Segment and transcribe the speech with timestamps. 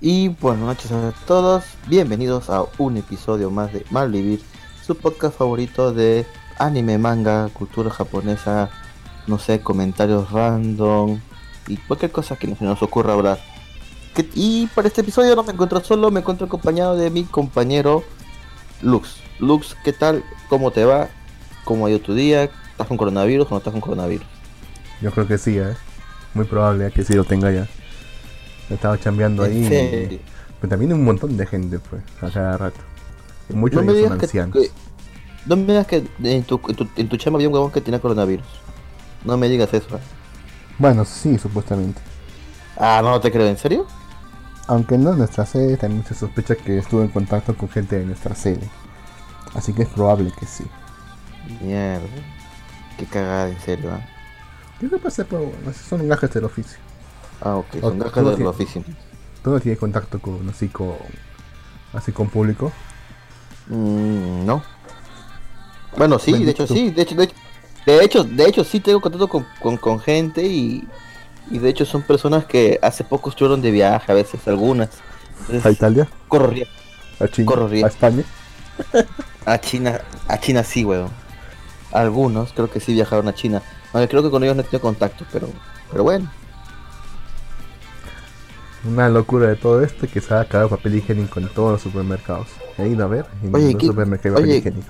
[0.00, 4.40] Y buenas noches a todos, bienvenidos a un episodio más de Malvivir,
[4.86, 6.26] su podcast favorito de
[6.58, 8.70] anime, manga, cultura japonesa,
[9.26, 11.20] no sé, comentarios random
[11.68, 13.38] y cualquier cosa que se nos ocurra hablar.
[14.14, 18.02] Que- y para este episodio no me encuentro solo, me encuentro acompañado de mi compañero
[18.80, 19.16] Lux.
[19.38, 20.24] Lux, ¿qué tal?
[20.48, 21.08] ¿Cómo te va?
[21.64, 22.44] ¿Cómo ha ido tu día?
[22.44, 24.26] ¿Estás con coronavirus o no estás con coronavirus?
[25.02, 25.76] Yo creo que sí, ¿eh?
[26.32, 27.68] Muy probable que sí lo tenga ya.
[28.70, 29.64] He estado chambeando ahí.
[29.64, 30.18] ¿En serio?
[30.60, 32.80] Pero también un montón de gente, pues, a cada rato.
[33.48, 34.54] Y muchos No de ellos son que, ancianos.
[34.54, 34.70] que-
[35.46, 37.80] no me digas que en tu, en tu, en tu chamba había un huevón que
[37.80, 38.46] tenía coronavirus.
[39.24, 39.96] No me digas eso.
[39.96, 40.00] ¿eh?
[40.78, 42.00] Bueno, sí, supuestamente.
[42.76, 43.86] Ah, no te creo, ¿en serio?
[44.66, 48.04] Aunque no en nuestra sede, también se sospecha que estuvo en contacto con gente de
[48.06, 48.68] nuestra sede.
[49.54, 50.64] Así que es probable que sí.
[51.60, 52.06] Mierda.
[52.96, 53.90] Qué cagada, en serio.
[53.92, 54.00] ¿ah?
[54.78, 55.24] ¿Qué te pasa?
[55.24, 56.78] Pues, son gajes del oficio.
[57.40, 58.84] Ah, ok, son todo del tiene- oficio.
[59.42, 60.94] ¿Tú no tienes contacto con así con
[61.94, 62.70] así con público?
[63.68, 64.62] Mm, no.
[65.96, 67.34] Bueno, sí, de hecho tú- sí, de hecho, de hecho,
[67.86, 70.86] de hecho, de hecho sí tengo contacto con, con, con gente y,
[71.50, 74.90] y de hecho son personas que hace poco estuvieron de viaje, a veces algunas.
[75.40, 76.08] Entonces, ¿A Italia?
[76.28, 76.72] corro riesgo.
[77.20, 77.46] ¿A China?
[77.46, 77.86] Corro riesgo.
[77.86, 78.22] ¿A España?
[79.46, 81.10] A China, a China sí, weón.
[81.92, 83.62] Algunos creo que sí viajaron a China.
[83.92, 85.48] Aunque creo que con ellos no he tenido contacto, pero,
[85.90, 86.30] pero bueno.
[88.84, 92.48] Una locura de todo esto que se ha acabado papel higiénico en todos los supermercados.
[92.78, 94.88] He ido a ver en Oye, ningún ¿qué- supermercado hay papel higiénico.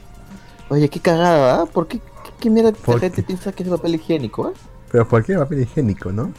[0.69, 1.67] Oye, qué cagada, ¿ah?
[1.67, 4.53] ¿Por qué, qué, qué mierda ¿Por la gente piensa que es papel higiénico, ah?
[4.93, 6.33] Pero ¿por qué papel higiénico, no?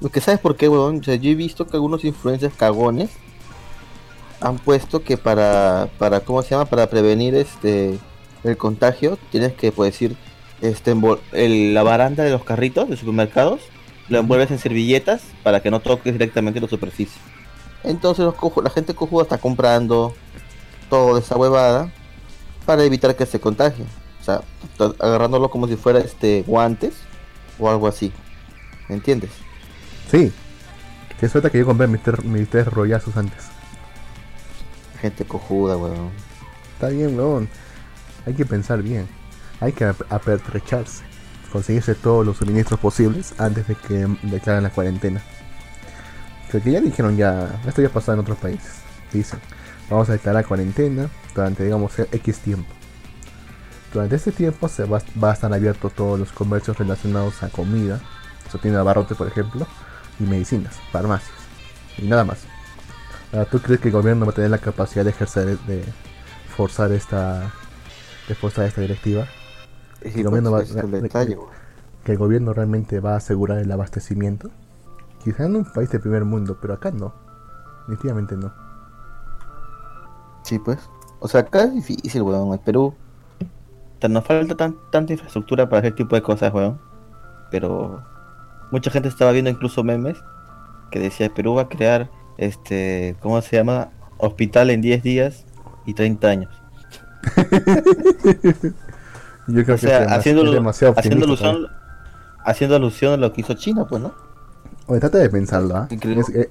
[0.00, 0.98] Porque sabes por qué, weón.
[0.98, 3.10] O sea, yo he visto que algunos influencers cagones
[4.40, 6.64] han puesto que para, para ¿cómo se llama?
[6.64, 7.98] Para prevenir este
[8.42, 10.16] el contagio, tienes que, pues decir,
[10.60, 10.96] este,
[11.30, 13.60] el- la baranda de los carritos de supermercados,
[14.08, 17.20] lo envuelves en servilletas para que no toques directamente la superficie.
[17.84, 20.14] Entonces los cojo- la gente cojuda está comprando
[20.90, 21.90] toda esa huevada
[22.66, 23.84] para evitar que se contagie.
[24.20, 24.42] O sea,
[25.00, 26.94] agarrándolo como si fuera este guantes
[27.58, 28.12] o algo así.
[28.88, 29.30] ¿Me entiendes?
[30.10, 30.32] Sí.
[31.18, 33.46] Qué suerte que yo compré mis, mis tres rollazos antes.
[35.00, 36.10] Gente cojuda, weón.
[36.74, 37.48] Está bien, weón.
[38.26, 39.08] Hay que pensar bien.
[39.60, 41.02] Hay que ap- apertrecharse.
[41.52, 45.20] Conseguirse todos los suministros posibles antes de que declaren la cuarentena.
[46.50, 48.80] Creo que ya dijeron ya, esto ya pasó en otros países.
[49.12, 49.38] Dicen,
[49.90, 52.72] vamos a declarar cuarentena durante, digamos, X tiempo.
[53.92, 58.00] Durante este tiempo se va, a estar abierto todos los comercios relacionados a comida,
[58.50, 59.66] su tienda de abarrotes, por ejemplo,
[60.18, 61.32] y medicinas, farmacias,
[61.98, 62.38] y nada más.
[63.32, 65.84] Ahora, ¿tú crees que el gobierno va a tener la capacidad de ejercer, de
[66.56, 67.52] forzar esta,
[68.28, 69.26] de forzar esta directiva?
[70.04, 71.50] Es el gobierno va- es el detalle, weón.
[72.04, 74.50] ¿Que el gobierno realmente va a asegurar el abastecimiento?
[75.22, 77.14] Quizá en un país de primer mundo, pero acá no.
[77.86, 78.52] Definitivamente no.
[80.42, 80.78] Sí, pues.
[81.20, 82.52] O sea, acá es difícil, weón.
[82.52, 82.94] En Perú
[84.08, 86.80] nos falta tan, tanta infraestructura para ese tipo de cosas, weón.
[87.52, 88.02] Pero
[88.72, 90.18] mucha gente estaba viendo incluso memes
[90.90, 93.90] que decía Perú va a crear este, ¿cómo se llama?
[94.18, 95.44] Hospital en 10 días
[95.86, 96.62] y 30 años.
[99.48, 101.68] Yo creo O sea, que es demas- haciendo, es demasiado haciendo alusión
[102.44, 104.12] haciendo alusión a lo que hizo China, pues, ¿no?
[104.86, 105.86] Oye, trata de pensarlo, ¿ah?
[105.90, 106.22] Increíble.
[106.22, 106.50] Es, eh,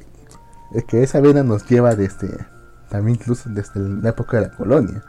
[0.73, 2.29] es que esa vena nos lleva desde,
[2.89, 5.03] también incluso desde la época de la colonia.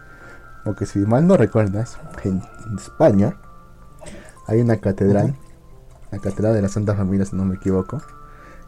[0.65, 2.43] Porque si mal no recuerdas, en
[2.77, 3.37] España
[4.49, 5.37] hay una catedral,
[6.11, 8.03] la catedral de la Santa Familia, si no me equivoco,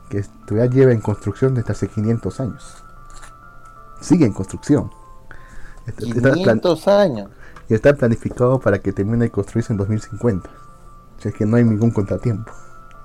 [0.08, 2.84] que todavía lleva en construcción desde hace 500 años.
[4.00, 4.90] Sigue en construcción.
[5.86, 7.30] Está- está plan- 500 años.
[7.68, 10.48] Y está planificado para que termine de construirse en 2050.
[10.48, 12.52] O sea, es que no hay ningún contratiempo.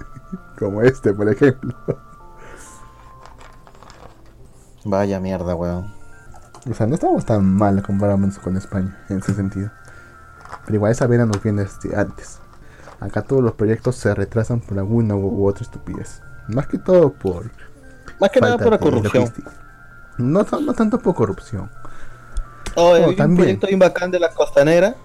[0.59, 1.75] Como este, por ejemplo.
[4.85, 5.93] Vaya mierda, weón.
[6.69, 9.71] O sea, no estamos tan mal comparándonos con España en ese sentido.
[10.65, 12.39] Pero igual esa vena nos viene desde antes.
[12.99, 16.21] Acá todos los proyectos se retrasan por alguna u, u otra estupidez.
[16.49, 17.51] Más que todo por
[18.19, 19.31] Más que nada por la corrupción.
[20.17, 21.69] no tanto por corrupción.
[22.81, 24.95] Oh, vi un proyecto bien bacán de la costanera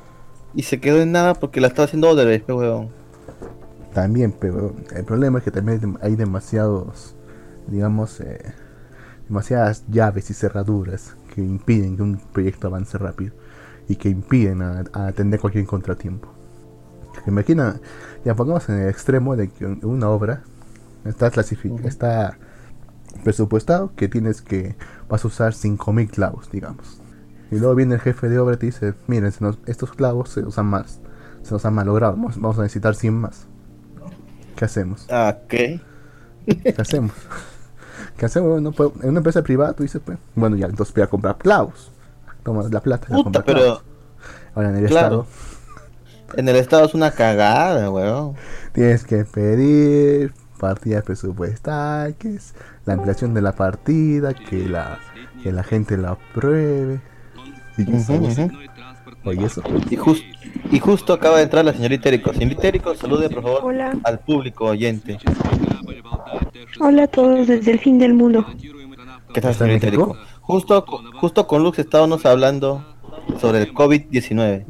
[0.54, 2.08] y se quedó en nada porque la estaba haciendo
[2.42, 2.88] pe, weón.
[3.92, 7.14] También, pero el problema es que también hay dem- hay demasiados,
[7.68, 8.40] digamos, eh,
[9.28, 13.32] demasiadas llaves y cerraduras que impiden que un proyecto avance rápido
[13.88, 16.28] y que impiden a, a atender cualquier contratiempo.
[17.26, 17.80] Imagina,
[18.24, 20.42] ya pongamos en el extremo de que un- una obra
[21.04, 22.38] está clasificada, está
[23.22, 24.74] presupuestado que tienes que
[25.08, 27.00] vas a usar 5000 clavos, digamos.
[27.50, 30.40] Y luego viene el jefe de obra y te dice, miren, nos- estos clavos se
[30.40, 31.00] usan más,
[31.42, 33.46] se nos han malogrado, vamos, vamos a necesitar 100 más.
[34.56, 35.06] ¿Qué hacemos?
[35.10, 35.80] Ah, ¿qué?
[36.46, 37.12] ¿Qué hacemos?
[38.16, 38.60] ¿Qué hacemos?
[38.62, 41.90] No, en una empresa privada tú dices, pues, bueno, ya, entonces voy a comprar clavos.
[42.42, 43.82] Toma la plata, la Puta, compra pero clavos.
[44.54, 45.22] Ahora en el claro.
[45.22, 45.54] estado
[46.36, 48.34] en el estado es una cagada, weón.
[48.72, 52.54] tienes que pedir partidas presupuestarias,
[52.86, 54.98] la ampliación de la partida, que la,
[55.42, 57.00] que la gente la apruebe.
[57.78, 58.50] Y.
[59.26, 59.62] Oye, eso.
[59.90, 60.22] Y, jus-
[60.70, 62.32] y justo acaba de entrar la señorita Erico.
[62.32, 63.96] Señorita Erico, salude por favor Hola.
[64.04, 65.18] al público oyente.
[66.80, 68.44] Hola a todos desde el fin del mundo.
[69.32, 69.86] ¿Qué tal, ¿Está en señorita?
[69.88, 70.16] Erico?
[70.40, 70.84] Justo,
[71.20, 72.84] justo con Lux estábamos hablando
[73.40, 74.64] sobre el COVID-19.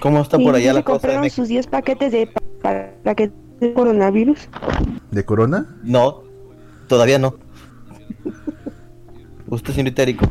[0.00, 2.40] ¿Cómo está ¿Y por no allá la cosa de compraron sus 10 paquetes de pa-
[3.02, 4.48] para que de coronavirus?
[5.10, 5.66] ¿De corona?
[5.82, 6.22] No,
[6.88, 7.34] todavía no.
[9.48, 10.26] Usted, señorita Erico.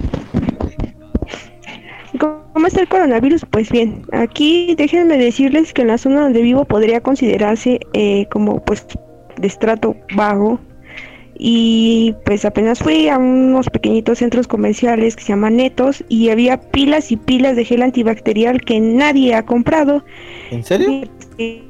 [2.59, 3.45] ¿Cómo está el coronavirus?
[3.49, 8.61] Pues bien, aquí déjenme decirles que en la zona donde vivo podría considerarse eh, como
[8.65, 8.85] pues
[9.37, 10.59] de estrato bajo
[11.37, 16.59] y pues apenas fui a unos pequeñitos centros comerciales que se llaman Netos y había
[16.59, 20.03] pilas y pilas de gel antibacterial que nadie ha comprado
[20.51, 20.89] ¿En serio?
[20.89, 21.63] Mientras que-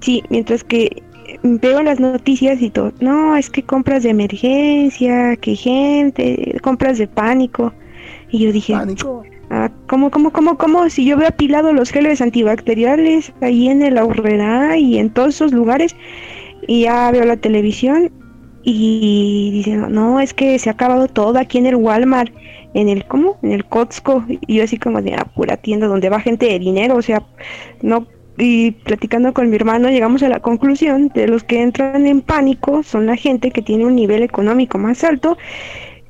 [0.00, 1.02] Sí, mientras que
[1.42, 7.08] veo las noticias y todo, no, es que compras de emergencia, que gente, compras de
[7.08, 7.74] pánico.
[8.30, 9.22] Y yo dije, Pánico.
[9.50, 10.90] ah, ¿cómo, cómo, cómo, cómo?
[10.90, 15.52] Si yo veo apilado los geles antibacteriales ahí en el Aurrera y en todos esos
[15.52, 15.94] lugares,
[16.66, 18.10] y ya veo la televisión
[18.64, 22.34] y dicen, no, es que se ha acabado todo aquí en el Walmart,
[22.74, 23.38] en el, ¿cómo?
[23.44, 24.24] En el Costco.
[24.48, 27.22] Y yo así como de, ah, pura tienda donde va gente de dinero, o sea,
[27.80, 32.20] no y platicando con mi hermano llegamos a la conclusión de los que entran en
[32.20, 35.38] pánico son la gente que tiene un nivel económico más alto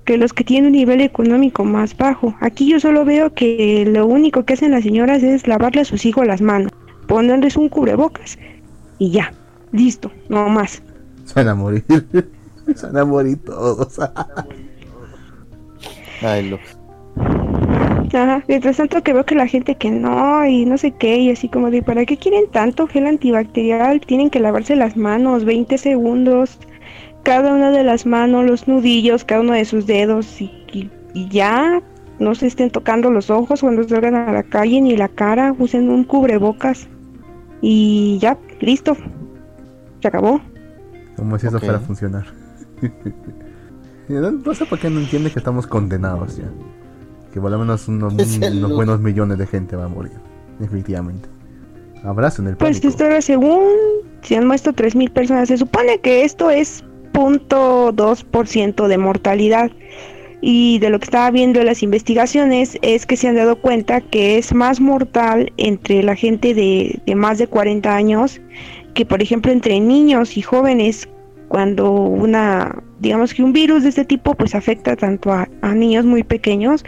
[0.04, 2.34] que los que tienen un nivel económico más bajo.
[2.40, 6.04] Aquí yo solo veo que lo único que hacen las señoras es lavarle a sus
[6.04, 6.72] hijos las manos,
[7.06, 8.38] ponerles un cubrebocas
[8.98, 9.32] y ya,
[9.72, 10.82] listo, no más.
[11.24, 11.84] Se van a morir.
[12.74, 13.98] Se van a morir todos.
[16.22, 16.78] Ay, Lux.
[18.14, 21.30] Ajá, mientras tanto que veo que la gente que no y no sé qué y
[21.30, 24.00] así como de ¿para qué quieren tanto gel antibacterial?
[24.00, 26.58] Tienen que lavarse las manos 20 segundos,
[27.24, 31.28] cada una de las manos, los nudillos, cada uno de sus dedos y, y- y
[31.28, 31.82] ya
[32.20, 35.88] no se estén tocando los ojos cuando salgan a la calle ni la cara, usen
[35.90, 36.86] un cubrebocas
[37.60, 38.96] y ya, listo,
[40.00, 40.40] se acabó.
[41.16, 41.64] Como si eso Ok.
[41.64, 42.26] fuera a funcionar.
[44.06, 46.44] No, no sé por qué no entiende que estamos condenados ya.
[47.32, 48.12] Que por lo menos unos,
[48.52, 50.12] unos buenos millones de gente va a morir.
[50.58, 51.26] Definitivamente.
[52.04, 52.88] Abracen el Pues pánico.
[52.88, 53.62] esto era según
[54.20, 55.48] se han muerto 3.000 personas.
[55.48, 59.70] Se supone que esto es 0.2% de mortalidad.
[60.40, 64.02] Y de lo que estaba viendo en las investigaciones es que se han dado cuenta
[64.02, 68.40] que es más mortal entre la gente de, de más de 40 años
[68.92, 71.08] que por ejemplo entre niños y jóvenes
[71.48, 76.04] cuando una digamos que un virus de este tipo pues afecta tanto a, a niños
[76.04, 76.84] muy pequeños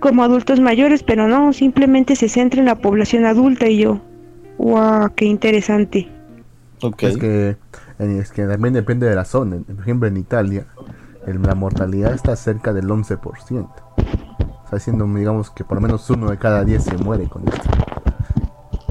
[0.00, 4.00] como a adultos mayores pero no simplemente se centra en la población adulta y yo
[4.58, 6.08] wow qué interesante
[6.82, 7.02] Ok.
[7.04, 7.56] Es que, en-
[8.00, 9.56] es que también depende de la zona.
[9.66, 10.66] Por ejemplo, en Italia,
[11.26, 13.68] el- la mortalidad está cerca del 11%.
[14.64, 17.68] Está diciendo, digamos, que por lo menos uno de cada 10 se muere con esto.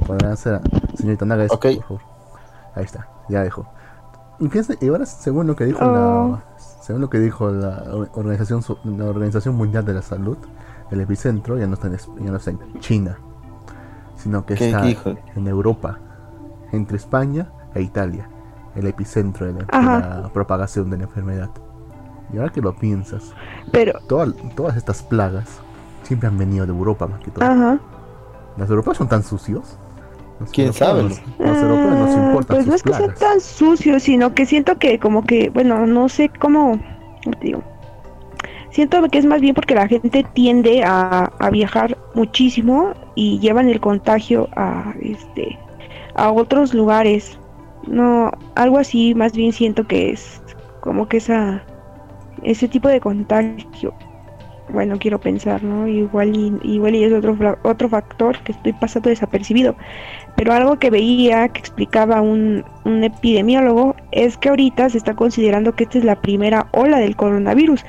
[0.05, 0.59] Podrán hacer,
[0.95, 1.65] señorita Naga, eso, Ok.
[1.75, 2.01] por favor.
[2.75, 3.65] Ahí está, ya dejó.
[4.39, 5.91] Y, fíjense, y ahora, según lo que dijo Oh.
[5.91, 6.43] la,
[6.81, 8.61] según lo que dijo la or- organización,
[8.97, 10.37] la organización Mundial de la Salud,
[10.91, 13.17] el epicentro ya no está en, ya no está en China,
[14.15, 15.13] sino que ¿Qué está dijo?
[15.35, 15.99] en Europa,
[16.71, 18.29] entre España e Italia,
[18.75, 20.19] el epicentro de la, de Ajá.
[20.23, 21.49] la propagación de la enfermedad.
[22.33, 23.33] Y ahora que lo piensas,
[23.71, 25.61] pero toda- todas estas plagas
[26.03, 27.43] siempre han venido de Europa más que todo.
[27.45, 27.79] ajá
[28.57, 29.77] ¿Los europeos son tan sucios?
[30.39, 31.03] Los ¿Quién sabe?
[31.03, 33.19] Los europeos nos Ah, importan pues no es que plagas.
[33.19, 36.79] tan sucio, sino que siento que como que, bueno, no sé cómo,
[37.23, 37.63] ¿cómo te digo.
[38.71, 43.67] Siento que es más bien porque la gente tiende a, a viajar muchísimo y llevan
[43.69, 45.57] el contagio a este
[46.15, 47.38] a otros lugares.
[47.89, 50.41] No, algo así más bien siento que es
[50.79, 51.63] como que esa
[52.43, 53.93] ese tipo de contagio.
[54.71, 55.87] Bueno, quiero pensar, ¿no?
[55.87, 59.75] Igual y, igual y es otro otro factor que estoy pasando desapercibido.
[60.35, 65.73] Pero algo que veía que explicaba un, un epidemiólogo es que ahorita se está considerando
[65.73, 67.83] que esta es la primera ola del coronavirus,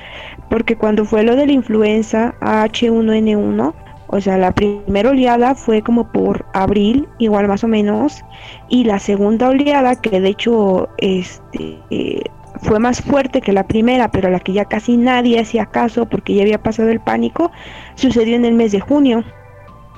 [0.48, 3.74] porque cuando fue lo de la influenza H1N1,
[4.12, 8.22] o sea, la primera oleada fue como por abril, igual más o menos,
[8.68, 12.22] y la segunda oleada, que de hecho este, eh,
[12.62, 16.06] fue más fuerte que la primera, pero a la que ya casi nadie hacía caso
[16.06, 17.52] porque ya había pasado el pánico,
[17.94, 19.22] sucedió en el mes de junio.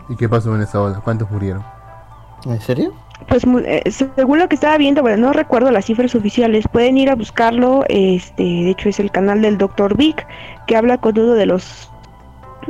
[0.08, 1.00] ¿Y qué pasó en esa ola?
[1.02, 1.64] ¿Cuántos murieron?
[2.44, 2.92] ¿En serio?
[3.28, 7.10] pues eh, según lo que estaba viendo, bueno, no recuerdo las cifras oficiales, pueden ir
[7.10, 9.96] a buscarlo, este, de hecho es el canal del Dr.
[9.96, 10.26] Vic,
[10.66, 11.91] que habla con uno de los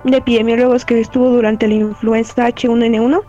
[0.04, 3.22] epidemiólogos que estuvo durante la influenza H1N1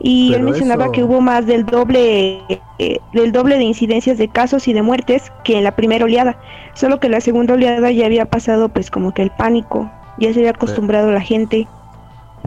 [0.00, 2.42] y él mencionaba que hubo más del doble
[2.78, 6.36] eh, del doble de incidencias de casos y de muertes que en la primera oleada,
[6.74, 10.40] solo que la segunda oleada ya había pasado pues como que el pánico, ya se
[10.40, 11.68] había acostumbrado la gente.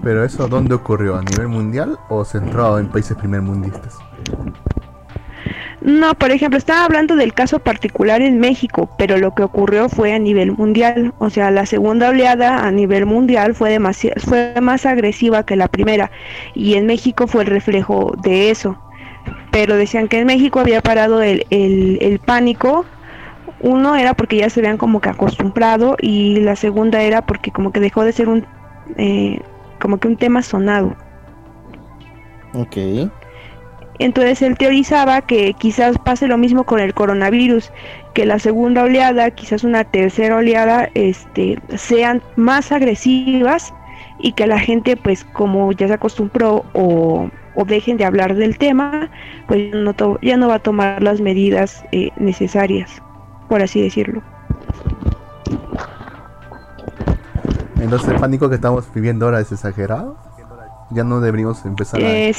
[0.03, 3.97] Pero eso dónde ocurrió, a nivel mundial o centrado en países primermundistas?
[5.81, 10.13] No, por ejemplo, estaba hablando del caso particular en México, pero lo que ocurrió fue
[10.13, 11.13] a nivel mundial.
[11.19, 13.79] O sea, la segunda oleada a nivel mundial fue,
[14.17, 16.11] fue más agresiva que la primera
[16.55, 18.77] y en México fue el reflejo de eso.
[19.51, 22.85] Pero decían que en México había parado el, el, pánico.
[23.59, 27.71] Uno era porque ya se habían como que acostumbrado y la segunda era porque como
[27.71, 28.45] que dejó de ser un
[28.97, 29.41] eh,
[29.79, 30.95] como que un tema sonado.
[32.53, 32.77] Ok.
[33.99, 37.71] Entonces él teorizaba que quizás pase lo mismo con el coronavirus,
[38.13, 43.73] que la segunda oleada, quizás una tercera oleada, este, sean más agresivas
[44.19, 47.29] y que la gente, pues como ya se acostumbró o,
[47.65, 49.09] dejen de hablar del tema,
[49.47, 53.01] pues no ya no va a tomar las medidas eh, necesarias,
[53.49, 54.21] por así decirlo.
[57.79, 60.26] Entonces el pánico que estamos viviendo ahora es exagerado
[60.89, 62.33] ya no deberíamos empezar eh,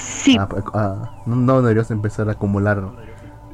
[0.75, 2.83] a, no, deberíamos empezar a acumular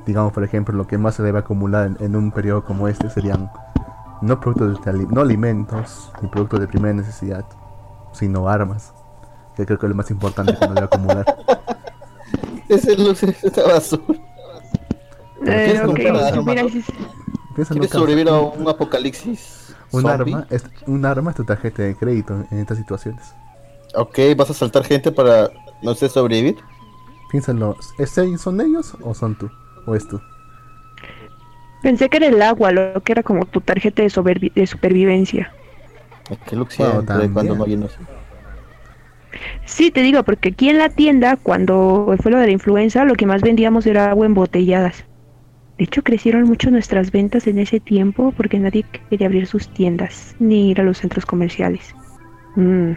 [0.07, 3.51] digamos por ejemplo lo que más se debe acumular en, un periodo como este serían
[4.23, 7.45] no productos de, no alimentos ni productos de primera necesidad
[8.13, 8.93] sino armas
[9.57, 11.25] que creo que es lo más importante que no debe acumular.
[12.69, 14.03] Ese luz esta basura.
[15.47, 16.11] Eh, okay.
[17.55, 22.45] ¿Quieres sobrevivir a un apocalipsis un arma es, un arma es tu tarjeta de crédito
[22.51, 23.35] en estas situaciones
[23.97, 25.51] Ok, ¿vas a saltar gente para,
[25.83, 26.57] no sé, sobrevivir?
[27.31, 27.77] Piénsalo,
[28.39, 29.51] ¿son ellos o son tú?
[29.87, 30.21] ¿O es tú?
[31.83, 35.53] Pensé que era el agua, lo que era como tu tarjeta de, de supervivencia.
[36.47, 37.67] ¿Qué luxia cuando no
[39.67, 43.15] Sí, te digo, porque aquí en la tienda, cuando fue lo de la influenza, lo
[43.15, 45.05] que más vendíamos era agua embotelladas.
[45.77, 50.37] De hecho, crecieron mucho nuestras ventas en ese tiempo porque nadie quería abrir sus tiendas
[50.39, 51.95] ni ir a los centros comerciales.
[52.55, 52.93] Mm.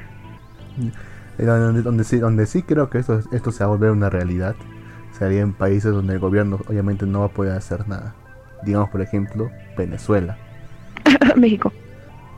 [1.38, 4.56] Donde, donde, sí, donde sí creo que esto, esto se va a volver una realidad
[5.18, 8.14] sería en países donde el gobierno obviamente no va a poder hacer nada.
[8.64, 10.38] Digamos, por ejemplo, Venezuela.
[11.36, 11.72] México.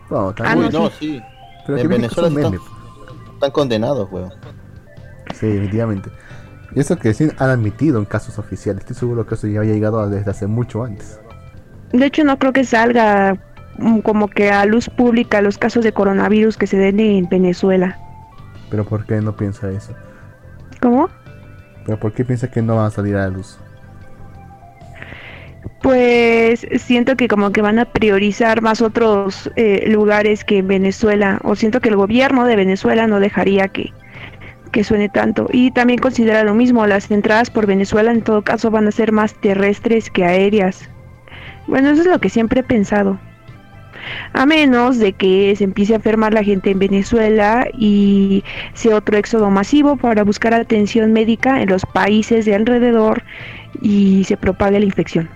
[0.09, 1.21] No, ah, no, sí.
[1.65, 4.31] Pero en Venezuela están, condenados, weón.
[5.33, 6.09] Sí, definitivamente.
[6.75, 8.81] Y eso que sí han admitido en casos oficiales.
[8.81, 11.19] Estoy seguro que eso ya había llegado desde hace mucho antes.
[11.91, 13.37] De hecho, no creo que salga
[13.77, 17.97] mm, como que a luz pública los casos de coronavirus que se den en Venezuela.
[18.69, 19.93] Pero ¿por qué no piensa eso?
[20.81, 21.09] ¿Cómo?
[21.85, 23.57] ¿Pero por qué piensa que no va a salir a la luz?
[25.81, 31.55] Pues siento que como que van a priorizar más otros eh, lugares que Venezuela, o
[31.55, 33.93] siento que el gobierno de Venezuela no dejaría que,
[34.71, 35.47] que suene tanto.
[35.51, 39.11] Y también considera lo mismo, las entradas por Venezuela en todo caso van a ser
[39.11, 40.89] más terrestres que aéreas.
[41.67, 43.19] Bueno, eso es lo que siempre he pensado
[44.33, 49.17] a menos de que se empiece a enfermar la gente en Venezuela y sea otro
[49.17, 53.23] éxodo masivo para buscar atención médica en los países de alrededor
[53.81, 55.29] y se propague la infección.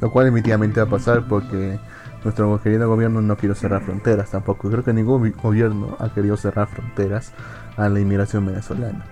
[0.00, 1.78] Lo cual definitivamente va a pasar porque
[2.24, 4.68] nuestro querido gobierno no quiere cerrar fronteras tampoco.
[4.70, 7.32] Creo que ningún gobierno ha querido cerrar fronteras
[7.76, 9.04] a la inmigración venezolana.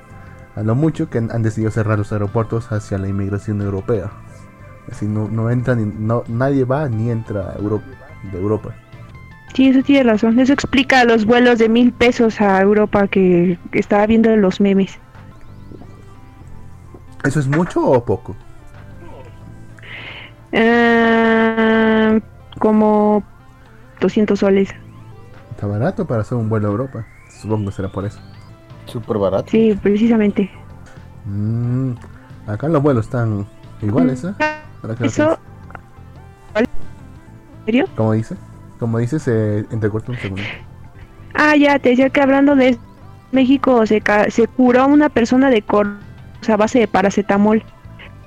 [0.55, 4.11] A lo mucho que han, decidido cerrar los aeropuertos hacia la inmigración europea.
[4.91, 8.75] Así no, no entra no, nadie va ni entra a Europa de Europa.
[9.55, 10.39] Sí, eso tiene razón.
[10.39, 14.99] Eso explica los vuelos de mil pesos a Europa que, estaba viendo en los memes.
[17.25, 18.37] ¿Eso es mucho o poco?
[20.53, 22.19] Ah,
[22.59, 23.23] como
[24.01, 24.75] 200 soles.
[25.53, 27.07] Está barato para hacer un vuelo a Europa.
[27.31, 28.21] Supongo que será por eso.
[28.85, 29.51] Súper barato.
[29.51, 30.51] Sí, precisamente.
[31.25, 31.93] Mm,
[32.47, 33.47] acá los vuelos están
[33.81, 34.35] iguales, ¿eh?
[35.01, 35.39] Eso
[37.67, 37.85] serio?
[37.97, 38.37] ¿Cómo dice?
[38.79, 40.43] Como dice, se entrecorta un segundo.
[41.35, 42.79] Ah, ya, te decía que hablando de
[43.33, 45.99] México se, se curó una persona de cor
[46.41, 47.63] o sea, base de paracetamol.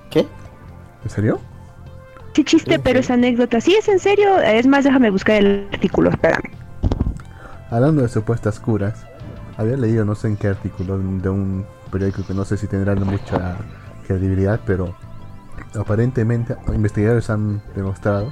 [0.09, 0.27] ¿Qué?
[1.03, 1.39] ¿En serio?
[2.33, 3.61] Sí, chiste, pero es anécdota.
[3.61, 4.39] Sí, es en serio.
[4.39, 6.51] Es más, déjame buscar el artículo, espérame.
[7.69, 9.05] Hablando de supuestas curas,
[9.57, 12.95] había leído no sé en qué artículo de un periódico que no sé si tendrá
[12.95, 13.57] mucha
[14.07, 14.95] credibilidad, pero
[15.75, 18.31] aparentemente investigadores han demostrado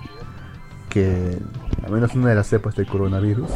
[0.89, 1.37] que,
[1.83, 3.49] al menos una de las cepas del coronavirus,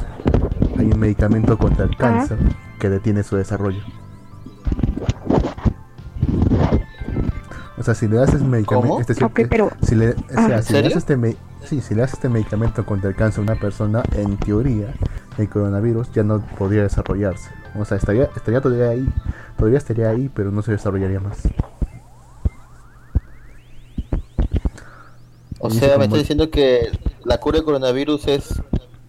[0.78, 2.38] hay un medicamento contra el cáncer
[2.80, 3.82] que detiene su desarrollo.
[7.78, 9.00] O sea, si le das este medicamento, ¿Cómo?
[9.02, 10.48] este, Ok, pero- si le, o Ah.
[10.48, 10.98] sea, ¿En si le das serio?
[10.98, 11.36] este me-
[11.66, 14.94] sí, si le das este medicamento contra el cáncer a una persona, en teoría,
[15.40, 17.50] el coronavirus ya no podría desarrollarse.
[17.80, 19.10] O sea, estaría, estaría todavía ahí,
[19.58, 21.42] todavía estaría ahí, pero no se desarrollaría más.
[25.64, 26.90] O sea, ¿me estás diciendo que
[27.24, 28.62] la cura del coronavirus es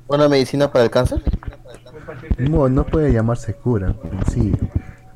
[0.08, 1.22] una medicina para el cáncer?
[2.38, 4.52] No, no puede llamarse cura en sí,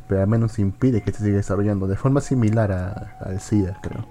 [0.09, 4.07] pero al menos impide que se siga desarrollando de forma similar a- al SIDA, creo.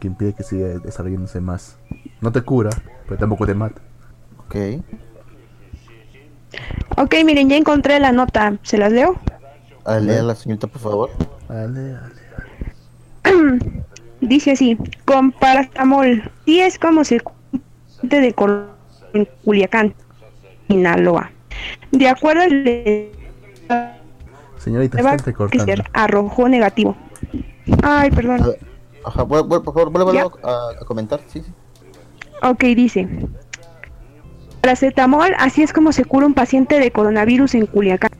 [0.00, 1.76] Que impide que siga desarrollándose más.
[2.20, 2.70] No te cura,
[3.06, 3.80] pero tampoco te mata.
[4.46, 4.56] Ok.
[6.96, 8.56] Ok, miren, ya encontré la nota.
[8.62, 9.18] ¿Se las leo?
[9.84, 11.10] A leer la señorita, por favor.
[11.48, 12.14] Dale, dale.
[14.20, 17.20] Dice así, con paracetamol, sí es como se
[18.20, 18.70] de cor-
[19.12, 19.94] en Culiacán,
[20.68, 21.30] Sinaloa.
[21.90, 23.10] De acuerdo al
[24.58, 25.84] Señorita, está entrecortando.
[25.92, 26.96] Arrojó negativo.
[27.82, 28.42] Ay, A perdón.
[28.44, 28.58] ver,
[29.04, 29.92] Ajá, vuel- vuel- por favor,
[30.42, 31.20] a, a comentar.
[31.28, 31.52] Sí, sí.
[32.42, 33.08] Ok, dice.
[34.60, 38.10] Paracetamol, así es como se cura un paciente de coronavirus en Culiacán.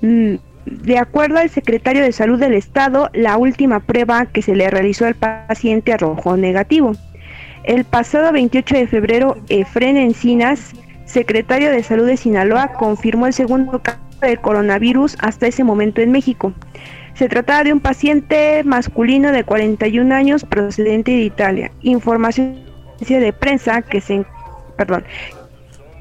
[0.00, 4.68] Mm, De acuerdo al secretario de Salud del Estado, la última prueba que se le
[4.68, 6.92] realizó al paciente arrojó negativo.
[7.62, 10.72] El pasado 28 de febrero, Efren Encinas,
[11.04, 16.10] secretario de Salud de Sinaloa, confirmó el segundo caso de coronavirus hasta ese momento en
[16.10, 16.52] México.
[17.14, 21.70] Se trataba de un paciente masculino de 41 años procedente de Italia.
[21.82, 22.58] Información
[22.98, 24.24] de prensa que se
[24.76, 25.04] perdón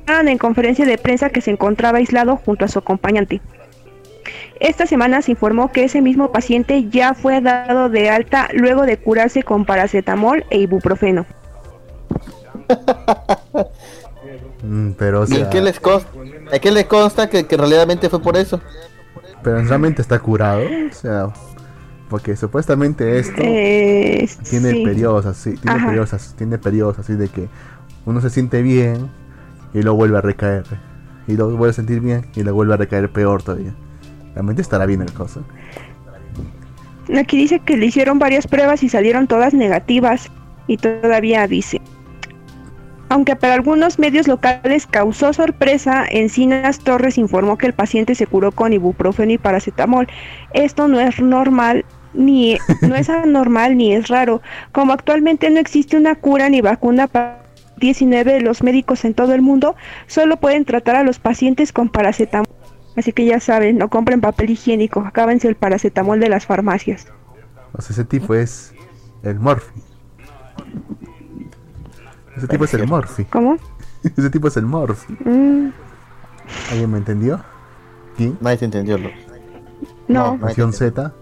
[0.07, 3.41] en conferencia de prensa que se encontraba aislado junto a su acompañante.
[4.59, 8.97] Esta semana se informó que ese mismo paciente ya fue dado de alta luego de
[8.97, 11.25] curarse con paracetamol e ibuprofeno.
[14.61, 16.09] Mm, pero, o ¿Y en sea, qué les consta,
[16.51, 18.61] en qué les consta que, que realmente fue por eso?
[19.41, 20.79] pero realmente está curado.
[20.89, 21.29] O sea,
[22.09, 24.83] porque supuestamente esto Eh, tiene sí.
[24.83, 25.85] periodos así, tiene Ajá.
[25.85, 27.49] periodos, así- tiene periodos así de que
[28.05, 29.11] uno se siente bien
[29.73, 30.65] y luego vuelve a recaer.
[31.27, 33.75] Y luego vuelve a sentir bien y luego vuelve a recaer peor todavía.
[34.35, 35.41] Realmente estará bien el cosa.
[37.17, 40.29] Aquí dice que le hicieron varias pruebas y salieron todas negativas
[40.67, 41.81] y todavía dice.
[43.07, 48.51] Aunque para algunos medios locales causó sorpresa, Encinas Torres informó que el paciente se curó
[48.51, 50.07] con ibuprofeno y paracetamol.
[50.53, 54.41] Esto no es normal ni no es anormal ni es raro.
[54.71, 57.45] Como actualmente no existe una cura ni vacuna para
[57.77, 59.75] 19 los médicos en todo el mundo
[60.07, 62.47] solo pueden tratar a los pacientes con paracetamol.
[62.95, 67.07] Así que ya saben, no compren papel higiénico, acábense el paracetamol de las farmacias.
[67.73, 68.73] O sea, ese tipo es
[69.23, 69.81] el Morphy.
[72.37, 73.25] Ese tipo es el Morphy.
[73.25, 73.57] ¿Cómo?
[74.03, 75.13] Ese tipo es el Morphy.
[75.13, 75.71] Mm,
[76.71, 77.41] ¿Alguien me entendió?
[78.15, 78.37] ¿Quién?
[78.39, 79.13] Nadie te entendió, Lux.
[80.07, 80.37] no.
[80.37, 80.45] No.
[80.45, 81.13] Nación Z.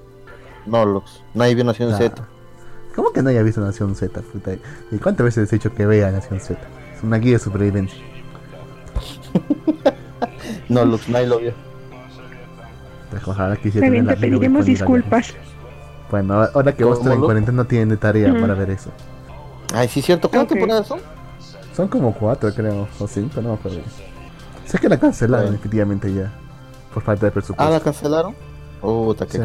[0.66, 1.24] No, Lux.
[1.34, 1.96] Nadie vio Nación.
[1.96, 2.28] Z.
[2.96, 4.22] ¿Cómo que no haya visto Nación Z?
[4.92, 6.60] ¿Y cuántas veces he dicho que vea Nación Z?
[6.96, 8.00] Es una guía de supervivencia.
[10.70, 11.54] No, Lux, nadie lo vio.
[13.10, 15.34] Pues, Ojalá tener te pediremos disculpas.
[16.10, 18.92] Bueno, ahora que vos ¿Cómo en cuarentena no tienen tarea para ver eso.
[19.74, 20.30] Ay, sí, cierto.
[20.30, 20.60] ¿Cuántas Ok.
[20.60, 21.00] temporadas son?
[21.76, 23.80] Son como cuatro, creo, o cinco, no me acuerdo.
[24.66, 25.52] Sé que la cancelaron Bueno.
[25.54, 26.32] definitivamente ya.
[26.94, 27.74] Por falta de Ah, presupuesto.
[27.74, 28.36] la cancelaron.
[28.82, 29.44] Puta, qué Sí.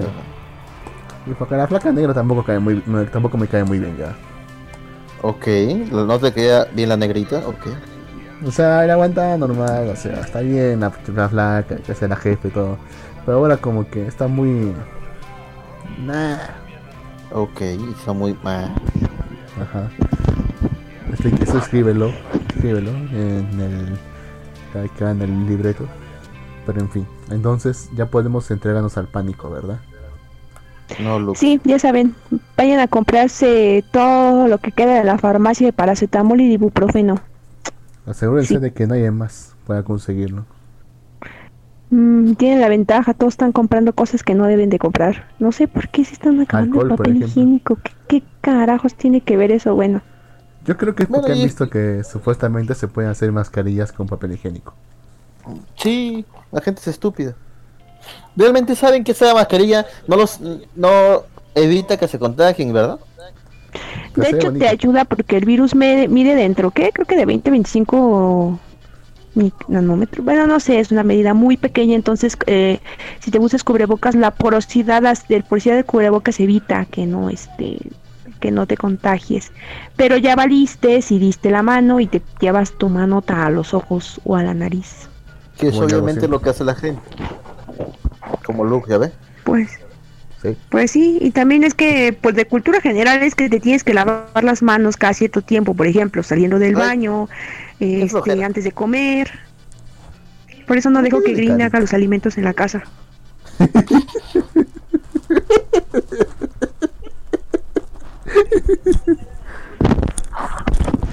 [1.26, 4.14] Y porque la flaca negra tampoco cae muy, no, tampoco me cae muy bien ya.
[5.22, 5.46] Ok,
[5.90, 7.38] no te queda bien la negrita.
[7.46, 7.66] Ok.
[8.46, 12.16] O sea, él aguanta normal, o sea, está bien la, la flaca, que sea la
[12.16, 12.78] jefe y todo.
[13.26, 14.72] Pero ahora como que está muy...
[16.04, 16.36] Nah.
[17.32, 18.36] Ok, está muy.
[18.44, 18.68] ah,
[19.60, 19.90] Ajá.
[21.12, 22.10] Este- Eso escríbelo,
[22.48, 23.98] escríbelo en el,
[24.84, 25.86] acá en el libreto.
[26.64, 29.78] Pero en fin, entonces ya podemos entregarnos al pánico, ¿verdad?
[31.00, 31.38] No, Lux.
[31.38, 32.14] Sí, ya saben,
[32.56, 37.20] vayan a comprarse todo lo que queda de la farmacia de paracetamol y ibuprofeno.
[38.08, 38.60] Asegúrense Sí.
[38.60, 40.44] de que nadie más pueda conseguirlo.
[41.90, 45.28] Mm, tienen la ventaja, todos están comprando cosas que no deben de comprar.
[45.38, 47.76] No sé por qué se están acabando Alcohol, el papel higiénico.
[47.76, 49.74] ¿Qué, qué carajos tiene que ver eso?
[49.74, 50.02] Bueno,
[50.64, 54.06] Yo creo que es Bueno, porque han visto que supuestamente se pueden hacer mascarillas con
[54.06, 54.74] papel higiénico.
[55.76, 57.34] Sí, la gente es estúpida.
[58.36, 60.40] Realmente saben que esa mascarilla no los
[60.76, 61.22] no
[61.54, 62.98] evita que se contagien, ¿verdad?
[64.16, 64.64] De hecho bonito.
[64.64, 66.90] te ayuda porque el virus me- mide dentro, ¿qué?
[66.92, 68.58] Creo que de 20 25
[69.34, 70.24] mi- nanómetros.
[70.24, 72.80] Bueno, no sé, es una medida muy pequeña, entonces eh,
[73.20, 77.78] si te usas cubrebocas, la porosidad del porosidad del cubrebocas evita que no este
[78.40, 79.50] que no te contagies.
[79.96, 84.20] Pero ya valiste si diste la mano y te llevas tu mano a los ojos
[84.24, 85.08] o a la nariz.
[85.58, 87.02] Que es obviamente lo que hace la gente.
[88.44, 89.12] Como Luke, ¿ya ves?
[89.44, 89.68] Pues
[90.42, 90.56] Sí.
[90.70, 93.92] Pues sí, y también es que, pues de cultura general es que te tienes que
[93.92, 97.28] lavar las manos cada cierto tiempo, por ejemplo, saliendo del Ay, baño,
[97.80, 99.30] este, antes de comer.
[100.66, 102.84] Por eso no ¿Por qué dejo que Green haga los alimentos en la casa.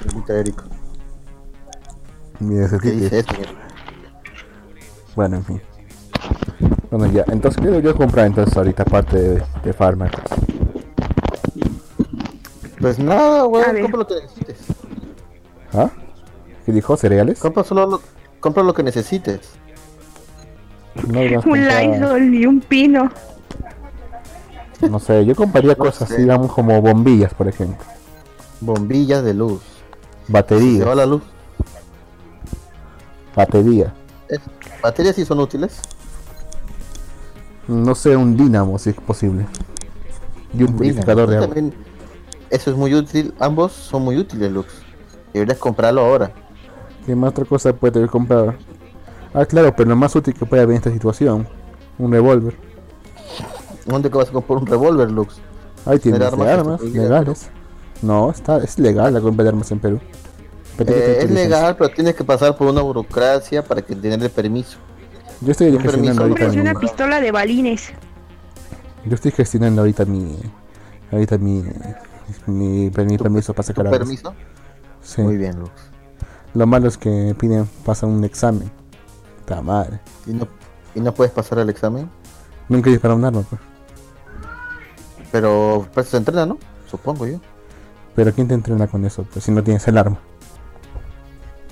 [0.02, 0.62] Pregunta Eric.
[2.40, 3.02] Mira ese ¿Qué tipo.
[3.04, 3.34] dice esto?
[3.34, 3.48] señor?
[5.14, 5.62] Bueno, en fin.
[6.90, 7.24] Bueno, ya.
[7.28, 10.22] Entonces, ¿qué debería comprar entonces ahorita aparte de, de fármacos?
[12.80, 13.82] Pues nada, A ver.
[13.82, 14.56] compra lo que necesites.
[15.72, 15.90] ¿Ah?
[16.64, 16.96] ¿Qué dijo?
[16.96, 17.38] ¿Cereales?
[17.38, 18.00] Compra solo lo,
[18.40, 19.40] compra lo que necesites.
[21.08, 23.10] No, Un comprar- Lysol y un pino.
[24.90, 26.14] No sé, yo compraría No cosas sé.
[26.14, 27.84] así, digamos, como bombillas, por ejemplo.
[28.60, 29.62] Bombillas de luz.
[30.48, 31.22] Si se va la luz.
[33.34, 33.92] Batería.
[34.28, 34.40] es-
[34.82, 35.80] baterías sí son útiles.
[37.68, 39.46] No sé, un dínamo si es posible.
[40.56, 41.46] Y un purificador de agua.
[41.48, 41.74] También,
[42.50, 43.34] eso es muy útil.
[43.38, 44.68] Ambos son muy útiles, Lux.
[45.32, 46.32] Deberías comprarlo ahora.
[47.04, 48.56] ¿Qué más otra cosa puede comprar?
[49.34, 51.46] Ah, claro, pero lo más útil que puede haber en esta situación.
[51.98, 52.54] Un revólver.
[53.84, 55.36] ¿Dónde que vas a comprar un revólver, Lux?
[55.84, 57.48] Ahí tienes armas, armas legales.
[58.02, 60.00] No, está, es legal la compra de armas en Perú.
[60.78, 64.78] Eh, es legal, pero tienes que pasar por una burocracia para que tener el permiso.
[65.40, 67.92] Yo estoy un permiso, gestionando ahorita mi, una pistola de balines.
[69.04, 70.36] yo estoy gestionando ahorita mi
[71.12, 71.62] ahorita mi
[72.46, 74.34] mi, mi permiso para ¿Tu sacar permiso?
[75.02, 75.22] Sí.
[75.22, 75.70] Muy bien, Lux.
[76.54, 78.70] Lo malo es que piden pasan un examen.
[79.62, 80.00] Madre.
[80.26, 80.48] ¿Y no,
[80.94, 82.10] ¿Y no puedes pasar el examen?
[82.68, 83.60] Nunca he disparado un arma, pues.
[85.30, 86.58] Pero pues se entrena, ¿no?
[86.90, 87.38] Supongo yo.
[88.16, 89.24] Pero ¿quién te entrena con eso?
[89.32, 90.18] Pues si no tienes el arma.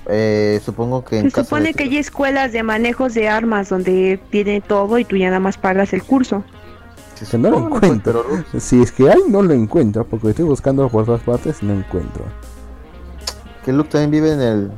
[0.07, 3.69] Eh, supongo que en Se caso supone de que hay escuelas de manejos de armas
[3.69, 6.43] donde tiene todo y tú ya nada más pagas el curso.
[7.31, 8.25] Que no lo pues, encuentro.
[8.59, 10.05] Si es que hay, no lo encuentro.
[10.05, 12.25] Porque estoy buscando por todas partes y no encuentro.
[13.63, 14.71] que Luke también vive en el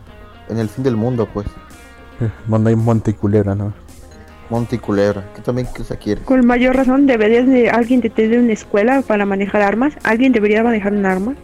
[0.50, 1.48] en el fin del mundo, pues.
[2.48, 3.74] Donde hay monte y culebra, ¿no?
[4.50, 5.26] Monte y Culebra.
[5.36, 6.22] ¿Qué también qué se quiere?
[6.22, 9.94] Con mayor razón deberías de alguien de tener una escuela para manejar armas.
[10.04, 11.36] ¿Alguien debería manejar un arma?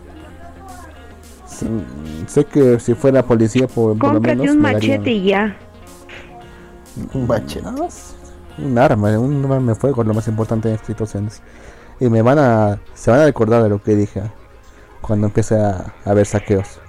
[1.54, 1.68] Sí,
[2.28, 4.56] Sé que si fuera policía, por, por lo Cómprate menos.
[4.56, 5.56] un me darían- machete y ya.
[7.14, 7.68] Un machete.
[8.58, 11.42] Un arma, un arma de fuego lo más importante en estas situaciones.
[12.00, 12.80] Y me van a.
[12.94, 14.22] Se van a recordar de lo que dije
[15.02, 16.80] cuando empiece a, a haber saqueos.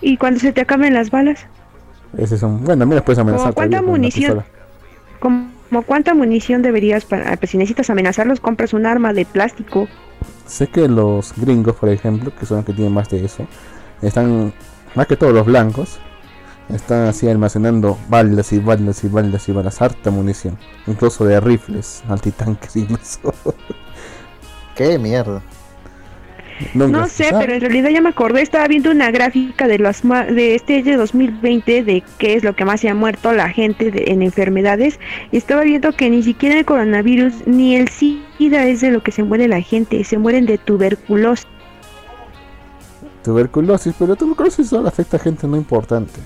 [0.00, 1.46] ¿Y cuando se te acaben las balas?
[2.16, 2.64] Ese es un.
[2.64, 3.54] Bueno, a mí me puedes amenazar.
[3.54, 4.42] ¿Cuánta con una munición?
[5.20, 7.34] ¿Como cuánta munición deberías para...
[7.36, 9.88] Pues si necesitas amenazarlos, compras un arma de plástico.
[10.46, 13.46] Sé que los gringos, por ejemplo, que son los que tienen más de eso,
[14.02, 14.52] están.
[14.94, 15.98] Más que todos los blancos,
[16.68, 20.58] están así almacenando balas y balas y balas y balas, harta munición.
[20.86, 23.34] Incluso de rifles, antitanques, incluso.
[24.74, 25.42] ¿Qué mierda?
[26.74, 30.24] No sé, pero en realidad ya me acordé, estaba viendo una gráfica de las ma-
[30.26, 33.90] de este de 2020 de qué es lo que más se ha muerto la gente
[33.90, 35.00] de- en enfermedades
[35.32, 39.10] y estaba viendo que ni siquiera el coronavirus ni el SIDA es de lo que
[39.10, 41.46] se muere la gente, se mueren de tuberculosis.
[43.24, 46.20] Tuberculosis, pero tuberculosis solo afecta a gente no importante.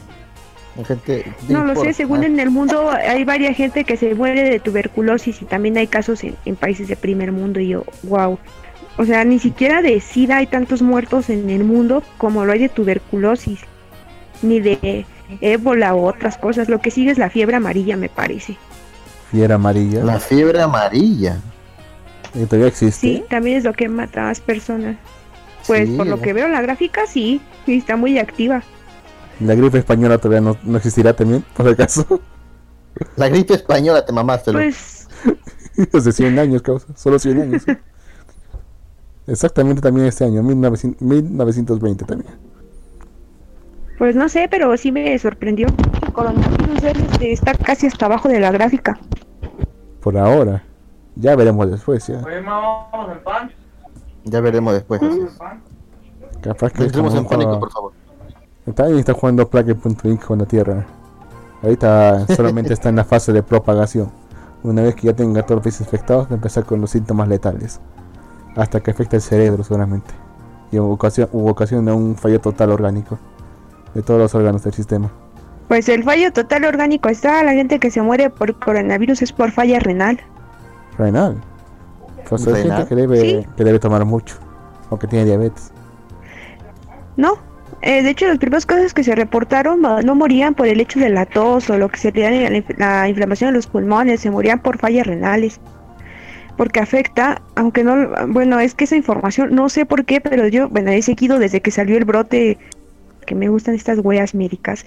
[0.76, 1.32] La gente.
[1.48, 5.40] No lo sé, según en el mundo hay varias gente que se muere de tuberculosis
[5.40, 8.38] y también hay casos en, en países de primer mundo y yo, wow.
[8.98, 12.60] O sea, ni siquiera de SIDA hay tantos muertos en el mundo como lo hay
[12.60, 13.60] de tuberculosis,
[14.42, 15.04] ni de
[15.40, 16.68] ébola u otras cosas.
[16.68, 18.56] Lo que sigue es la fiebre amarilla, me parece.
[19.30, 20.02] Fiebre amarilla.
[20.02, 21.38] La fiebre amarilla.
[22.32, 23.00] que todavía existe.
[23.00, 24.96] Sí, también es lo que mata a más personas.
[25.66, 28.62] Pues Sí, por lo que veo en la gráfica, sí, sí, está muy activa.
[29.40, 32.20] La gripe española todavía no, no existirá también, por acaso.
[33.16, 34.52] La gripe española te mamaste.
[34.52, 35.08] Pues
[35.92, 36.86] Hace 100 años, causa.
[36.96, 37.62] Solo 100 años.
[37.62, 37.72] sí.
[39.26, 42.32] Exactamente también este año, 1900 1920 también.
[43.98, 45.66] Pues no sé, pero sí me sorprendió.
[46.02, 48.98] El coronavirus es, este, está casi hasta abajo de la gráfica.
[50.00, 50.62] Por ahora.
[51.16, 52.22] Ya veremos después, ya.
[52.24, 53.50] Oye, mamá, vamos pan.
[54.26, 55.00] Ya veremos después.
[56.42, 57.92] Capaz que Entremos en pánico, juego- por favor.
[58.74, 60.84] También está jugando Plague.inc con la Tierra.
[61.62, 64.10] Ahorita solamente está en la fase de propagación.
[64.62, 67.28] Una vez que ya tenga todos los países infectados, va a empezar con los síntomas
[67.28, 67.80] letales.
[68.56, 70.10] Hasta que afecte el cerebro seguramente.
[70.72, 73.18] Y ocasiona, ocasiona un fallo total orgánico.
[73.94, 75.10] De todos los órganos del sistema.
[75.68, 79.50] Pues el fallo total orgánico está, la gente que se muere por coronavirus es por
[79.52, 80.20] falla renal.
[80.98, 81.36] Renal.
[82.28, 83.46] Pues que debe, Sí.
[83.56, 84.36] que debe tomar mucho.
[84.90, 85.72] O que tiene diabetes.
[87.16, 87.34] No,
[87.82, 91.08] eh, de hecho las primeras cosas que se reportaron no morían por el hecho de
[91.08, 94.78] la tos o lo que se la, la inflamación de los pulmones, se morían por
[94.78, 95.60] fallas renales.
[96.56, 97.94] porque afecta, aunque no,
[98.28, 101.60] bueno, es que esa información, no sé por qué, pero yo, bueno, he seguido desde
[101.60, 102.56] que salió el brote,
[103.26, 104.86] que me gustan estas huellas médicas,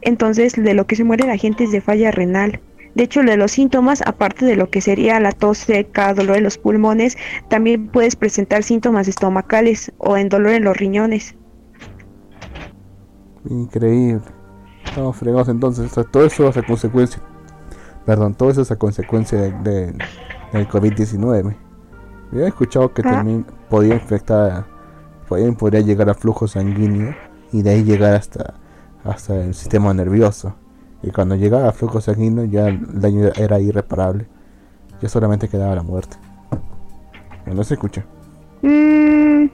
[0.00, 2.60] entonces de lo que se muere la gente es de falla renal.
[2.94, 6.44] De hecho, de los síntomas, aparte de lo que sería la tos seca, dolor en
[6.44, 7.16] los pulmones,
[7.48, 11.36] también puedes presentar síntomas estomacales o en dolor en los riñones.
[13.48, 14.22] Increíble.
[14.84, 15.92] Estamos fregados entonces.
[16.10, 17.22] todo eso es a consecuencia.
[18.04, 19.92] Perdón, todo eso es a consecuencia de,
[20.52, 21.56] del COVID-19.
[22.32, 23.12] Había escuchado que ah.
[23.12, 24.66] también podía infectar,
[25.28, 27.14] podía, podría llegar a flujo sanguíneo
[27.52, 28.54] y de ahí llegar hasta,
[29.04, 30.54] hasta el sistema nervioso.
[31.02, 34.26] Y cuando llegaba a flujo sanguíneo ya el daño era irreparable.
[35.00, 36.16] Ya solamente quedaba la muerte.
[37.46, 38.04] No se escucha.
[38.62, 39.46] Mm,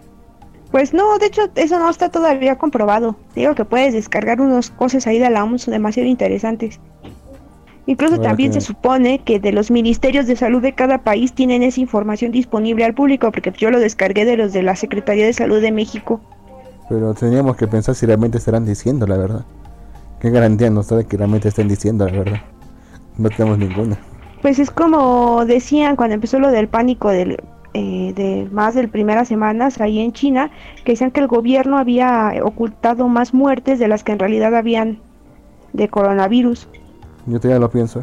[0.71, 3.17] pues no, de hecho eso no está todavía comprobado.
[3.35, 6.81] Digo que puedes descargar unas cosas ahí de la OMS demasiado interesantes.
[7.89, 11.81] Incluso también se supone que de los ministerios de salud de cada país tienen esa
[11.81, 15.61] información disponible al público, porque yo lo descargué de los de la Secretaría de Salud
[15.61, 16.21] de México.
[16.89, 19.45] Pero teníamos que pensar si realmente estarán diciendo la verdad.
[20.27, 22.41] ¿Qué garantía nos da de que realmente estén diciendo la verdad?
[23.17, 23.97] No tenemos ninguna.
[24.43, 27.37] Pues es como decían cuando empezó lo del pánico del,
[27.75, 30.51] eh, de más de primeras semanas ahí en China,
[30.85, 34.99] que decían que el gobierno había ocultado más muertes de las que en realidad habían
[35.73, 36.67] de coronavirus.
[37.27, 38.03] Yo todavía lo pienso.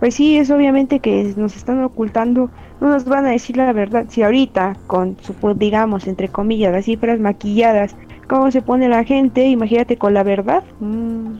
[0.00, 4.06] Pues sí, es obviamente que nos están ocultando, no nos van a decir la verdad.
[4.08, 7.94] Si ahorita, con su, digamos, entre comillas, las cifras maquilladas,
[8.28, 10.64] cómo se pone la gente, imagínate con la verdad.
[10.80, 11.38] Mm.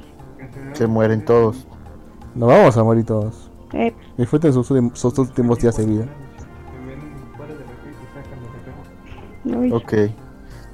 [0.73, 1.67] Se mueren todos.
[2.35, 3.51] No vamos a morir todos.
[3.73, 3.95] Eh.
[4.17, 6.07] Disfruten sus, sus, últimos días de vida.
[9.73, 9.95] Ok.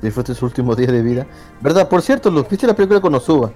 [0.01, 1.27] Disfruten sus últimos días de vida.
[1.61, 1.89] ¿Verdad?
[1.89, 3.53] Por cierto, ¿lo viste la película con Osuba?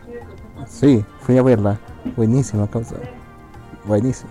[0.67, 1.79] Sí, fui a verla.
[2.17, 2.97] Buenísima causa.
[3.85, 4.31] Buenísima.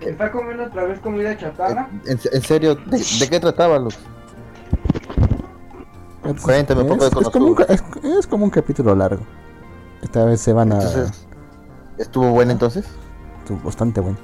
[0.00, 1.88] ¿Está comiendo otra vez comida chatarra?
[2.06, 2.74] ¿En, serio?
[2.74, 3.98] ¿De, qué trataba, Luz?
[6.42, 7.56] Cuéntame un poco de es como un,
[8.18, 9.22] es, como un capítulo largo.
[10.02, 10.80] Esta vez se van a.
[11.98, 12.86] ¿Estuvo bueno entonces?
[13.40, 14.16] Estuvo bastante bueno.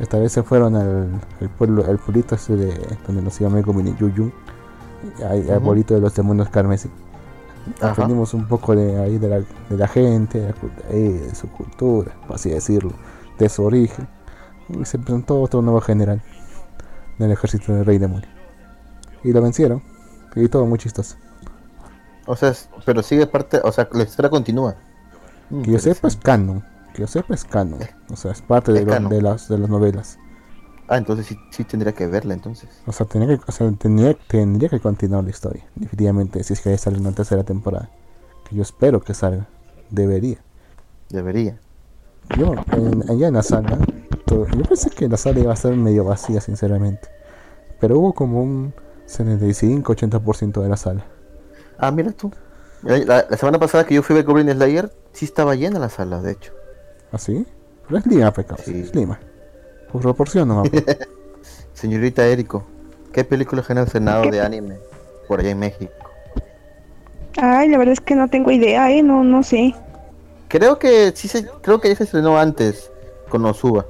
[0.00, 1.20] Esta vez se fueron al,
[1.58, 4.32] pueblo, al pueblito ese de donde nos Mego Mini Yuyu.
[5.28, 6.90] Al, al pueblito de los demonios carmesí.
[7.80, 10.54] Aprendimos un poco de ahí de la, de la gente,
[10.90, 12.92] de, su cultura, por así decirlo,
[13.38, 14.08] de su origen.
[14.68, 16.22] Y se presentó otro nuevo general
[17.18, 18.28] del ejército del rey demonio.
[19.24, 19.82] Y lo vencieron.
[20.34, 21.16] Y todo muy chistoso.
[22.26, 22.52] O sea,
[22.84, 24.76] pero sigue parte, o sea, la historia continúa.
[25.62, 26.64] Que yo sepa es canon.
[26.92, 27.80] Que yo sepa es canon.
[28.10, 30.18] O sea, es parte de, de, las, de las novelas.
[30.88, 32.68] Ah, entonces sí, sí, tendría que verla entonces.
[32.86, 35.64] O sea, tendría que, o sea, tendría, tendría que continuar la historia.
[35.74, 37.90] Definitivamente, si es que sale una tercera temporada.
[38.48, 39.48] Que yo espero que salga.
[39.90, 40.38] Debería.
[41.08, 41.58] Debería.
[42.36, 42.54] Yo,
[43.08, 43.78] allá en la sala,
[44.26, 47.08] yo pensé que la sala iba a ser medio vacía, sinceramente.
[47.80, 48.74] Pero hubo como un
[49.06, 51.04] 75-80% de la sala.
[51.78, 52.32] Ah, mira tú.
[52.82, 56.20] La, semana pasada que yo fui a ver Goblin Slayer, sí estaba llena la sala,
[56.20, 56.52] de hecho.
[57.12, 57.46] ¿Ah, sí?
[57.86, 58.62] Pero es Lima, pecado.
[58.64, 58.80] Sí.
[58.80, 59.18] Es Lima.
[59.90, 60.68] Por proporción nomás.
[61.74, 62.64] Señorita Érico,
[63.12, 64.78] ¿qué película genera el Senado de anime
[65.28, 65.92] por allá en México?
[67.38, 69.74] Ay, la verdad es que no tengo idea, eh, no, no sé.
[70.48, 72.90] Creo que sí se, creo que ya se estrenó antes
[73.28, 73.86] con Osuba.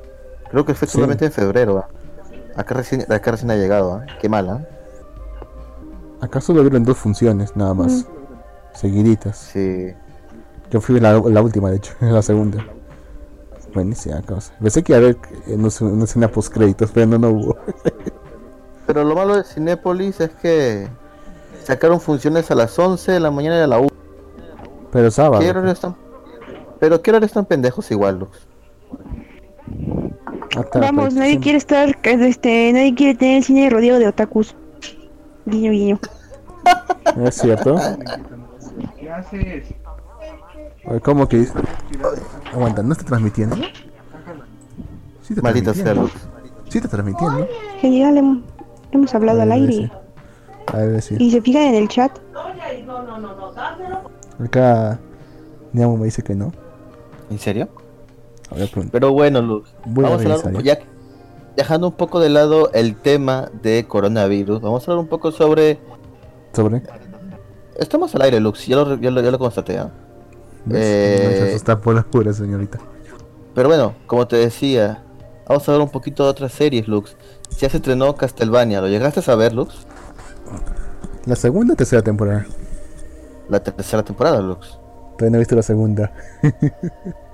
[0.51, 1.85] Creo que fue solamente en febrero.
[2.57, 4.07] Acá recién, acá recién ha llegado, ¿eh?
[4.21, 4.67] qué mala.
[6.21, 8.07] Acá solo vieron dos funciones nada más, mm.
[8.75, 9.37] seguiditas.
[9.37, 9.93] Sí.
[10.71, 12.65] Yo fui la, la última, de hecho, la segunda.
[13.75, 14.55] Buenísima cosa.
[14.61, 17.57] Pensé que iba a haber una escena post créditos, pero no, no hubo.
[18.87, 20.89] pero lo malo de Cinépolis es que
[21.63, 23.89] sacaron funciones a las 11 de la mañana y a la 1.
[24.93, 25.41] Pero sábado.
[25.41, 25.95] ¿Qué están?
[26.81, 28.47] Pero qué hora están pendejos igual, Lux.
[30.75, 34.55] Vamos, nadie quiere estar, este, nadie quiere tener el cine rodeado de otakus.
[35.47, 36.01] Guiño, guiño.
[37.25, 37.77] ¿Es cierto?
[38.99, 39.75] ¿Qué haces?
[41.03, 41.47] ¿Cómo que?
[42.53, 43.57] Aguanta, ¿no está transmitiendo?
[45.23, 45.95] Sí está Maldita sea,
[46.69, 47.47] Sí está transmitiendo.
[47.81, 48.43] Genial,
[48.93, 49.91] hemos, hablado al aire.
[50.67, 51.17] A ver, sí.
[51.19, 52.19] Y se fijan en el chat.
[54.39, 54.99] Acá
[55.73, 56.53] Niamo me dice que no.
[57.31, 57.69] ¿En serio?
[58.51, 59.73] A ver, Pero bueno, Luz.
[59.85, 60.79] vamos a hablar, ya
[61.57, 65.79] dejando un poco de lado el tema de coronavirus, vamos a hablar un poco sobre.
[66.53, 66.83] ¿Sobre?
[67.79, 69.75] Estamos al aire, Lux, ya lo, ya lo, ya lo constaté.
[69.77, 69.89] ¿eh?
[70.73, 72.79] Eh, está por las puras, señorita.
[73.55, 75.03] Pero bueno, como te decía,
[75.49, 77.17] vamos a ver un poquito de otras series, Lux.
[77.59, 79.75] Ya se estrenó Castlevania, ¿lo llegaste a ver, Lux?
[81.25, 82.47] ¿La segunda o tercera temporada?
[83.49, 84.79] La tercera temporada, Lux.
[85.17, 86.13] Todavía no he visto la segunda.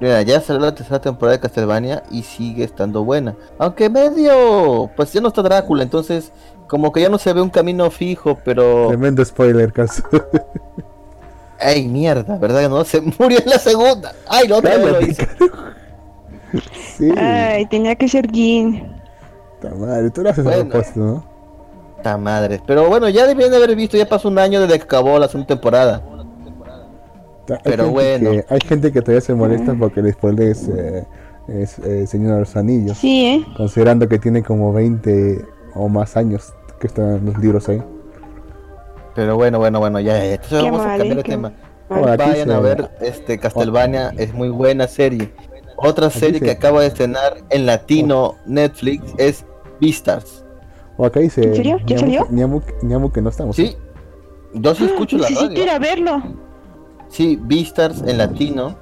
[0.00, 3.34] Mira, ya salió la tercera temporada de Castlevania y sigue estando buena.
[3.58, 6.32] Aunque medio, pues ya no está Drácula, entonces
[6.66, 8.88] como que ya no se ve un camino fijo, pero...
[8.88, 10.02] Tremendo spoiler, caso.
[11.60, 12.38] ¡Ay, mierda!
[12.38, 12.84] ¿Verdad que no?
[12.84, 14.12] Se murió en la segunda.
[14.26, 15.28] ¡Ay, no, otra vez lo hice!
[16.96, 18.90] Sí, Ay, tenía que ser Gin.
[19.60, 20.70] puta madre, tú lo haces a Bueno.
[20.70, 21.24] propósito, ¿no?
[22.02, 22.60] ¡Ta madre!
[22.66, 25.28] Pero bueno, ya deberían de haber visto, ya pasó un año desde que acabó la
[25.28, 26.02] segunda temporada.
[27.64, 28.30] Pero bueno.
[28.30, 31.04] que- hay gente que todavía se molesta porque el spoiler es, eh,
[31.48, 33.44] es eh, Señor de los Anillos, Sí, ¿eh?
[33.56, 37.82] considerando que tiene como 20 o más años que están los libros ahí.
[39.14, 40.34] Pero bueno, bueno, bueno, ya, ya.
[40.34, 41.22] Entonces Qué vamos a mal, cambiar ¿eh?
[41.22, 41.52] de tema.
[41.88, 42.08] mal.
[42.10, 45.32] Aquí Vayan se- a ver este Castlevania, es muy buena serie.
[45.76, 49.44] Otra serie se- que acaba de estrenar en latino Netflix es
[49.80, 50.44] Beastars.
[50.96, 51.42] O acá dice.
[51.42, 51.78] ¿En serio?
[51.86, 52.26] ¿Ya salió?
[52.30, 53.56] Niamu, que no estamos.
[53.56, 53.74] Sí,
[54.54, 55.72] yo sí escucho la Necesito ir radio.
[55.72, 56.22] a verlo.
[57.10, 58.76] Sí, Beastars en latino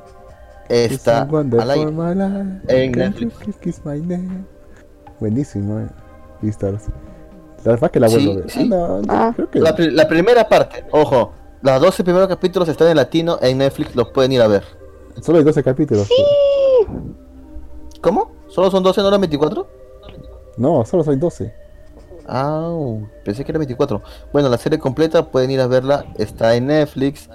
[0.68, 1.90] está al aire.
[2.68, 3.82] En Netflix.
[5.18, 5.88] Buenísimo, eh.
[6.42, 6.84] Beastars.
[7.64, 8.50] La verdad que la vuelvo Sí, a ver.
[8.50, 8.60] sí.
[8.60, 9.32] Ah, no, no, Ah.
[9.34, 13.58] creo que La, la primera parte, ojo, los 12 primeros capítulos están en latino en
[13.58, 14.62] Netflix, los pueden ir a ver.
[15.22, 16.08] solo hay 12 capítulos.
[18.00, 18.30] ¿Cómo?
[18.48, 19.66] ¿Solo son 12, no eran 24?
[20.56, 21.52] No, solo soy 12.
[22.28, 22.72] Ah,
[23.24, 24.02] pensé que era 24.
[24.32, 27.28] Bueno, la serie completa pueden ir a verla, está en Netflix.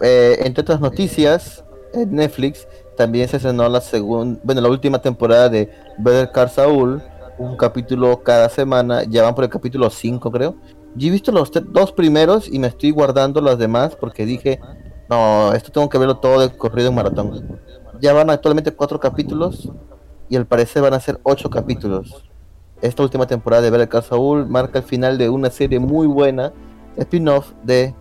[0.00, 5.48] Eh, entre otras noticias, en Netflix también se estrenó la segunda, bueno, la última temporada
[5.48, 7.02] de Better Call Saul,
[7.38, 10.56] un capítulo cada semana, ya van por el capítulo 5 creo.
[10.94, 14.60] Yo he visto los dos primeros y me estoy guardando los demás porque dije,
[15.08, 17.60] no, esto tengo que verlo todo de corrido en maratón.
[18.00, 19.70] Ya van actualmente cuatro capítulos
[20.28, 22.24] y al parecer van a ser ocho capítulos.
[22.82, 26.52] Esta última temporada de Better Call Saul marca el final de una serie muy buena,
[26.96, 27.94] spin-off de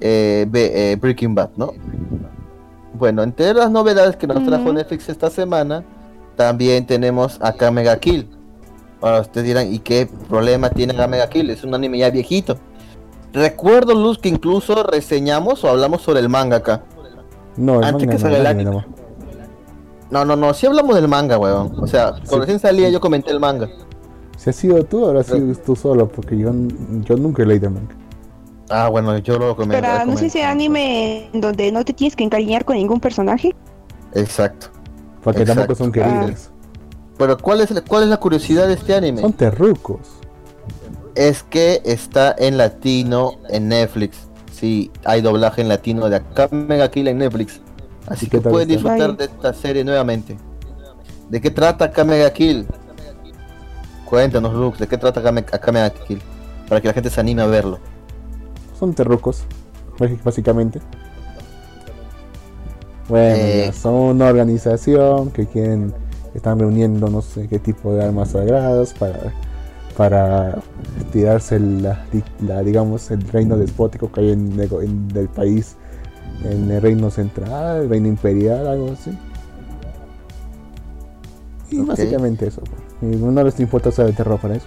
[0.00, 1.72] eh, eh, Breaking Bad, ¿no?
[2.94, 4.72] Bueno, entre las novedades que nos trajo.
[4.72, 5.84] Netflix esta semana,
[6.36, 8.28] también tenemos a Mega Kill.
[9.00, 11.50] Ahora ustedes dirán, ¿y qué problema tiene Mega Kill?
[11.50, 12.56] Es un anime ya viejito.
[13.32, 16.84] Recuerdo, Luz, que incluso reseñamos o hablamos sobre el manga acá.
[17.56, 18.86] No, el Antes manga que no, salga el anime nomás.
[20.10, 21.72] No, no, no, sí hablamos del manga, weón.
[21.80, 22.22] O sea, Sí.
[22.28, 23.68] cuando recién salía yo comenté el manga.
[24.36, 26.52] Si has sido tú, ahora sí tú solo, porque yo,
[27.02, 27.94] yo nunca he leído manga.
[28.70, 29.86] Ah, bueno, yo lo comenté.
[29.86, 33.54] Pero no sé ese anime en donde no te tienes que encariñar con ningún personaje.
[34.14, 34.68] Exacto.
[35.22, 35.60] Porque Exacto.
[35.62, 36.50] tampoco son queridos.
[37.18, 39.20] Pero ¿cuál es, la- cuál es la curiosidad de este anime?
[39.20, 40.00] Son terrucos.
[41.14, 44.18] Es que está en latino en Netflix.
[44.52, 47.60] Sí, hay doblaje en latino de acá Mega Kill en Netflix.
[48.06, 48.90] Así ¿Y que pueden está?
[48.90, 50.36] disfrutar de esta serie nuevamente.
[51.28, 52.66] ¿De qué trata acá Mega Kill?
[54.04, 56.20] Cuéntanos, Lux, ¿de qué trata acá Me- acá Mega Kill?
[56.68, 57.78] Para que la gente se anime a verlo.
[58.84, 59.44] Son terrucos,
[60.22, 60.78] básicamente.
[63.08, 63.72] Bueno, Eh.
[63.72, 65.94] son una organización que quieren,
[66.34, 69.32] están reuniendo no sé qué tipo de armas sagradas para,
[69.96, 70.58] para
[71.14, 72.04] tirarse la,
[72.46, 75.76] la, digamos, el reino despótico que hay en, el- en el país,
[76.44, 79.18] en el reino central, el reino imperial, algo así.
[81.70, 82.60] Y básicamente eso.
[82.60, 82.82] pues.
[83.14, 84.66] Y no les importa usar el terror para eso.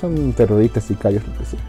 [0.00, 1.60] Son terroristas y callos, lo que sea.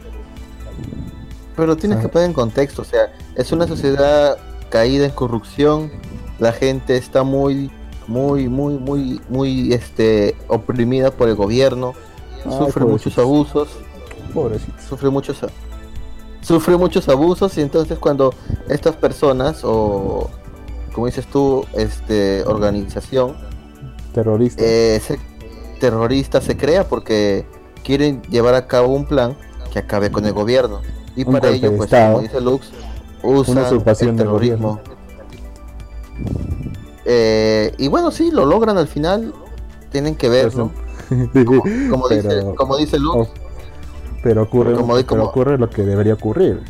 [1.56, 4.38] Pero tienes que poner en contexto, o sea, es una sociedad
[4.70, 5.90] caída en corrupción,
[6.40, 7.72] la gente está muy,
[8.08, 11.94] muy, muy, muy, muy, este, oprimida por el gobierno,
[12.46, 13.70] Ay, sufre muchos abusos,
[14.34, 14.84] Pobrecitos.
[14.84, 15.38] sufre muchos,
[16.42, 18.34] sufre muchos abusos y entonces cuando
[18.68, 20.30] estas personas o,
[20.94, 23.36] como dices tú, este, organización,
[24.14, 24.64] Terroristas.
[24.66, 25.20] eh, se-
[25.80, 27.46] terrorista se crea porque
[27.84, 29.38] quieren llevar a cabo un plan
[29.72, 30.82] que acabe con el gobierno
[31.16, 32.14] y Un para ello pues estado.
[32.14, 32.72] como dice Lux
[33.24, 34.80] usurpación el terrorismo
[37.06, 39.34] Eh, y bueno sí lo logran al final
[39.92, 40.72] tienen que verlo
[41.46, 43.28] como, como dice como dice Lux oh,
[44.24, 46.62] pero ocurre, como pero como- ocurre lo que debería ocurrir.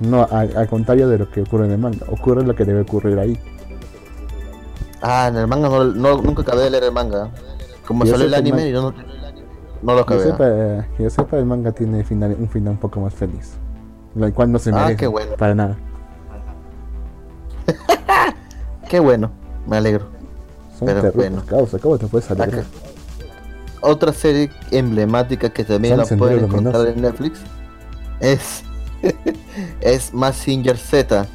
[0.00, 2.04] No, al, contrario de lo que ocurre en el manga.
[2.10, 3.40] Ocurre lo que debe ocurrir ahí.
[5.00, 7.30] ah en el manga no, no- nunca acabé de leer el manga
[7.86, 8.94] como salió el anime man- yo no,
[9.82, 12.72] no lo Que yo acabé sepa, que yo sepa, el manga tiene final, un final
[12.72, 13.54] un poco más feliz.
[14.14, 14.96] Lo cual no se Ah, merece.
[14.96, 15.36] qué bueno.
[15.36, 15.76] Para nada.
[18.88, 19.30] qué bueno
[19.66, 20.06] me alegro
[20.78, 21.42] Son Pero bueno.
[21.46, 21.78] causa.
[21.78, 22.44] ¿Cómo te puedes Acá.
[22.44, 22.64] alegrar?
[23.80, 26.88] Otra serie emblemática que también la pueden encontrar luminoso.
[26.88, 27.40] en Netflix
[28.20, 28.64] es
[29.80, 31.26] es Massinger Z.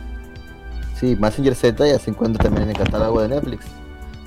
[1.00, 3.66] Sí, Massinger Z ya se encuentra también en el catálogo de Netflix.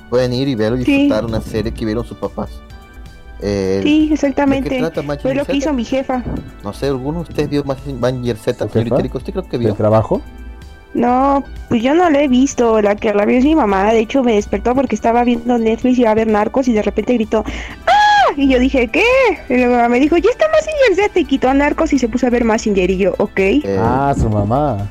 [0.09, 0.93] Pueden ir y verlo y Sí.
[1.03, 2.51] disfrutar una serie que vieron sus papás.
[3.43, 4.91] Eh, Sí, ¿De qué exactamente.
[5.21, 6.23] Fue lo que hizo mi jefa.
[6.65, 8.67] No sé, ¿alguno de ustedes vio Mazinger Z?
[8.73, 9.75] Rico, ¿usted creo que ¿Del vio?
[9.75, 10.23] trabajo?
[10.95, 13.99] No, pues yo no la he visto, la que la vio es mi mamá, de
[13.99, 17.13] hecho me despertó porque estaba viendo Netflix y iba a ver Narcos y de repente
[17.13, 17.45] gritó
[17.87, 18.33] ¡Ah!
[18.39, 19.03] Y yo dije, ¿qué?
[19.51, 22.09] Y mi mamá me dijo, ya está Massinger Z y quitó a Narcos y se
[22.09, 24.89] puso a ver Massinger y yo, ok, Eh, Ah, su mamá.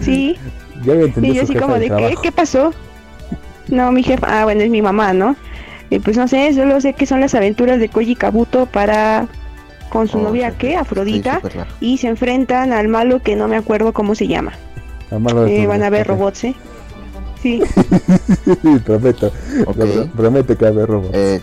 [0.00, 0.36] sí.
[0.84, 2.14] Ya había Y yo así como de de, ¿qué?
[2.22, 2.72] ¿Qué pasó?
[3.68, 5.36] No, mi jefa, ah, bueno, es mi mamá, ¿no?
[5.94, 9.28] Y pues no sé, solo sé que son las aventuras de Koji Kabuto para
[9.90, 11.40] con su Oh, novia, sí, Afrodita.
[11.80, 14.52] y se enfrentan al malo que no me acuerdo cómo se llama.
[15.12, 16.54] Al malo Eh, van a ver robots, ¿eh?
[17.40, 17.62] Sí.
[18.84, 19.30] prometo.
[19.66, 19.76] Ok.
[19.76, 21.14] Pro- Prometo que va a haber robots.
[21.14, 21.40] Eh,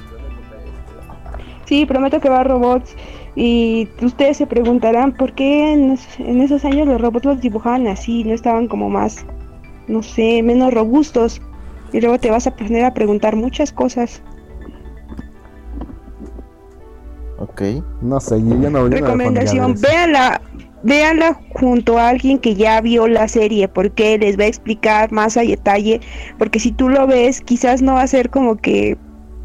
[1.65, 2.93] Sí, prometo que va a robots.
[3.35, 8.33] Y ustedes se preguntarán por qué en esos años los robots los dibujaban así, no
[8.33, 9.25] estaban como más,
[9.87, 11.41] no sé, menos robustos.
[11.93, 14.21] Y luego te vas a poner a preguntar muchas cosas.
[17.41, 17.61] Ok.
[18.01, 20.41] no sé, yo ya no Recomendación, véanla,
[20.83, 25.37] véanla junto a alguien que ya vio la serie, porque les va a explicar más
[25.37, 26.01] a detalle,
[26.37, 28.97] porque si tú lo ves, quizás no va a ser como que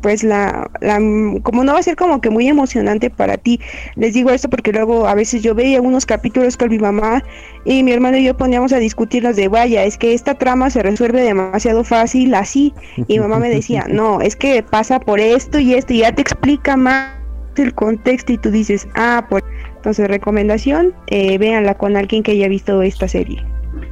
[0.07, 0.99] pues la, la
[1.43, 3.59] como no va a ser como que muy emocionante para ti.
[3.97, 7.25] Les digo esto porque luego a veces yo veía unos capítulos con mi mamá
[7.65, 10.83] y mi hermano y yo poníamos a discutirnos de vaya, es que esta trama se
[10.85, 12.73] resuelve demasiado fácil así.
[13.09, 16.15] Y mi mamá me decía, no, es que pasa por esto y esto y ya
[16.15, 17.26] te explica más
[17.63, 19.43] el contexto y tú dices, ah, por
[19.87, 23.47] entonces, recomendación, eh, véanla con alguien que haya visto esta serie.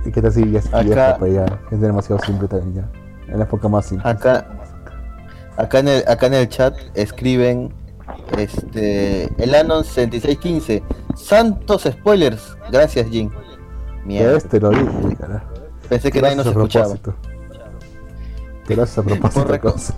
[0.04, 3.32] ¿Y qué tal si ya pues ya es demasiado simple también ya.
[3.32, 4.10] En la época más simple.
[4.10, 4.44] Acá,
[5.56, 7.72] acá en el, acá en el chat escriben
[8.36, 10.82] este el Anon 6615.
[11.14, 12.56] Santos spoilers.
[12.72, 13.30] Gracias, Jin.
[14.04, 14.38] Mierda.
[14.38, 15.16] Este lo dije.
[15.88, 16.96] Pensé que nadie nos escuchaba.
[16.96, 17.33] propósito.
[18.68, 19.42] Gracias a propósito.
[19.46, 19.94] Por reco- cosa.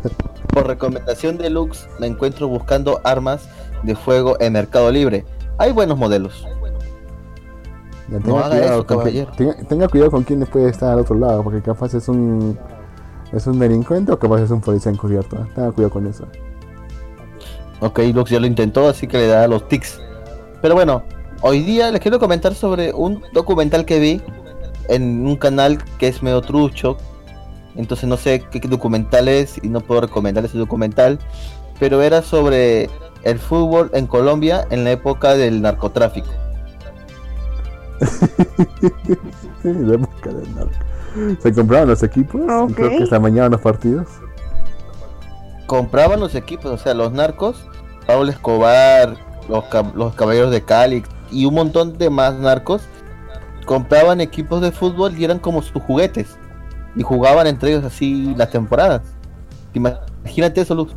[0.53, 3.49] Por recomendación de Lux, me encuentro buscando armas
[3.83, 5.25] de fuego en Mercado Libre.
[5.59, 6.47] Hay buenos modelos.
[8.09, 9.33] Ya, No tenga, haga cuidado eso, caballero.
[9.37, 12.59] tenga, tenga cuidado con quién puede estar al otro lado, porque capaz es un
[13.33, 15.37] es un delincuente o capaz es un policía encubierto.
[15.55, 16.27] Tenga cuidado con eso.
[17.81, 20.01] Ok, Lux ya lo intentó, así que le da los tics.
[20.62, 21.03] Pero bueno,
[21.43, 24.23] hoy día les quiero comentar sobre un documental que vi
[24.89, 26.97] en un canal que es medio trucho.
[27.77, 31.18] Entonces no sé qué, qué documental es y no puedo recomendar ese documental.
[31.79, 32.89] Pero era sobre
[33.22, 36.29] el fútbol en Colombia en la época del narcotráfico.
[39.62, 40.72] Sí, de época del narco.
[41.43, 42.99] Se compraron los equipos y creo Ok.
[42.99, 44.07] que se amañaban los partidos.
[45.66, 47.64] Compraban los equipos, o sea, los narcos,
[48.07, 49.16] Pablo Escobar,
[49.49, 51.03] los, cab- los caballeros de Cali
[51.33, 52.83] y un montón de más narcos
[53.64, 56.37] compraban equipos de fútbol y eran como sus juguetes.
[56.97, 59.03] Y jugaban entre ellos así las temporadas.
[59.74, 60.94] Imagínate eso, Luz.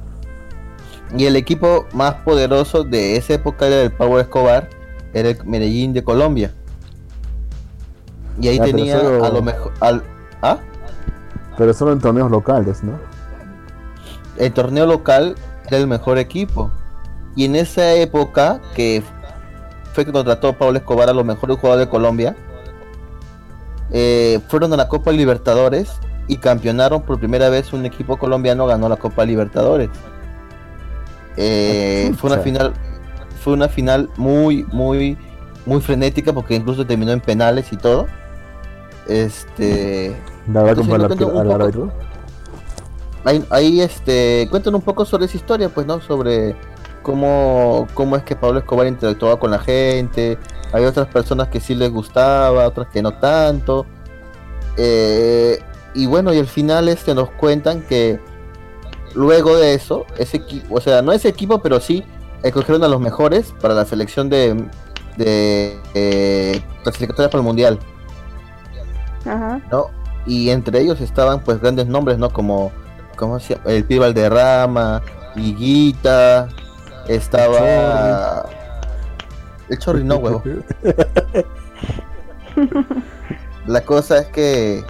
[1.17, 4.69] Y el equipo más poderoso de esa época era el Pablo Escobar,
[5.13, 6.53] era el Medellín de Colombia.
[8.39, 9.73] Y ahí Ah, tenía solo- a lo mejor...
[9.81, 10.03] Al,
[10.41, 10.57] ¿Ah?
[11.57, 12.93] Pero solo en torneos locales, ¿no?
[14.37, 15.35] el torneo local
[15.67, 16.71] era el mejor equipo.
[17.35, 19.03] Y en esa época que
[19.93, 22.37] fue que contrató Pablo Escobar a los mejores jugadores de Colombia,
[23.91, 25.89] eh, fueron a la Copa Libertadores
[26.27, 29.89] y campeonaron por primera vez un equipo colombiano ganó la Copa Libertadores.
[31.37, 32.73] Eh, fue una final,
[33.41, 35.17] fue una final muy, muy,
[35.65, 38.07] muy frenética porque incluso terminó en penales y todo.
[39.07, 40.15] Este,
[40.47, 40.93] Entonces,
[41.35, 41.91] al árbitro.
[43.23, 46.55] ahí, ahí este cuentan un poco sobre esa historia pues no sobre
[47.01, 50.37] cómo cómo es que Pablo Escobar interactuaba con la gente
[50.71, 53.85] hay otras personas que sí les gustaba otras que no tanto
[54.77, 55.59] Eh,
[55.93, 58.19] y bueno y al final este nos cuentan que
[59.13, 62.05] luego de eso ese equipo o sea no ese equipo pero sí
[62.43, 64.55] escogieron a los mejores para la selección de
[65.17, 67.79] de eh, para el mundial
[69.25, 69.61] Ajá.
[69.71, 69.87] ¿no?
[70.25, 72.29] Y entre ellos estaban pues grandes nombres, ¿no?
[72.29, 72.71] Como,
[73.15, 73.71] ¿cómo se llama?
[73.71, 75.01] El Pío Valderrama,
[75.35, 76.49] Higuita,
[77.15, 78.45] estaba...
[79.69, 80.41] El Chorri no, huevo.
[83.67, 84.83] La cosa es que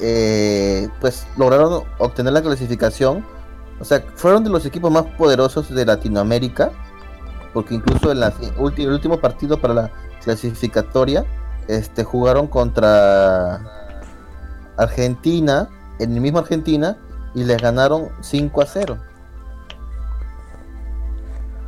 [0.00, 3.24] eh, pues lograron obtener la clasificación.
[3.80, 6.70] O sea, fueron de los equipos más poderosos de Latinoamérica.
[7.54, 9.90] Porque incluso en la ulti- el último partido para la
[10.22, 11.24] clasificatoria,
[11.68, 13.60] este jugaron contra
[14.76, 15.68] Argentina,
[15.98, 16.96] en el mismo Argentina,
[17.34, 18.98] y les ganaron 5 a 0.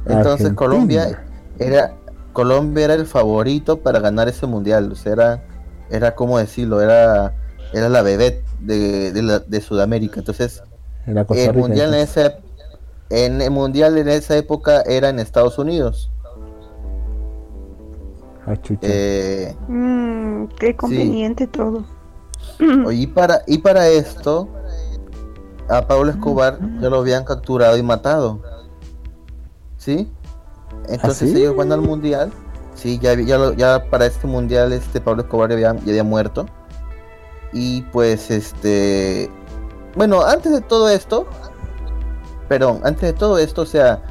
[0.06, 0.54] Entonces Argentina.
[0.56, 1.24] Colombia
[1.58, 1.92] era
[2.32, 5.42] Colombia era el favorito para ganar ese mundial, o sea, era
[5.90, 7.34] era como decirlo, era
[7.72, 10.20] era la bebé de, de, la- de Sudamérica.
[10.20, 10.62] Entonces,
[11.06, 12.34] Era el mundial en esa
[13.10, 16.10] en el mundial en esa época era en Estados Unidos.
[18.46, 18.54] Ah.
[18.82, 21.84] Eh, Mm, qué conveniente todo.
[22.92, 24.48] y para y para esto
[25.68, 28.40] a Pablo Escobar ya lo habían capturado y matado.
[29.80, 30.12] ¿Sí?
[30.88, 31.38] Entonces ¿Ah, sí?
[31.40, 32.30] ellos van al mundial.
[32.74, 36.04] Sí, ya, ya, lo- ya para este mundial este Pablo Escobar ya había, ya había
[36.04, 36.46] muerto.
[37.52, 39.30] Y pues este
[39.96, 41.26] bueno, antes de todo esto,
[42.48, 44.02] perdón, antes de todo esto, o sea,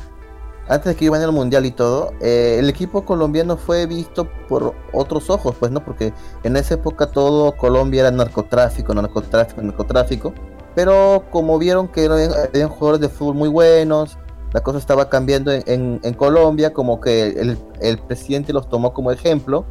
[0.67, 4.73] antes de que iban al mundial y todo, eh, el equipo colombiano fue visto por
[4.91, 6.13] otros ojos, pues no, porque
[6.43, 10.33] en esa época todo Colombia era narcotráfico, narcotráfico, narcotráfico.
[10.75, 12.19] Pero como vieron que eran,
[12.53, 14.17] eran jugadores de fútbol muy buenos,
[14.53, 19.65] la cosa estaba cambiando en, Colombia, como que el, el presidente los tomó como ejemplo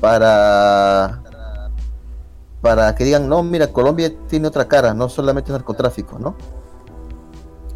[0.00, 1.20] para
[2.60, 6.34] para que digan, no, mira, Colombia tiene otra cara, no solamente narcotráfico, ¿no?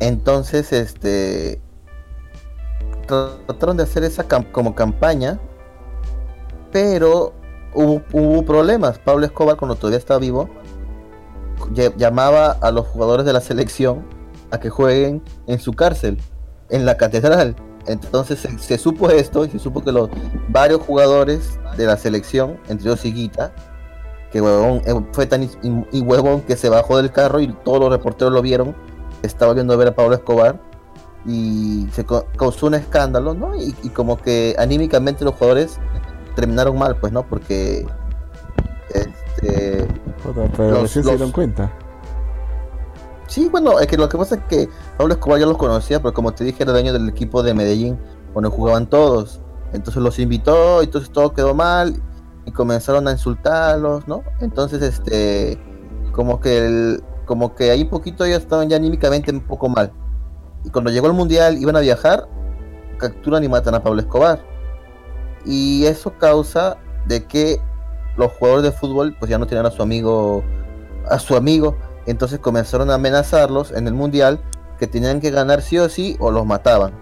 [0.01, 1.61] Entonces, este
[3.07, 5.39] trataron de hacer esa cam- como campaña,
[6.72, 7.32] pero
[7.74, 8.99] hubo, problemas.
[8.99, 10.49] Pablo Escobar, cuando todavía estaba vivo,
[11.74, 14.05] ll- llamaba a los jugadores de la selección
[14.51, 16.18] a que jueguen en su cárcel,
[16.70, 17.55] en la catedral.
[17.86, 20.11] Entonces se, se supo esto y se supo que los
[20.49, 23.53] varios jugadores de la selección, entre ellos Higuita,
[24.30, 25.51] que huevón, eh, fue tan y,
[25.90, 28.76] y huevón que se bajó del carro y todos los reporteros lo vieron,
[29.22, 30.61] estaba viendo a ver a Pablo Escobar
[31.24, 32.05] y se
[32.36, 33.57] causó un escándalo, ¿no?
[33.57, 35.78] Y, y como que anímicamente los jugadores
[36.36, 37.22] terminaron mal, pues, ¿no?
[37.26, 37.86] Porque
[38.94, 39.86] este
[40.57, 41.72] pero los- se los- dieron cuenta.
[43.28, 46.14] Sí, bueno, es que lo que pasa es que Pablo Escobar ya los conocía, pero
[46.14, 47.98] como te dije, era dueño del equipo de Medellín,
[48.32, 49.40] cuando jugaban todos.
[49.74, 52.02] Entonces los invitó, y entonces todo quedó mal,
[52.46, 54.22] y comenzaron a insultarlos, ¿no?
[54.40, 55.60] Entonces, este,
[56.12, 59.92] como que el, como que ahí poquito ellos estaban ya anímicamente un poco mal.
[60.64, 62.26] Y cuando llegó el mundial, iban a viajar,
[62.96, 64.42] capturan y matan a Pablo Escobar.
[65.44, 67.60] Y eso causa de que
[68.16, 70.42] los jugadores de fútbol, pues ya no tenían a su amigo,
[71.10, 71.76] a su amigo,
[72.11, 74.40] entonces comenzaron a amenazarlos en el mundial
[74.78, 76.92] que tenían que ganar sí o sí o los mataban.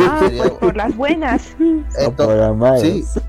[0.00, 1.56] Ah, pues por las buenas.
[1.98, 3.20] Entonces, sí.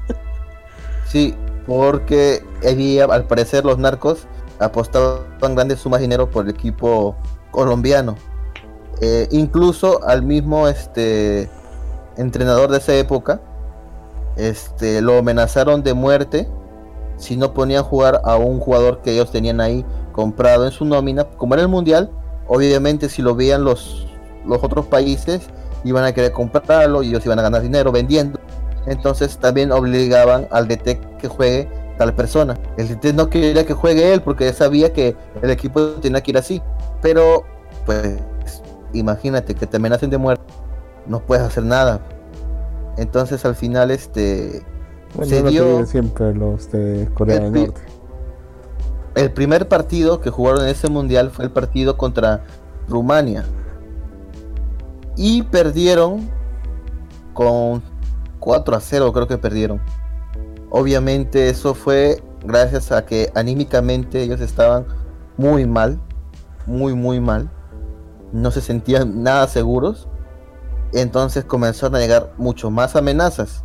[1.07, 1.35] sí,
[1.67, 4.27] porque había, al parecer los narcos
[4.59, 7.15] apostaban grandes sumas de dinero por el equipo
[7.51, 8.15] colombiano.
[9.01, 11.49] Eh, incluso al mismo este
[12.17, 13.39] entrenador de esa época
[14.35, 16.49] este lo amenazaron de muerte
[17.19, 20.85] si no ponían a jugar a un jugador que ellos tenían ahí comprado en su
[20.85, 22.09] nómina como era el mundial
[22.47, 24.07] obviamente si lo veían los
[24.45, 25.49] los otros países
[25.83, 28.39] iban a querer comprarlo y ellos iban a ganar dinero vendiendo.
[28.85, 32.57] Entonces también obligaban al DT que juegue tal persona.
[32.77, 36.37] El DT no quería que juegue él porque sabía que el equipo tenía que ir
[36.37, 36.61] así.
[37.01, 37.43] Pero
[37.85, 38.17] pues
[38.93, 40.43] imagínate que te amenacen de muerte
[41.05, 42.01] no puedes hacer nada.
[42.97, 44.63] Entonces al final este
[45.15, 47.81] Bueno, se dio- siempre los de Corea El del Norte.
[49.15, 52.43] el primer partido que jugaron en ese mundial fue el partido contra
[52.87, 53.43] Rumania.
[55.15, 56.29] Y perdieron
[57.33, 57.81] con
[58.39, 59.81] 4 a 0, creo que perdieron.
[60.69, 64.85] Obviamente eso fue gracias a que anímicamente ellos estaban
[65.37, 65.99] muy mal,
[66.65, 67.49] muy muy mal.
[68.31, 70.07] No se sentían nada seguros.
[70.93, 73.63] Entonces comenzaron a llegar mucho más amenazas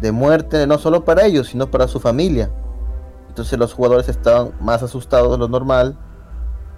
[0.00, 2.50] de muerte, no solo para ellos, sino para su familia.
[3.28, 5.96] Entonces los jugadores estaban más asustados de lo normal.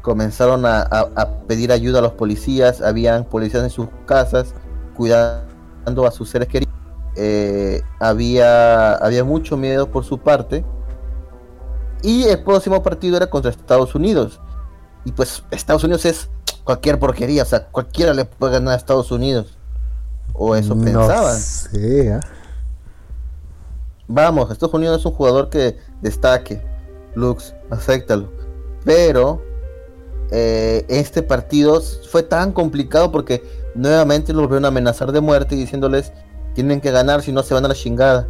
[0.02, 2.80] Comenzaron a, a- a pedir ayuda a los policías.
[2.80, 4.54] Habían policías en sus casas
[4.96, 6.74] cuidando a sus seres queridos.
[7.16, 10.64] Eh, había, había mucho miedo por su parte.
[12.02, 14.40] Y el próximo partido era contra Estados Unidos.
[15.04, 16.28] Y pues Estados Unidos es
[16.64, 17.42] cualquier porquería.
[17.42, 19.58] O sea, cualquiera le puede ganar a Estados Unidos.
[20.34, 21.36] O eso no pensaban.
[21.36, 22.20] sé, ¿ah?
[24.08, 26.62] Vamos, Estados Unidos es un jugador que destaque.
[27.14, 28.30] Lux, acéptalo.
[28.84, 29.42] Pero
[30.30, 31.80] eh, este partido
[32.10, 33.42] fue tan complicado porque
[33.74, 36.12] nuevamente los volvieron a amenazar de muerte y diciéndoles
[36.54, 38.28] tienen que ganar si no se van a la chingada.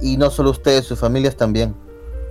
[0.00, 1.74] Y no solo ustedes, sus familias también.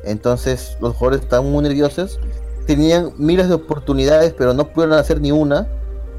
[0.03, 2.19] Entonces los jugadores estaban muy nerviosos.
[2.65, 5.67] Tenían miles de oportunidades, pero no pudieron hacer ni una.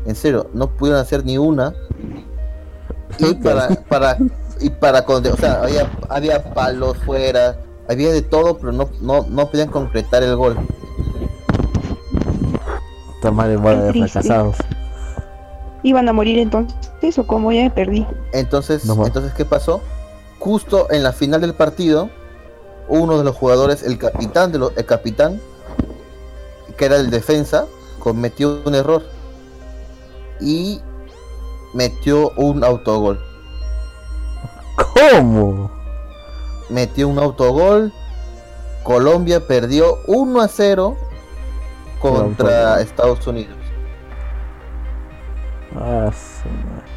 [0.06, 1.74] En serio, no pudieron hacer ni una.
[3.18, 4.18] Y para, para,
[4.60, 7.56] y para o sea, había, había palos fuera,
[7.88, 10.56] había de todo, pero no, no, no podían concretar el gol.
[13.16, 14.56] Está mal en bola de fracasados.
[15.82, 18.06] ¿Iban a morir entonces o como ya me perdí?
[18.32, 19.80] Entonces, No entonces ¿qué pasó?
[20.38, 22.10] Justo en la final del partido,
[22.88, 25.40] uno de los jugadores, el capitán de los, el capitán,
[26.76, 27.66] que era el defensa,
[27.98, 29.02] cometió un error
[30.40, 30.80] y
[31.74, 33.18] metió un autogol.
[34.76, 35.70] ¿Cómo?
[36.68, 37.92] metió un autogol.
[38.82, 40.96] Colombia perdió 1 a 0
[42.00, 42.80] contra.
[42.80, 43.56] Estados Unidos.
[45.74, 46.96] Ah, madre.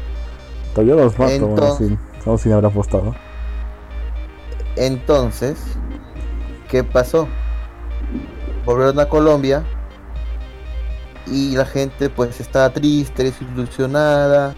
[0.74, 3.14] Todavía los mato, bueno, Entonces- sin, aún sin haber apostado.
[4.76, 5.58] Entonces,
[6.68, 7.26] ¿qué pasó?
[8.64, 9.64] Volvieron a Colombia
[11.26, 14.54] y la gente pues estaba triste, desilusionada.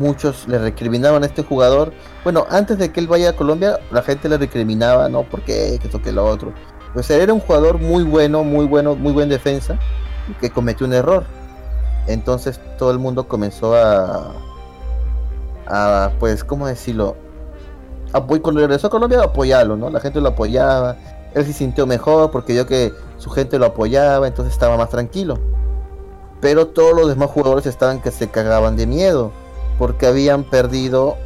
[0.00, 1.92] Muchos le recriminaban a este jugador.
[2.24, 5.22] Bueno, antes de que él vaya a Colombia, la gente le recriminaba, ¿no?
[5.22, 5.78] ¿Por qué?
[5.78, 6.52] Que esto, que lo otro.
[6.94, 9.78] Pues él era un jugador muy bueno, muy bueno, muy buen defensa,
[10.40, 11.24] que cometió un error.
[12.08, 14.32] Entonces todo el mundo comenzó a,
[15.68, 17.14] a pues, ¿cómo decirlo?
[18.12, 19.90] apoy- cuando regresó a Colombia apoyarlo, ¿no?
[19.90, 20.96] La gente lo apoyaba,
[21.34, 25.38] él se sintió mejor porque vio que su gente lo apoyaba, entonces estaba más tranquilo.
[26.40, 29.30] Pero todos los demás jugadores estaban que se cagaban de miedo
[29.80, 31.16] porque habían perdido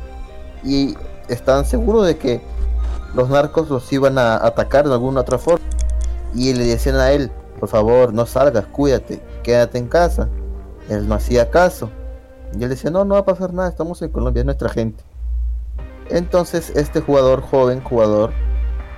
[0.62, 0.94] y
[1.26, 2.40] estaban seguros de que
[3.12, 5.66] los narcos los iban a atacar de alguna otra forma.
[6.36, 10.28] Y le decían a él, por favor, no salgas, cuídate, quédate en casa.
[10.88, 11.90] Él no hacía caso.
[12.56, 15.02] Y él decía, no, no va a pasar nada, estamos en Colombia, es nuestra gente.
[16.08, 18.30] Entonces este jugador, joven jugador,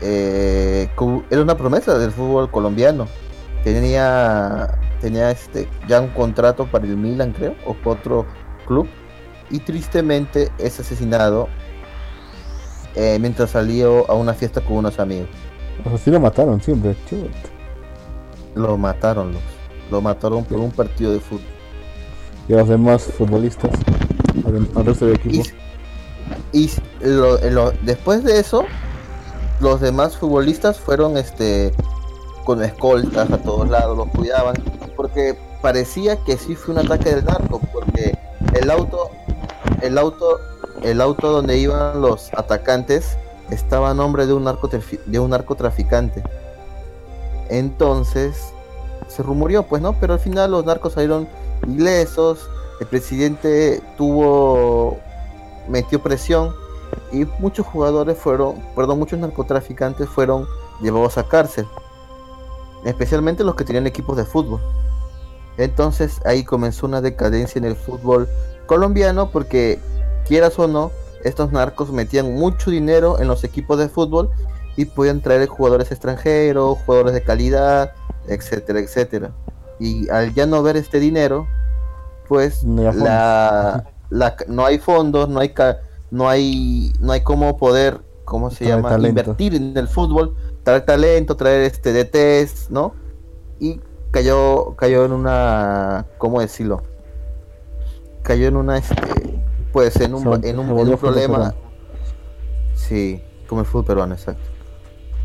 [0.02, 0.90] eh,
[1.30, 3.08] era una promesa del fútbol colombiano.
[3.64, 8.26] Tenía, tenía este, ya un contrato para el Milan, creo, o otro
[8.66, 8.86] club.
[9.50, 11.48] Y tristemente es asesinado
[12.94, 15.28] eh, mientras salió a una fiesta con unos amigos.
[15.84, 16.96] O sea, sí lo mataron siempre.
[18.54, 19.42] Lo mataron, los,
[19.90, 21.44] lo mataron por un partido de fútbol.
[22.48, 23.70] Y los demás futbolistas,
[24.46, 25.44] al, al resto del equipo.
[26.52, 26.70] Y, y
[27.00, 28.64] lo- lo- después de eso,
[29.60, 31.72] los demás futbolistas fueron este
[32.44, 34.54] con escoltas a todos lados, los cuidaban,
[34.94, 38.16] porque parecía que sí fue un ataque del narco, porque
[38.54, 39.10] el auto,
[39.82, 40.40] el auto,
[40.82, 43.16] el auto donde iban los atacantes
[43.50, 44.44] estaba a nombre de un
[45.06, 46.22] de un narcotraficante.
[47.48, 48.52] Entonces
[49.08, 51.28] se rumoreó, pues no, pero al final los narcos salieron
[51.66, 52.48] ilesos,
[52.80, 54.98] el presidente tuvo
[55.68, 56.54] metió presión
[57.12, 60.46] y muchos jugadores fueron, perdón, muchos narcotraficantes fueron
[60.80, 61.66] llevados a cárcel,
[62.84, 64.60] especialmente los que tenían equipos de fútbol.
[65.56, 68.28] Entonces ahí comenzó una decadencia en el fútbol
[68.66, 69.78] colombiano porque
[70.26, 70.90] quieras o no,
[71.24, 74.30] estos narcos metían mucho dinero en los equipos de fútbol
[74.76, 77.92] y podían traer jugadores extranjeros, jugadores de calidad,
[78.28, 79.30] etcétera, etcétera.
[79.78, 81.46] Y al ya no ver este dinero,
[82.28, 83.02] pues No hay fondos.
[83.08, 85.54] la, la- no hay fondos, no hay
[86.10, 88.90] no hay no hay cómo poder, ¿cómo se Traer llama?
[88.90, 89.20] talento.
[89.20, 92.94] Invertir en el fútbol, traer talento, traer este DTs, ¿no?
[93.58, 96.82] Y cayó cayó en una ¿cómo decirlo?
[98.26, 98.94] Cayó en una este
[99.72, 101.54] pues en un, vol- en un, en un problema
[102.74, 104.42] Sí, como el fútbol peruano, exacto.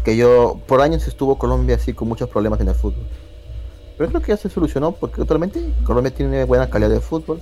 [0.04, 3.06] Que yo, por años estuvo Colombia así con muchos problemas en el fútbol.
[3.98, 7.40] Pero creo que ya se solucionó porque actualmente Colombia tiene buena calidad de fútbol.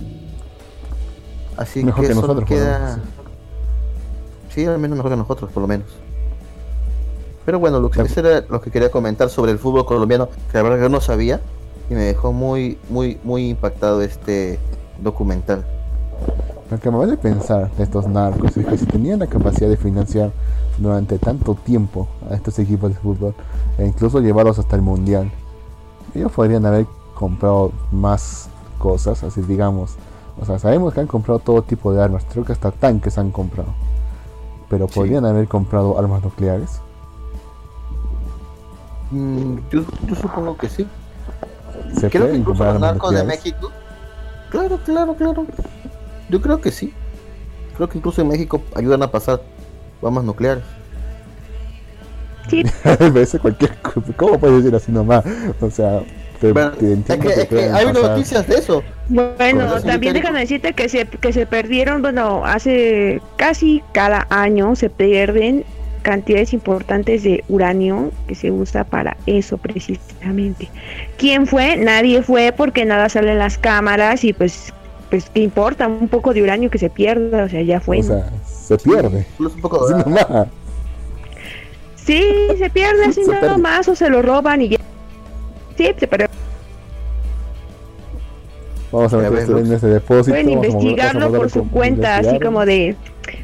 [1.56, 2.98] Así Mejor que, que nosotros, lo queda.
[4.54, 5.86] Sí, al menos mejor que nosotros, por lo menos.
[7.44, 8.02] Pero bueno, Ya.
[8.02, 10.88] eso era lo que quería comentar sobre el fútbol colombiano, que la verdad que yo
[10.88, 11.40] no sabía
[11.90, 14.58] y me dejó muy, muy, muy impactado este
[15.02, 15.64] documental.
[16.70, 19.76] Lo que me vale pensar de estos narcos es que si tenían la capacidad de
[19.76, 20.30] financiar
[20.78, 23.34] durante tanto tiempo a estos equipos de fútbol
[23.78, 25.30] e incluso llevarlos hasta el mundial,
[26.14, 28.48] ellos podrían haber comprado más
[28.78, 29.96] cosas, así digamos.
[30.40, 33.30] O sea, sabemos que han comprado todo tipo de armas, creo que hasta tanques han
[33.30, 33.68] comprado.
[34.68, 34.94] Pero Sí.
[34.94, 36.80] podrían haber comprado armas nucleares.
[39.10, 40.86] Mm, yo, yo supongo que sí.
[41.98, 43.24] Se Creo que incluso los narcos de.
[43.24, 43.70] México.
[44.50, 45.46] Claro, claro, claro.
[46.28, 46.92] Yo creo que sí.
[47.76, 49.40] Creo que incluso en México ayudan a pasar
[50.00, 50.64] bombas nucleares.
[52.48, 54.12] Sí, Me parece cualquier cosa.
[54.16, 55.24] ¿Cómo puedes decir así nomás?
[55.60, 56.00] O sea,
[56.40, 58.82] te, Bueno, te es entiendo que, que es que pueden hay pasar- noticias de eso.
[59.08, 64.88] Bueno, también déjame decirte que se, que se perdieron, bueno, hace casi cada año se
[64.90, 65.64] pierden
[66.02, 70.68] cantidades importantes de uranio que se usa para eso precisamente.
[71.18, 71.76] ¿Quién fue?
[71.76, 74.72] Nadie fue porque nada sale en las cámaras y pues,
[75.10, 75.86] pues ¿qué importa?
[75.86, 78.00] Un poco de uranio que se pierda, o sea, ya fue.
[78.00, 79.26] O sea, se pierde.
[79.38, 80.46] Un poco de-.
[81.96, 82.24] Sí,
[82.58, 83.58] se pierde así nada pierde.
[83.58, 84.78] más o se lo roban y ya.
[85.76, 86.28] Sí, se perdió.
[88.92, 90.30] Vamos a meter esto en ese depósito.
[90.30, 92.96] Pueden a investigarlo por su cuenta, así como de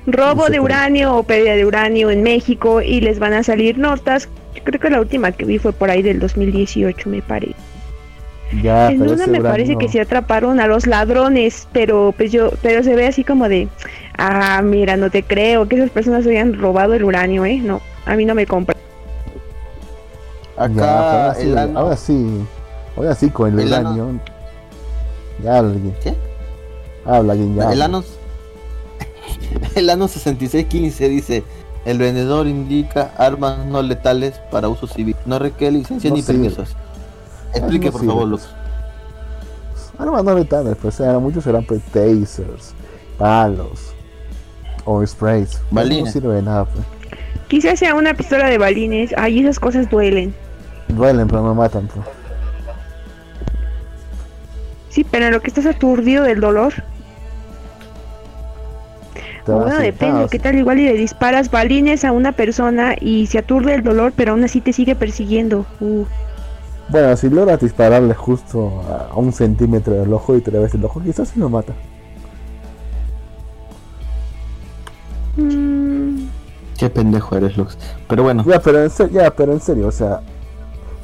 [0.07, 3.79] robo se de uranio o pérdida de uranio en México y les van a salir
[3.79, 4.29] notas.
[4.55, 7.55] Yo creo que la última que vi fue por ahí del 2018, me parece.
[8.63, 12.83] Ya, en una me parece que sí atraparon a los ladrones, pero pues yo, pero
[12.85, 13.69] se ve así como de,
[14.19, 17.59] ah, mira, no te creo que esas personas hayan robado el uranio, ¿eh?
[17.63, 18.77] No, a mí no me compra.
[20.57, 22.47] Ya, Acá ahora, sí, ahora sí,
[22.97, 24.21] ahora sí con el El ano- uranio.
[25.43, 25.95] Ya habla alguien.
[26.03, 26.15] ¿Qué?
[27.05, 27.73] Habla alguien ya.
[27.73, 28.03] El habla.
[29.75, 31.45] el ano 6615 dice,
[31.85, 35.17] el vendedor indica armas no letales para uso civil.
[35.27, 36.51] No requiere licencia No ni sirve.
[36.51, 36.77] permisos.
[37.55, 38.29] Explique, no por sirve, favor.
[38.29, 38.49] Lux.
[39.99, 42.75] Armas no letales, pues eran, muchos serán pues, tasers,
[43.19, 43.93] palos
[44.85, 45.61] o sprays.
[45.71, 46.13] No Balines.
[46.13, 46.85] sirve de nada, pues.
[47.49, 50.35] Quizás sea una pistola de balines, ay, esas cosas duelen.
[50.89, 52.05] Duelen, pero no matan, pues.
[54.97, 56.73] Sí, pero en lo que estás aturdido del dolor,
[59.47, 63.75] bueno, depende, ¿qué tal igual y le disparas balines a una persona y se aturde
[63.75, 65.69] el dolor, pero aún así te sigue persiguiendo?
[65.81, 66.07] Uh,
[66.89, 70.85] Bueno, si logras dispararle justo a un centímetro del ojo y te le ves el
[70.85, 71.81] ojo, quizás sí lo mata.
[75.37, 76.31] mm,
[76.79, 77.79] Qué pendejo eres, Lux.
[78.09, 80.23] Pero bueno, Ya, pero en serio, ya, pero en serio, o sea,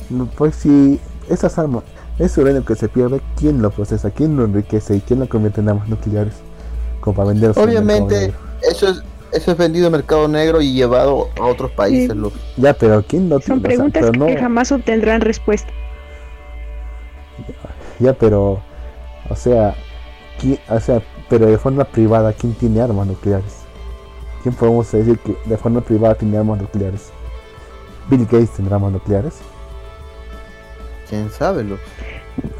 [0.08, 1.84] no, pues si esas armas,
[2.24, 4.10] ese uranio que se pierde, ¿quién lo procesa?
[4.10, 4.96] ¿Quién lo enriquece?
[4.96, 6.34] ¿Y quién lo convierte en armas nucleares?
[7.00, 9.02] Como para mercado obviamente eso es
[9.32, 12.32] eso es vendido en mercado negro y llevado a otros países, Sí.
[12.58, 13.74] Ya, pero ¿quién lo son tiene?
[13.74, 15.70] O sea, preguntas no- que jamás obtendrán respuesta.
[17.98, 18.60] Ya, pero,
[19.30, 19.74] o sea,
[20.38, 23.54] ¿quién- o sea, pero de forma privada, ¿quién tiene armas nucleares?
[24.42, 27.10] ¿Quién podemos decir que de forma privada tiene armas nucleares?
[28.10, 29.34] ¿Bill Gates tendrá armas nucleares?
[31.08, 31.80] ¿Quién sabe, Lux?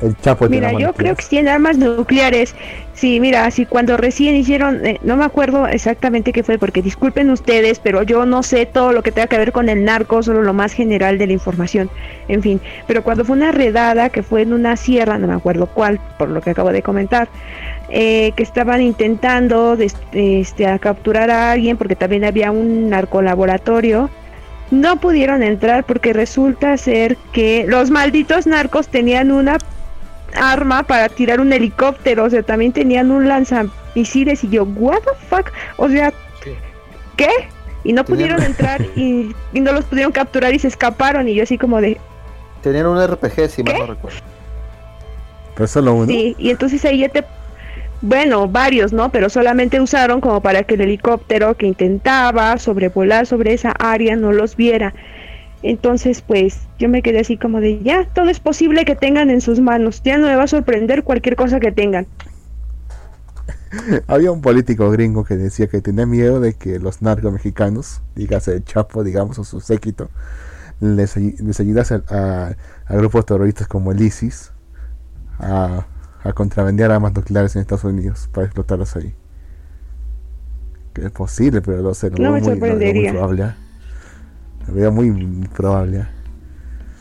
[0.02, 2.54] ¿El Chapo Mira, yo creo que tienen armas nucleares.
[2.94, 7.30] Sí, mira, así cuando recién hicieron, eh, no me acuerdo exactamente qué fue, porque disculpen
[7.30, 10.42] ustedes, pero yo no sé todo lo que tenga que ver con el narco, solo
[10.42, 11.88] lo más general de la información.
[12.28, 15.66] En fin, pero cuando fue una redada que fue en una sierra, no me acuerdo
[15.66, 17.28] cuál, por lo que acabo de comentar,
[17.88, 19.76] eh, que estaban intentando
[20.12, 24.10] este, a capturar a alguien porque también había un narcolaboratorio.
[24.72, 29.58] No pudieron entrar porque resulta ser que los malditos narcos tenían una
[30.34, 35.26] arma para tirar un helicóptero, o sea, también tenían un lanzamisiles y yo, what the
[35.28, 36.10] fuck, o sea,
[37.16, 37.28] ¿qué?
[37.84, 41.34] Y no Tenían- pudieron entrar y, y no los pudieron capturar y se escaparon y
[41.34, 42.00] yo así como de,
[42.62, 43.80] Tenían un RPG, si mal ¿Qué?
[43.80, 44.18] no recuerdo.
[45.54, 46.06] Pero solo uno.
[46.06, 47.22] sí, y entonces ahí ya te,
[48.02, 49.10] bueno, varios, ¿no?
[49.12, 54.32] Pero solamente usaron como para que el helicóptero que intentaba sobrevolar sobre esa área no
[54.32, 54.94] los viera.
[55.62, 59.40] Entonces, pues yo me quedé así como de, ya, todo es posible que tengan en
[59.40, 62.06] sus manos, ya no me va a sorprender cualquier cosa que tengan.
[64.06, 68.54] Había un político gringo que decía que tenía miedo de que los narcos mexicanos, dígase
[68.54, 70.10] el Chapo, digamos, o su séquito,
[70.80, 71.60] les, les
[71.92, 74.52] a, a- a grupos terroristas como el ISIS
[75.38, 75.86] a,
[76.24, 79.14] a contrabandear armas nucleares en Estados Unidos para explotarlas ahí.
[80.92, 83.42] Que es posible, pero no sé, No veo me muy, veo muy probable.
[83.44, 83.56] ¿ah?
[84.68, 86.00] Lo veo muy probable.
[86.00, 86.10] ¿ah?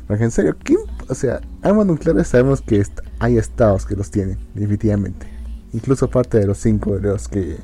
[0.07, 0.80] Porque en serio, ¿quién?
[1.09, 5.28] O sea, armas nucleares sabemos que est- hay estados que los tienen, definitivamente.
[5.74, 7.57] Incluso parte de los cinco de los que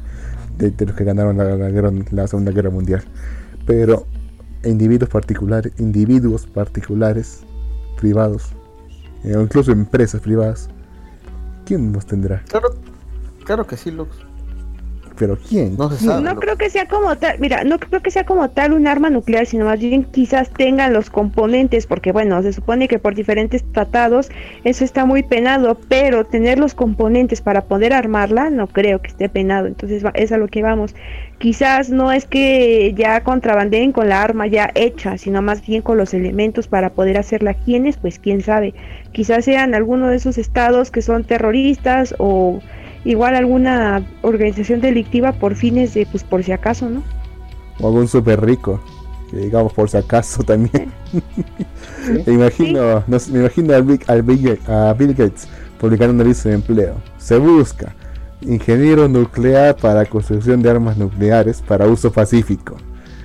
[0.57, 3.03] de, de los que ganaron la, la guerra- la Segunda Guerra Mundial.
[3.65, 4.05] Pero
[4.63, 7.41] individuos particulares, individuos particulares,
[7.99, 8.53] privados,
[9.23, 10.69] eh, o incluso empresas privadas,
[11.67, 12.41] ¿quién los tendrá?
[12.47, 12.69] Claro,
[13.43, 14.26] claro que sí, Lux.
[15.17, 15.75] Pero ¿quién?
[15.77, 16.23] No se sabe.
[16.23, 19.09] No creo que sea como tal, mira, no creo que sea como tal un arma
[19.09, 23.63] nuclear, sino más bien quizás tengan los componentes, porque bueno, se supone que por diferentes
[23.71, 24.29] tratados
[24.63, 29.27] eso está muy penado, pero tener los componentes para poder armarla no creo que esté
[29.29, 30.95] penado, entonces va- es a lo que vamos.
[31.39, 35.97] Quizás no es que ya contrabandeen con la arma ya hecha, sino más bien con
[35.97, 37.53] los elementos para poder hacerla.
[37.53, 37.97] ¿Quiénes?
[37.97, 38.73] Pues quién sabe.
[39.11, 42.59] Quizás sean alguno de esos estados que son terroristas o
[43.05, 47.03] igual alguna organización delictiva por fines de, pues por si acaso, ¿no?
[47.79, 48.79] O algún súper rico,
[49.29, 50.91] que digamos por si acaso también.
[52.25, 55.47] me imagino, no sé, me imagino a Bill, al Bill a Bill Gates
[55.79, 56.95] publicando un aviso de empleo.
[57.17, 57.95] Se busca
[58.41, 62.77] ingeniero nuclear para construcción de armas nucleares para uso pacífico.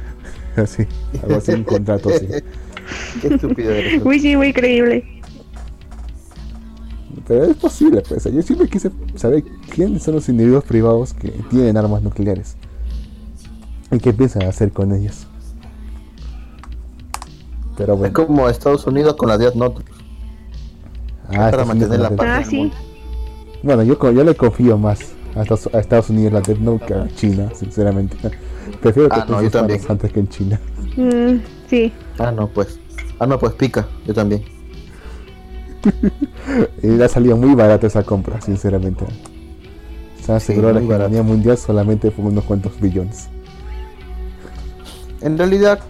[0.57, 0.87] Así,
[1.23, 2.29] algo así, un contrato así.
[3.23, 4.03] Qué estúpido eres.
[4.05, 5.22] Uy, sí, muy creíble.
[7.27, 8.25] Pero es posible, pues.
[8.25, 9.45] Yo siempre quise saber
[9.75, 12.57] quiénes son los individuos privados que tienen armas nucleares.
[13.91, 15.27] Y qué piensan hacer con ellas.
[17.77, 18.15] Pero Es bueno.
[18.15, 19.83] como Estados Unidos con la Death Note.
[21.29, 22.27] Ah, para mantener la paz.
[22.29, 22.71] Ah, sí.
[23.63, 26.95] Bueno, yo, yo le confío más a Estados, a Estados Unidos la Death Note que
[26.95, 28.17] a China, sinceramente.
[28.83, 29.81] Prefiero que Ah, no, yo también.
[29.89, 30.61] antes que en China.
[30.97, 31.37] Mm,
[31.69, 31.93] sí.
[32.19, 32.79] Ah, no, pues.
[33.19, 33.87] Ah, no, pues pica.
[34.07, 34.43] Yo también.
[36.83, 39.05] y le ha salido muy barata esa compra, sinceramente.
[40.25, 40.95] Se aseguró Sí, la barato.
[40.95, 43.29] economía mundial solamente por unos cuantos billones.
[45.21, 45.81] En realidad,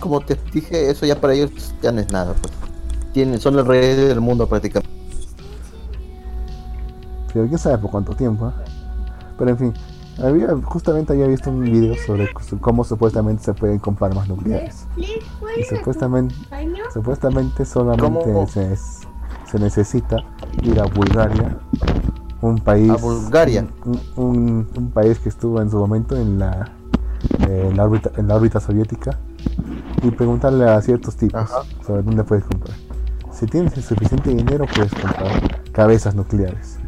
[0.00, 1.50] como te dije, eso ya para ellos
[1.82, 2.34] ya no es nada.
[2.34, 2.52] Pues.
[3.12, 4.90] Tienen, son los reyes del mundo prácticamente.
[7.32, 8.48] Pero quién sabe por cuánto tiempo.
[8.48, 8.52] ¿eh?
[9.38, 9.74] Pero en fin,
[10.22, 12.28] había, justamente había visto un video sobre
[12.60, 14.86] cómo supuestamente se pueden comprar más nucleares.
[14.96, 16.34] Y supuestamente,
[16.92, 20.16] supuestamente solamente se, se necesita
[20.62, 21.58] ir a Bulgaria,
[22.40, 23.66] un país, A Bulgaria.
[23.84, 26.72] un, un- un país que estuvo en su momento en la,
[27.48, 29.18] eh, en la órbita, en la órbita soviética,
[30.02, 31.62] y preguntarle a ciertos tipos Ajá.
[31.86, 32.76] sobre dónde puedes comprar.
[33.32, 36.78] Si tienes el suficiente dinero, puedes comprar cabezas nucleares.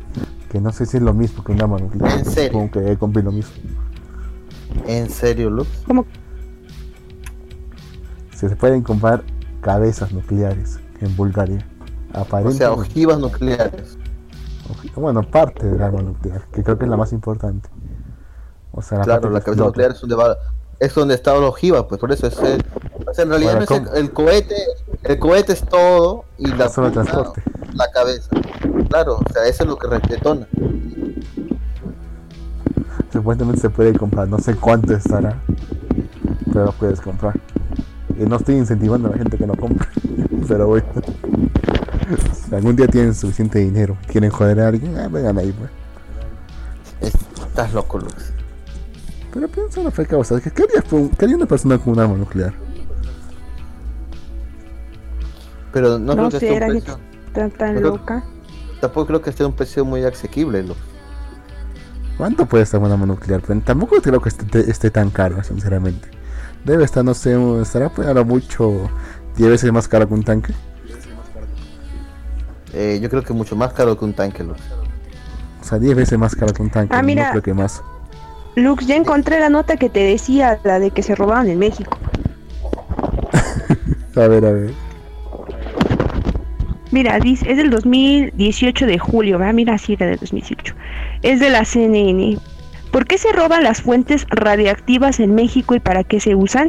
[0.54, 2.16] Que no sé si es lo mismo que un arma nuclear.
[2.16, 2.52] ¿En serio?
[2.52, 3.52] Supongo que compré lo mismo.
[4.86, 5.68] En serio, Lux.
[5.84, 6.06] Como
[8.32, 9.24] Si se pueden comprar
[9.62, 11.66] cabezas nucleares en Bulgaria.
[12.44, 13.98] O sea, ojivas nucleares.
[14.94, 17.68] bueno, parte del arma nuclear, que creo que es la más importante.
[18.70, 19.66] O sea, la Claro, parte la cabeza explota.
[19.70, 20.36] nuclear es donde va,
[20.78, 22.64] es donde está la ojiva, pues por eso es el,
[23.04, 24.54] o sea, en realidad Para no es el, cohete,
[25.02, 27.42] el cohete es todo y la transporte.
[27.72, 28.30] la cabeza.
[28.94, 30.46] Claro, o sea, eso es lo que detona.
[33.12, 35.42] Supuestamente se puede comprar, no sé cuánto estará,
[36.52, 37.34] pero lo puedes comprar.
[38.16, 39.88] Y no estoy incentivando a la gente que no compre,
[40.48, 40.86] pero bueno.
[42.46, 47.12] Si algún día tienen suficiente dinero, quieren joder a alguien, ah, vengan ahí, pues.
[47.48, 48.32] Estás loco, Lux.
[49.32, 52.16] Pero piensa en la fe causa, ¿qué haría, qué haría una persona con un arma
[52.16, 52.54] nuclear?
[55.72, 56.68] Pero no, No sé, era
[57.32, 58.24] tan, tan loca.
[58.84, 60.78] Tampoco creo que esté un precio muy asequible, Lux.
[62.18, 63.40] ¿Cuánto puede estar una nuclear?
[63.64, 66.08] Tampoco creo que esté, esté tan caro, sinceramente.
[66.64, 68.88] Debe estar, no sé, estará pues, ahora mucho
[69.36, 70.52] 10 veces más caro que un tanque.
[72.74, 74.60] Eh, yo creo que mucho más caro que un tanque, Lux.
[75.62, 76.94] O sea, 10 veces más caro que un tanque.
[76.94, 77.24] Ah, mira.
[77.24, 77.82] No creo que más.
[78.54, 81.96] Lux, ya encontré la nota que te decía, la de que se robaban en México.
[84.14, 84.83] A ver, a ver.
[86.94, 89.52] Mira, es del 2018 de julio, ¿verdad?
[89.52, 90.76] Mira, sí, era del 2018.
[91.22, 92.38] Es de la CNN.
[92.92, 96.68] ¿Por qué se roban las fuentes radiactivas en México y para qué se usan?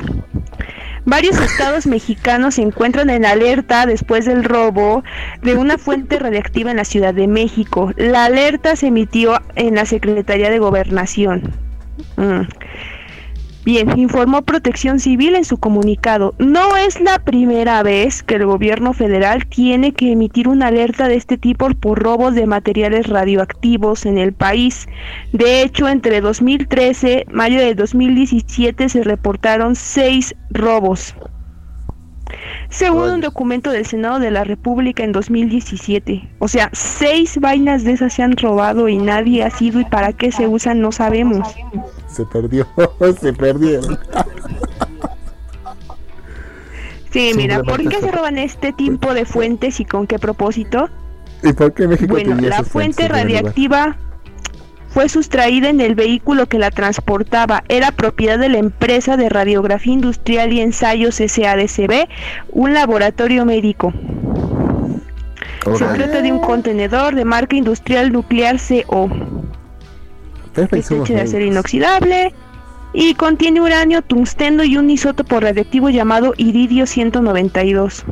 [1.06, 5.04] Varios estados mexicanos se encuentran en alerta después del robo
[5.44, 7.92] de una fuente radiactiva en la Ciudad de México.
[7.96, 11.54] La alerta se emitió en la Secretaría de Gobernación.
[12.18, 12.48] Mm.
[13.66, 16.36] Bien, informó Protección Civil en su comunicado.
[16.38, 21.16] No es la primera vez que el gobierno federal tiene que emitir una alerta de
[21.16, 24.88] este tipo por robos de materiales radioactivos en el país.
[25.34, 31.16] De hecho, entre 2013 y mayo de 2017 se reportaron seis robos.
[32.70, 36.28] Según un documento del Senado de la República en 2017.
[36.40, 40.14] O sea, seis vainas de esas se han robado y nadie ha sido y para
[40.14, 41.48] qué se usan no sabemos.
[42.08, 42.68] Se perdió,
[43.22, 43.98] se perdieron.
[47.12, 50.90] Sí, mira, ¿por qué se roban este tipo de fuentes y con qué propósito?
[51.44, 53.96] ¿Y por qué México Bueno, la fuente radiactiva
[54.96, 57.66] fue sustraída en el vehículo que la transportaba.
[57.68, 62.08] Era propiedad de la empresa de radiografía industrial y ensayos SADCB,
[62.54, 63.92] un laboratorio médico.
[65.78, 69.10] Se trata de un contenedor de marca industrial nuclear CO.
[70.46, 72.34] Está pensamos hecho de acero inoxidable
[72.94, 78.06] y contiene uranio, tungsteno y un isótopo radiactivo llamado iridio 192.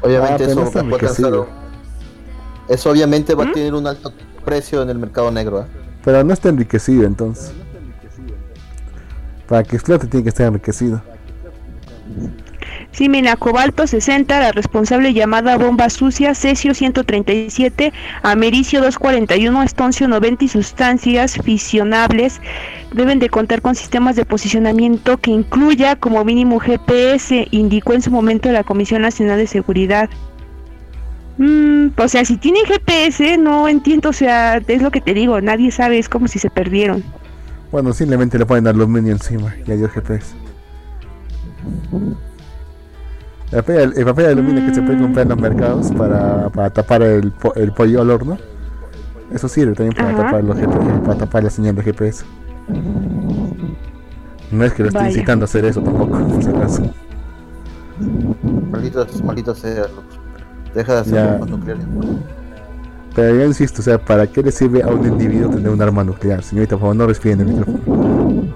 [0.00, 1.46] Obviamente Ah, eso va a.
[2.72, 3.48] Eso obviamente va ¿Mm?
[3.48, 4.10] a tener un alto
[4.42, 5.60] precio en el mercado negro.
[5.64, 5.83] ¿eh?
[6.04, 7.52] Pero no está enriquecido entonces.
[9.48, 11.02] Para que explote tiene que estar enriquecido.
[12.94, 17.92] Sí, mira, cobalto 60, la responsable llamada bomba sucia, cesio 137,
[18.22, 22.40] americio 241, estoncio 90 y sustancias fisionables
[22.92, 28.12] deben de contar con sistemas de posicionamiento que incluya como mínimo GPS, indicó en su
[28.12, 30.08] momento la Comisión Nacional de Seguridad.
[31.36, 35.40] Mm, o sea, si tienen GPS, no entiendo, o sea, es lo que te digo,
[35.40, 37.02] nadie sabe, es como si se perdieron.
[37.72, 40.34] Bueno, simplemente le ponen aluminio encima y adiós GPS.
[43.50, 46.70] El papel, el papel de aluminio que se puede comprar en los mercados para, para
[46.70, 48.38] tapar el, po- el pollo al horno.
[49.32, 50.24] Eso sirve también para Ajá.
[50.26, 52.24] tapar los GPS, para tapar la señal de GPS.
[54.50, 56.82] No es que lo esté incitando a hacer eso tampoco, por si acaso.
[58.70, 60.13] Malditos, malditos sean, Lux.
[60.74, 61.26] Deja de hacer Ya.
[61.32, 61.84] bombas nucleares.
[63.14, 66.02] Pero yo insisto, o sea, ¿para qué le sirve a un individuo tener un arma
[66.02, 66.42] nuclear?
[66.42, 68.54] Señorita, por favor, no respire en el micrófono.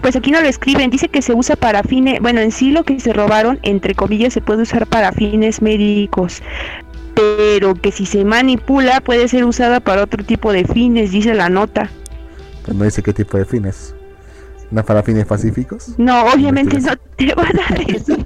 [0.00, 2.84] pues aquí no lo escriben, dice que se usa para fines, bueno, en sí lo
[2.84, 6.40] que se robaron, entre comillas, se puede usar para fines médicos,
[7.14, 11.48] pero que si se manipula puede ser usada para otro tipo de fines, dice la
[11.50, 11.90] nota.
[12.64, 13.94] Pues no dice qué tipo de fines.
[14.70, 15.94] ¿No para fines pacíficos?
[15.98, 18.24] No, obviamente no te van a decir.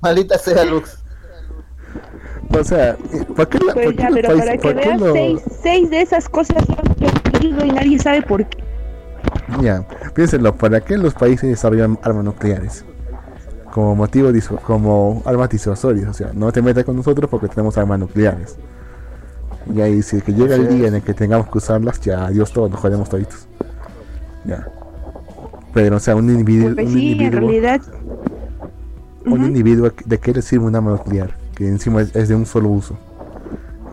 [0.00, 0.98] Maldita sea Lux.
[2.58, 2.96] O sea,
[3.36, 5.12] ¿para qué la Pues por qué ya, los pero países- para que por veas, lo-
[5.12, 6.94] seis, seis de esas cosas son
[7.30, 8.62] perdido y nadie sabe por qué.
[9.62, 12.84] Ya, piénsenlo, ¿para qué los países desarrollan armas nucleares?
[13.72, 14.30] Como motivo,
[14.66, 18.56] como armas disuasorias, o sea, no te metas con nosotros porque tenemos armas nucleares.
[19.72, 20.88] Y ahí, si que llega el día es.
[20.88, 23.46] en el que tengamos que usarlas, ya, adiós todos, nos jodemos toditos.
[24.44, 24.66] Ya.
[25.74, 27.80] Pero, o sea, un individuo, Pues un sí, en individuo, realidad.
[29.26, 31.36] un individuo, ¿de qué le sirve un arma nuclear?
[31.54, 32.96] Que encima es, es de un solo uso.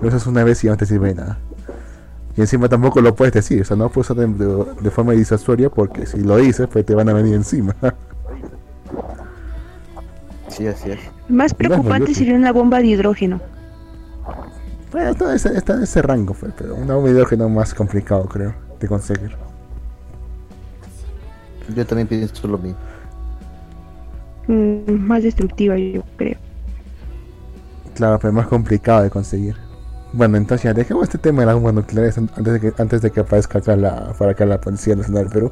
[0.01, 1.37] Lo usas una vez y ya no te sirve de nada.
[2.35, 5.13] Y encima tampoco lo puedes decir, o sea, no puedes usar de, de- de forma
[5.13, 7.75] disuasoria porque si lo dices, pues te van a venir encima.
[10.49, 10.99] Sí, así es.
[11.29, 13.39] Más preocupante sería una bomba de hidrógeno.
[14.91, 18.53] bueno, está, está en ese rango, pues, pero una bomba de hidrógeno más complicado, creo,
[18.79, 19.35] de conseguir.
[21.67, 22.79] Yo también pienso lo mismo.
[24.47, 26.37] Mm, más destructiva, yo creo.
[27.95, 29.55] Claro, pero más complicado de conseguir.
[30.13, 33.01] Bueno, entonces ya dejemos este tema de las bombas nucleares an- antes de que, antes
[33.01, 35.51] de que aparezca acá la, para acá la Policía Nacional del Perú.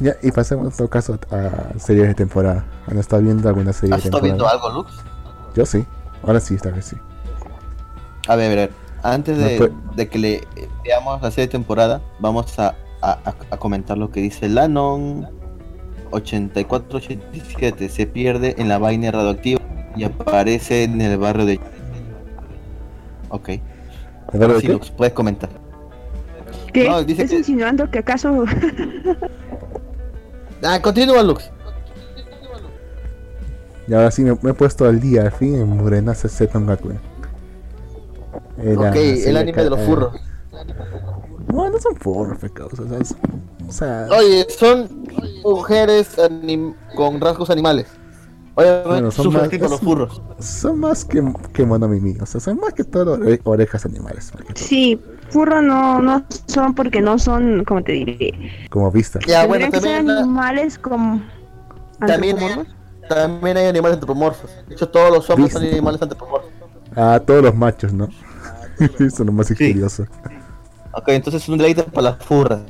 [0.00, 2.64] Ya, y pasemos en todo caso a series de temporada.
[2.86, 4.22] ¿Han estado viendo alguna serie ¿Has de estado temporada?
[4.22, 4.92] viendo algo, Lux?
[5.54, 5.86] Yo sí.
[6.22, 6.96] Ahora sí, esta vez sí.
[8.28, 8.72] A ver, a ver.
[9.02, 10.48] Antes de, No de que le
[10.84, 15.28] veamos la serie de temporada, vamos a, a- a- a comentar lo que dice Lanon
[16.10, 17.88] 8487.
[17.88, 19.60] Se pierde en la vaina radioactiva
[19.96, 21.60] y aparece en el barrio de.
[23.28, 23.48] Ok.
[23.48, 24.72] ¿De verdad Sí, qué?
[24.72, 25.50] Lux, puedes comentar.
[26.72, 26.88] ¿Qué?
[26.88, 28.44] No, dice ¿Estás que- insinuando que acaso
[30.62, 31.50] Ah, continúa, Lux.
[33.88, 36.98] Y ahora sí me, me he puesto al día al fin en Murenase Setongakuen.
[38.62, 40.20] Era ok, el anime de los eh, furros.
[41.52, 42.78] No, no son furros, pecados.
[42.80, 43.16] O sea, es-
[43.68, 45.06] o sea, Oye, son
[45.44, 47.86] mujeres anim- con rasgos animales.
[48.54, 50.22] Oye, Bueno, son más- con los es- furros.
[50.40, 51.22] son más que,
[51.52, 52.16] que monomimi.
[52.20, 54.30] O sea, son más que todo ore- orejas animales.
[54.32, 54.42] todo.
[54.54, 59.24] Sí, furro no, no son porque no son, como te diré, Como vistas.
[59.26, 61.22] Ya, bueno, tendrían que ser también, la- animales como
[62.00, 62.66] también, hay,
[63.08, 64.50] también hay animales antropomorfos.
[64.68, 66.50] De hecho, todos los hombres son animales antropomorfos.
[66.94, 68.08] Ah, todos los machos, ¿no?
[68.78, 70.06] Eso es lo más curioso.
[70.96, 72.60] Ok, entonces es un deleite para las furras.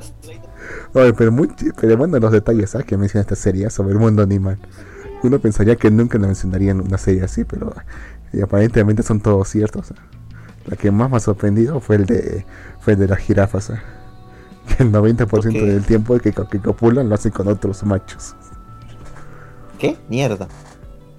[0.94, 1.48] Oye, pero, muy,
[1.80, 2.86] pero bueno los detalles ¿sabes?
[2.86, 4.58] que menciona esta serie sobre el mundo animal.
[5.22, 7.72] Uno pensaría que nunca lo mencionaría en una serie así, pero
[8.32, 9.90] y aparentemente son todos ciertos.
[9.92, 9.94] ¿eh?
[10.66, 12.44] La que más me ha sorprendido fue el de
[12.80, 13.72] fue el de las jirafas.
[14.76, 15.62] Que el 90% Ok.
[15.62, 18.34] del tiempo que, que copulan lo hacen con otros machos.
[19.78, 19.96] ¿Qué?
[20.08, 20.48] Mierda.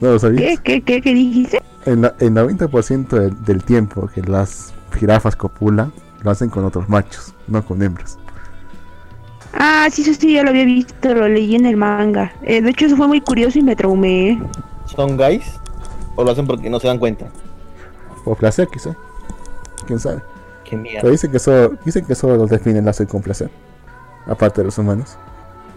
[0.01, 0.59] ¿No lo ¿Qué, sabías?
[0.63, 1.61] qué, qué, qué dijiste?
[1.85, 5.93] El, el 90% del, del tiempo que las jirafas copulan
[6.23, 8.17] lo hacen con otros machos, no con hembras.
[9.53, 12.31] Ah, sí, eso sí, ya lo había visto, lo leí en el manga.
[12.43, 14.31] Eh, de hecho, eso fue muy curioso y me traumé.
[14.31, 14.39] ¿eh?
[14.85, 15.59] ¿Son gays?
[16.15, 17.27] ¿O lo hacen porque no se dan cuenta?
[18.25, 18.95] O placer quizá.
[19.85, 20.21] ¿Quién sabe?
[20.63, 21.01] Qué mierda.
[21.01, 23.49] Pero dicen que solo, dicen que solo los definen la con placer.
[24.27, 25.17] Aparte de los humanos.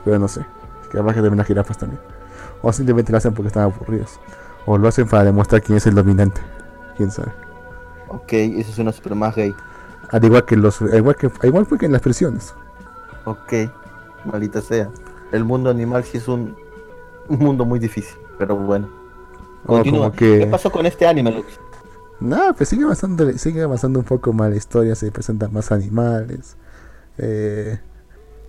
[0.05, 0.45] Pero no sé.
[0.91, 2.01] Que habrá que también las jirafas también.
[2.63, 4.19] O simplemente lo hacen porque están aburridos.
[4.67, 6.41] O lo hacen para demostrar quién es el dominante.
[6.97, 7.33] Quién sabe.
[8.09, 9.55] Ok, eso suena super más gay.
[10.13, 10.81] Al igual que los.
[10.83, 12.55] al Igual que, al igual que en las prisiones.
[13.25, 13.53] Ok,
[14.25, 14.91] maldita sea.
[15.33, 16.57] El mundo animal sí es un,
[17.29, 18.89] un mundo muy difícil, pero bueno.
[19.65, 20.07] O Continúa.
[20.07, 20.39] como que.
[20.41, 21.61] ¿Qué pasó con este anime, Lux?
[22.19, 26.57] Nada, pues sigue avanzando, sigue avanzando un poco más la historia, se presentan más animales,
[27.17, 27.79] eh,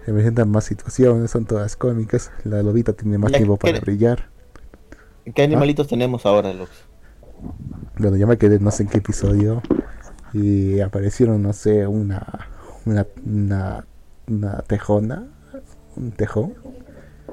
[0.06, 4.30] se presentan más situaciones, son todas cómicas, la lobita tiene más tiempo para ¿qué- brillar.
[5.36, 6.70] ¿Qué animalitos tenemos ahora, Lux?
[7.98, 9.62] Bueno, ya me quedé no sé en qué episodio
[10.34, 12.50] y aparecieron, no sé, una,
[12.86, 13.86] una, una,
[14.28, 15.28] una tejona,
[15.96, 16.54] un tejón,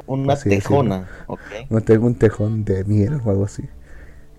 [0.07, 1.41] Una Así tejona, ok.
[1.71, 3.65] un, te- un tejón de miel o algo así,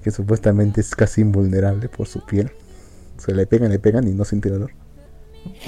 [0.03, 2.51] que supuestamente es casi invulnerable por su piel.
[3.17, 4.71] Se le pegan, le pegan y no siente dolor.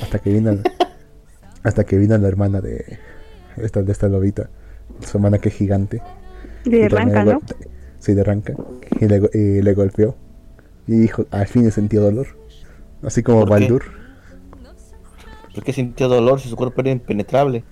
[0.02, 0.52] Hasta que vino,
[1.64, 3.00] hasta que vino la hermana de
[3.58, 4.50] esta, de esta lobita,
[5.06, 6.02] su hermana que es gigante.
[6.64, 7.42] De Ranca, ¿no?
[8.00, 8.54] Sí, de Ranca.
[9.00, 10.16] Y le, y le golpeó.
[10.88, 12.28] Y dijo, al fin he sentido dolor.
[13.04, 13.54] Así como ¿Por qué?
[13.54, 13.84] Baldur.
[15.54, 17.64] ¿Por qué sintió dolor si su cuerpo era impenetrable?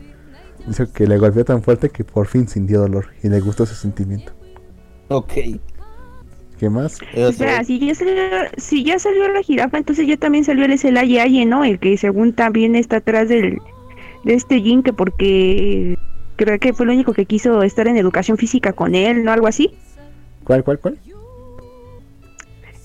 [0.67, 3.07] Dice que le golpeó tan fuerte que por fin sintió dolor.
[3.23, 4.33] Y le gustó ese sentimiento.
[5.07, 5.33] Ok.
[6.59, 6.97] ¿Qué más?
[7.15, 8.15] O sea, si ya, salió,
[8.57, 11.63] si ya salió la jirafa, entonces ya también salió el Selaye ¿no?
[11.63, 13.59] El que según también está atrás del,
[14.25, 15.97] de este Jin, que porque
[16.35, 19.31] creo que fue el único que quiso estar en educación física con él, ¿no?
[19.31, 19.71] Algo así.
[20.43, 20.99] ¿Cuál, cuál, cuál?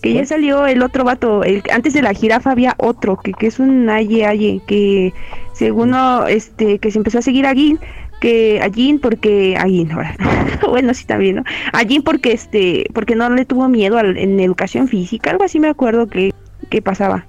[0.05, 3.46] Que ya salió el otro vato, el, antes de la jirafa había otro, que, que
[3.46, 5.14] es un Aye Aye, que
[5.55, 7.78] según no, este, que se empezó a seguir a Gin,
[8.20, 10.14] que a Jin porque, a Jin ahora,
[10.68, 11.42] bueno sí también, ¿no?
[11.72, 15.59] A Jin porque este, porque no le tuvo miedo al- en educación física, algo así
[15.59, 16.34] me acuerdo que,
[16.68, 17.24] que pasaba.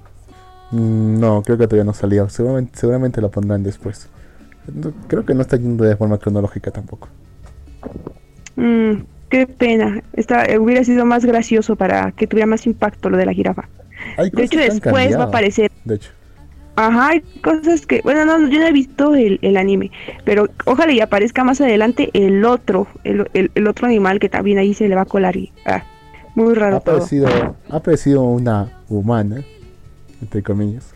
[0.70, 2.28] Mm, No, creo que todavía no salió.
[2.28, 4.10] Seguramente, seguramente lo pondrán después.
[4.70, 7.08] No- creo que no está yendo de forma cronológica tampoco.
[8.56, 8.96] Mm,
[9.28, 13.26] qué pena, Está, eh, hubiera sido más gracioso para que tuviera más impacto lo de
[13.26, 13.68] la jirafa.
[14.16, 16.10] Hay De hecho después va a aparecer De hecho,
[16.78, 19.90] Ajá, hay cosas que, bueno, no, yo no he visto el, el anime,
[20.24, 24.58] pero ojalá y aparezca más adelante el otro, el, el, el otro animal que también
[24.58, 25.84] ahí se le va a colar y, ah,
[26.34, 26.96] muy ha raro todo.
[26.96, 27.28] aparecido,
[27.70, 29.42] ha aparecido una humana,
[30.20, 30.94] entre comillas,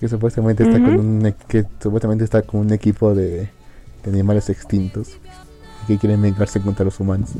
[0.00, 3.50] que supuestamente está con un que supuestamente está con un equipo de,
[4.02, 5.18] de animales extintos
[5.90, 7.30] que quieren vengarse contra los humanos.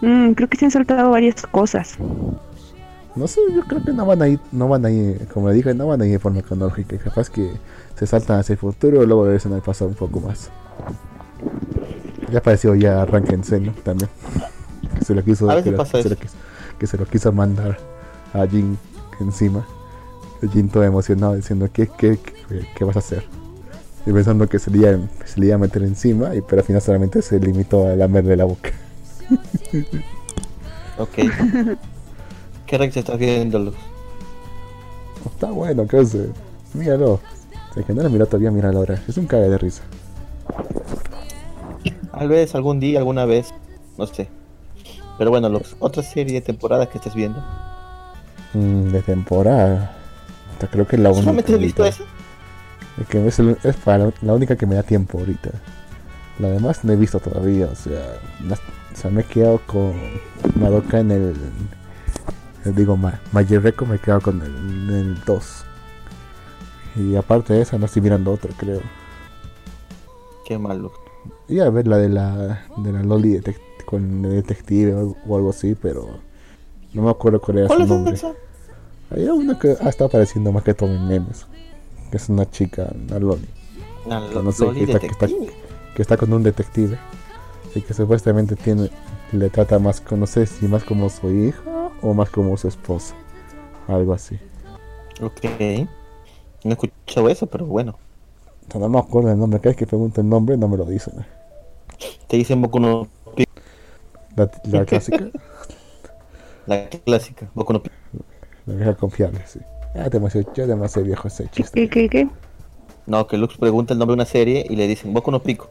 [0.00, 1.96] Mm, creo que se han saltado varias cosas.
[3.14, 5.54] No sé, yo creo que no van a ir, no van a ir, como le
[5.54, 6.98] dije, no van a ir de forma cronológica.
[6.98, 7.50] Capaz que
[7.98, 10.50] se saltan hacia el futuro y luego regresan al pasado un poco más.
[12.30, 14.10] Ya apareció ya Ranken Seno también.
[14.98, 16.08] Que se lo quiso, A veces que, lo- se eso.
[16.10, 16.34] lo quiso,
[16.78, 17.78] que se lo quiso mandar
[18.34, 18.78] a Jin
[19.20, 19.66] encima.
[20.52, 22.18] Jin todo emocionado diciendo ¿qué, qué,
[22.48, 23.24] qué, qué vas a hacer?
[24.06, 26.66] Y pensando que se le, iba, se le iba a meter encima, y, pero al
[26.66, 28.70] final solamente se limitó a lamerle la boca.
[30.98, 31.12] Ok.
[32.66, 33.74] ¿Qué Rex estás viendo, Luz?
[35.26, 36.30] Está bueno, ¿qué hace?
[36.72, 37.20] Míralo.
[37.74, 39.02] Si es que no lo miró todavía, míralo ahora.
[39.06, 39.82] Es un caga de risa.
[42.12, 43.52] Tal vez algún día, alguna vez,
[43.98, 44.28] no sé.
[45.18, 47.42] Pero bueno, Lux, otra serie de temporadas que estés viendo.
[48.54, 49.94] Mm, de temporada.
[50.52, 51.24] Hasta creo que es la única.
[51.24, 52.04] ¿Solamente has visto ahorita.
[53.04, 55.50] Que es, el- es para la, única que me da tiempo ahorita.
[56.38, 57.66] La demás no he visto todavía.
[57.66, 59.92] O sea, las- o sea me he quedado con
[60.54, 61.34] Madoka en el.
[62.64, 65.64] el- digo, Ma, Record me he quedado con el, en el 2.
[66.96, 68.80] Y aparte de esa, no estoy mirando otra, creo.
[70.46, 70.94] Qué mal, Lux.
[71.48, 75.36] Iba a ver la de la, de la Loli detec- con el detective o, o
[75.36, 76.18] algo así, pero
[76.92, 78.18] no me acuerdo cuál era ¿Cuál su nombre.
[79.10, 81.46] Hay una que ha estado apareciendo más que todo en memes.
[82.10, 83.48] Que es una chica, una Loli,
[84.06, 85.52] No Lo- sé, Loli que está- que está- Detective.
[85.96, 86.98] que está con un detective.
[87.74, 88.90] Y que supuestamente tiene,
[89.32, 91.60] le trata más, no sé si más como su hija
[92.00, 93.14] o más como su esposa.
[93.88, 94.38] Algo así.
[95.20, 95.44] Ok.
[96.64, 97.98] No he escuchado eso, pero bueno.
[98.74, 99.60] No me acuerdo el nombre.
[99.60, 101.14] Cada vez que pregunto el nombre no me lo dicen.
[102.28, 103.08] Te dicen Boku no
[104.36, 105.28] La, la clásica,
[106.66, 107.48] la clásica.
[107.54, 107.82] Boku no
[108.66, 109.60] la vieja confiable, sí.
[110.10, 111.88] Demasiado, ya demasiado viejo ese ¿Qué, chiste.
[111.88, 112.28] qué, qué, qué?
[113.06, 115.70] No, que Lux pregunta el nombre de una serie y le dicen Boku no Pico.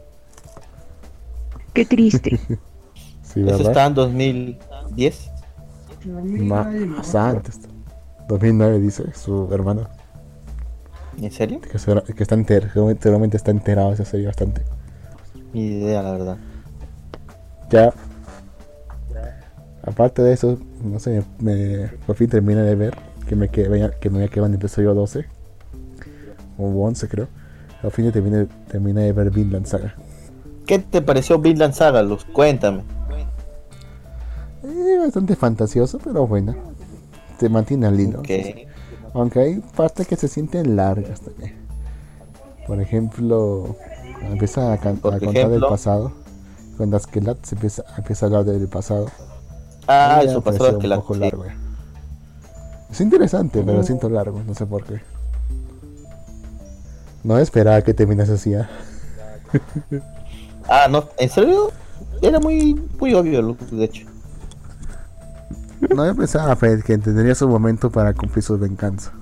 [1.72, 2.38] Qué triste.
[3.22, 5.30] Sí, Eso está en 2010.
[6.06, 7.60] Ma- más antes.
[8.28, 9.88] 2009 dice su hermano.
[11.20, 11.60] ¿En serio?
[11.60, 11.76] Que,
[12.22, 14.62] está enter, seguramente- está enterado de esa serie bastante.
[15.52, 16.36] Ni idea, la verdad.
[17.68, 17.92] Ya.
[19.82, 22.96] Aparte de eso, no sé, me, por fin terminé de ver
[23.28, 25.26] que me quedé, que me quedaba en el episodio 12
[26.58, 27.28] o 11 creo.
[27.82, 29.94] Al fin terminé, terminé de ver Vinland Saga.
[30.66, 32.24] ¿Qué te pareció Vinland Saga, Lux?
[32.24, 32.82] Cuéntame.
[34.64, 36.54] Eh, bastante fantasioso, pero bueno.
[37.38, 38.22] Se mantiene al hilo.
[39.14, 41.54] Aunque hay partes que se sienten largas también.
[42.66, 43.76] Por ejemplo,
[44.14, 45.68] cuando empieza a, can- a contar del ejemplo.
[45.68, 46.12] pasado.
[46.76, 49.06] Cuando Askelat se empieza, empieza a hablar del pasado.
[49.86, 51.44] Ah, eso pasó que un la poco largo.
[51.44, 51.54] ya.
[52.90, 55.00] Es interesante, pero siento largo, no sé por qué.
[57.24, 58.54] No esperaba que terminase así.
[58.54, 58.68] ¿ah?
[60.68, 61.70] Ah, no, ¿en serio?
[62.22, 64.06] Era muy, muy obvio, de hecho.
[65.94, 69.12] No yo pensaba Fred, que tendría su momento para cumplir su venganza.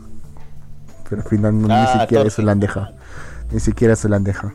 [1.08, 2.42] Pero al final no- Ah, ni siquiera eso sí.
[2.44, 2.88] le han dejado.
[3.50, 4.52] Ni siquiera se lo han dejado.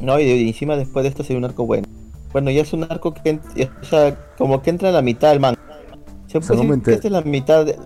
[0.00, 1.86] No, y, encima después de esto se ve un arco bueno.
[2.32, 3.38] Bueno, ya es un arco que,
[3.80, 5.53] o sea, como que entra a la mitad del manga.
[6.40, 7.78] Se puede decir Seguramente- que esta es la mitad de...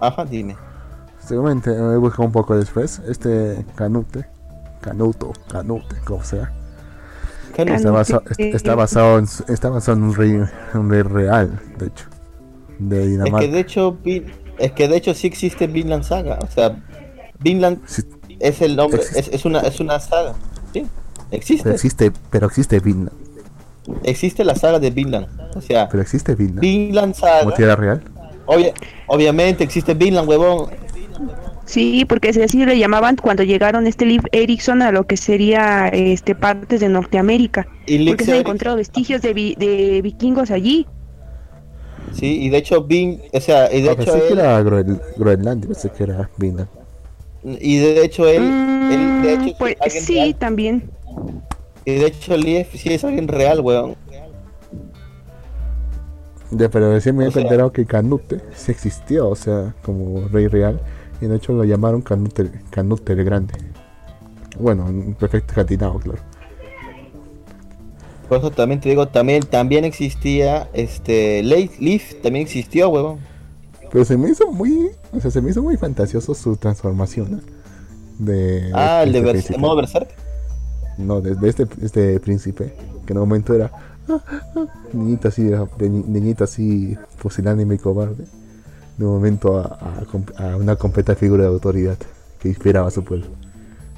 [0.00, 0.56] Ajá, dime.
[1.24, 3.00] Seguramente he buscado un poco después.
[3.08, 4.26] Este Canute,
[4.80, 6.50] Canuto, Canute, como sea.
[7.56, 10.32] Está basado, est- está basado en, está basado en un rey,
[10.74, 12.06] un rey real, de hecho.
[12.78, 13.40] De Es Dinamarca.
[13.46, 13.98] que de hecho,
[14.58, 16.38] es que de hecho sí existe Vinland Saga.
[16.42, 16.82] O sea,
[17.40, 18.02] Vinland Sí,
[18.40, 20.34] es el nombre, es, es una, es una saga.
[20.72, 20.86] Sí,
[21.30, 21.62] existe.
[21.64, 23.12] pero existe, pero existe Vinland.
[24.04, 25.26] Existe la saga de Vinland.
[25.56, 26.60] O sea, Pero existe Vinland.
[26.60, 27.54] Vinland Como Saga.
[27.54, 28.02] tierra real.
[28.46, 28.72] obvia-
[29.06, 30.70] obviamente existe Vinland, huevón.
[31.64, 35.88] Sí, porque es así le llamaban cuando llegaron este Liv Erickson a lo que sería
[35.88, 37.66] este partes de Norteamérica.
[37.86, 40.86] Y Porque se han encontrado vestigios de, vi- de vikingos allí.
[42.12, 45.00] Sí, y de hecho, Bing, o sea, y de hecho pensé que él, era Groen-
[45.16, 46.68] Groenlandia, pensé que era Vinland.
[47.44, 50.34] y de hecho él, él de Mm, hecho pues es alguien sí, real.
[50.34, 50.90] también.
[51.84, 53.96] Y de hecho Lief sí es alguien real, weón.
[56.50, 60.80] Ya, pero recién me he enterado que Canute sí existió, o sea, como rey real.
[61.20, 63.54] Y de hecho lo llamaron Canute, Canute el Grande.
[64.58, 66.18] Bueno, en perfecto catinado, claro.
[68.28, 73.18] Por eso también te digo, también, también existía, este, Leif también existió, weón.
[73.90, 77.40] Pero se me hizo muy, o sea, se me hizo muy fantasioso su transformación, ¿no?
[78.18, 79.58] De, Ah, el de este Bers- príncipe.
[79.58, 80.08] modo Berserk.
[81.02, 82.74] No, de, de este, este príncipe,
[83.06, 83.70] que en un momento era
[84.08, 84.20] ah,
[84.56, 88.24] ah, niñita así, de, de ni- niñita así, pusilánime y cobarde.
[88.98, 89.64] De un momento a,
[90.00, 91.96] a com- a una completa figura de autoridad
[92.38, 93.26] que inspiraba a su pueblo.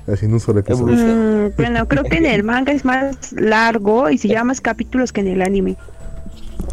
[0.07, 0.95] Así en un solo episodio.
[0.97, 5.13] Mm, bueno, creo que en el manga es más largo y se llama más capítulos
[5.13, 5.77] que en el anime.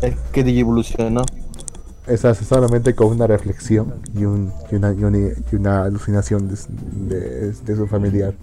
[0.02, 1.24] Es que evolucionó.
[2.08, 5.18] Esa solamente con una reflexión y, un, y, una, y, una,
[5.52, 6.56] y una alucinación de,
[7.16, 8.34] de- de su familiar,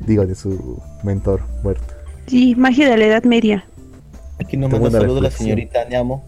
[0.00, 1.84] digo, de su mentor muerto.
[2.26, 3.64] Sí, magia de la Edad Media.
[4.40, 6.24] Aquí nos manda saludos la señorita Ñamo.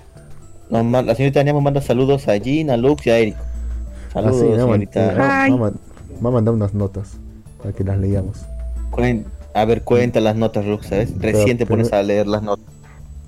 [0.71, 3.37] Nos ma- la señorita Ñamo manda saludos a Gina, a Lux y a Eric.
[4.13, 5.01] Saludos, Así, me ha man- señorita.
[5.17, 5.51] me ha- Ay.
[5.51, 5.81] me ha man-
[6.21, 7.17] me ha mandado unas notas
[7.59, 8.45] para que las leíamos.
[8.91, 9.25] Cuen-
[9.55, 11.13] a ver, cuenta las notas, Lux, ¿sabes?
[11.19, 12.65] Recién te pero- pones a leer las notas.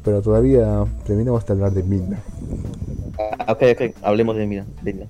[0.04, 2.18] Pero todavía terminamos de hablar de Midna.
[3.18, 4.64] Ah, ok, ok, hablemos de mira.
[4.82, 5.06] de.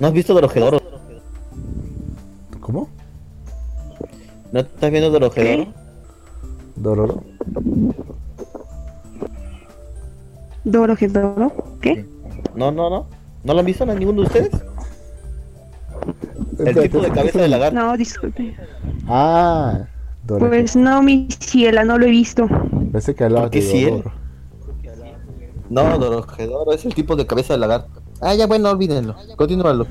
[0.00, 0.80] ¿No has visto Dorojedoro?
[2.60, 2.88] ¿Cómo?
[4.54, 5.66] ¿No estás viendo Dorojedoro?
[6.76, 7.24] Dororo.
[10.62, 11.52] Doro, que Doro.
[11.80, 12.06] ¿Qué?
[12.54, 13.06] No, no, no.
[13.42, 14.50] ¿No lo han visto a ninguno de ustedes?
[16.60, 17.80] El tipo de cabeza de lagarto.
[17.80, 18.56] No, disculpe.
[19.08, 19.88] Ah,
[20.24, 20.50] Dororo.
[20.50, 22.46] Pues no, mi ciela, no lo he visto.
[22.92, 23.90] Pensé que hablabas ¿Por qué de?
[23.90, 24.12] Dororo.
[25.68, 28.02] No, Dorojedoro es el tipo de cabeza de lagarto.
[28.20, 29.16] Ah, ya bueno, olvídenlo.
[29.34, 29.88] Continúalo.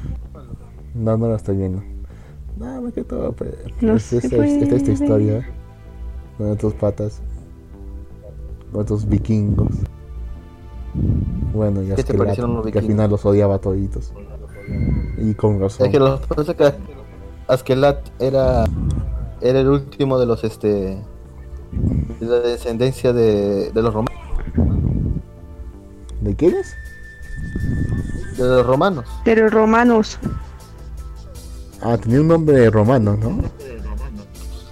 [0.94, 1.84] No, no lo estoy viendo.
[2.84, 5.48] No, más que todo, pues, No es, es- es- es esta historia
[6.38, 7.22] con otros patas,
[8.72, 9.70] con otros vikingos.
[11.54, 14.12] Bueno, y ¿Qué te Askeladd, parecieron los que al final los odiaba a toditos.
[15.18, 15.88] Y con razón.
[15.88, 16.74] Es que lo que pasa es que
[17.48, 18.66] Askelat era
[19.42, 20.68] era el último de los este
[22.20, 24.20] de la descendencia de, de los romanos,
[26.22, 26.74] ¿De quiénes?
[28.38, 29.06] de los romanos.
[29.26, 30.20] De los romanos.
[31.84, 33.42] Ah, tenía un nombre romano, ¿no?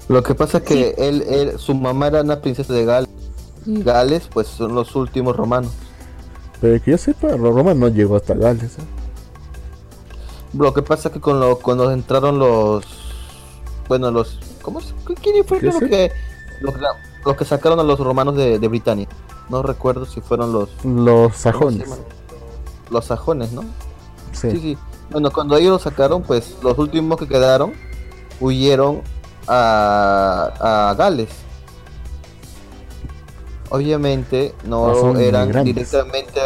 [0.07, 3.09] Lo que pasa es que él, él- su mamá era una princesa de Gales.
[3.65, 5.71] Y Gales, pues son los últimos romanos.
[6.59, 8.63] Pero que yo sepa, Ro- Roma no llegó hasta Gales.
[8.77, 8.81] ¿eh?
[10.53, 12.85] Lo que pasa es que con lo, cuando entraron los
[13.88, 14.93] bueno los ¿cómo es?
[15.21, 16.11] ¿Quién fue ¿Qué lo que
[16.61, 16.73] los,
[17.25, 19.07] los que sacaron a los romanos de, de Britania?
[19.49, 21.89] No recuerdo si fueron los Los ¿cómo se sajones.
[22.89, 23.63] Los sajones, ¿no?
[24.33, 24.51] Sí.
[24.51, 24.77] Sí, sí.
[25.11, 27.73] Bueno, cuando ellos lo sacaron, pues los últimos que quedaron
[28.39, 29.01] huyeron
[29.47, 31.29] a, a Gales.
[33.69, 36.39] Obviamente no Ah, eran directamente,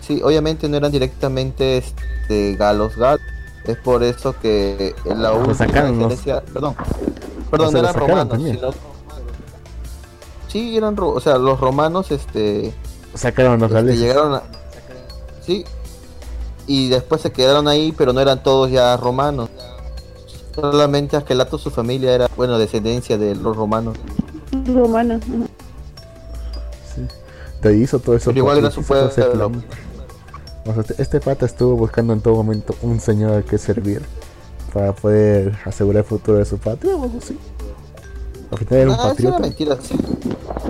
[0.00, 3.18] sí, obviamente no eran directamente este, galos gal.
[3.64, 5.54] Es por eso que la última
[6.52, 6.74] perdón,
[7.50, 8.70] perdón, no eran romanos, sino,
[10.48, 12.72] sí eran, o sea, los romanos, este,
[13.14, 14.00] Sacaron los este, galeses.
[14.00, 14.42] llegaron a...
[15.44, 15.64] Sí.
[16.70, 19.50] Y después se quedaron ahí, pero no eran todos ya romanos.
[20.54, 23.96] Solamente Aquelato, su familia era, bueno, descendencia de los romanos.
[24.72, 25.18] Romana.
[26.94, 27.02] Sí.
[27.60, 28.26] Te hizo todo eso.
[28.30, 29.08] Pero igual era su pueblo.
[29.08, 34.02] O sea, este- pata estuvo buscando en todo momento un señor al que servir
[34.72, 37.36] para poder asegurar el futuro de su patria o algo así.
[38.52, 39.38] Al final era un Ah, eso era patriota.
[39.40, 39.76] mentira.
[39.82, 39.96] sí.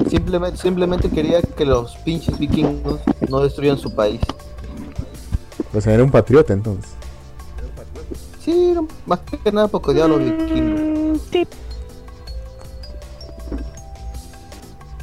[0.09, 4.21] Simplemente, simplemente quería que los pinches vikingos no destruyan su país.
[5.75, 6.91] O sea, era un patriota entonces.
[8.45, 10.81] Sí, era más que nada porque odiaba a los vikingos.
[10.81, 11.47] Mm, sí,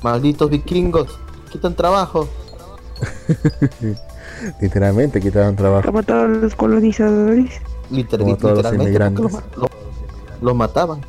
[0.04, 1.18] Malditos vikingos,
[1.52, 2.28] quitan trabajo.
[4.62, 5.86] Literalmente quitaron trabajo.
[5.88, 7.52] como todos los colonizadores.
[7.90, 9.18] Liter- Como todos los literalmente.
[9.18, 9.24] porque inmigrantes.
[9.56, 11.02] Los, los- los mataban.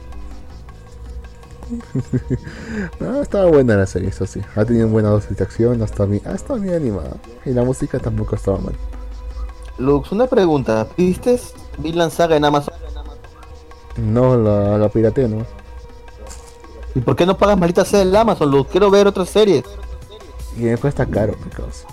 [3.00, 4.40] No, estaba buena la serie, eso sí.
[4.56, 7.16] Ha tenido buena dosis de acción, hasta bien, hasta bien animada.
[7.44, 8.72] Y la música tampoco estaba mal.
[9.78, 10.86] Lux, una pregunta.
[10.96, 11.40] ¿Viste
[11.78, 12.74] Vinland Saga en Amazon?
[13.96, 15.44] No, la, la pirateé, ¿no?
[16.94, 18.70] ¿Y por qué no pagas maldita sea el Amazon, Lux?
[18.70, 19.64] Quiero ver otras series.
[20.56, 21.86] Y me cuesta caro, mi causa.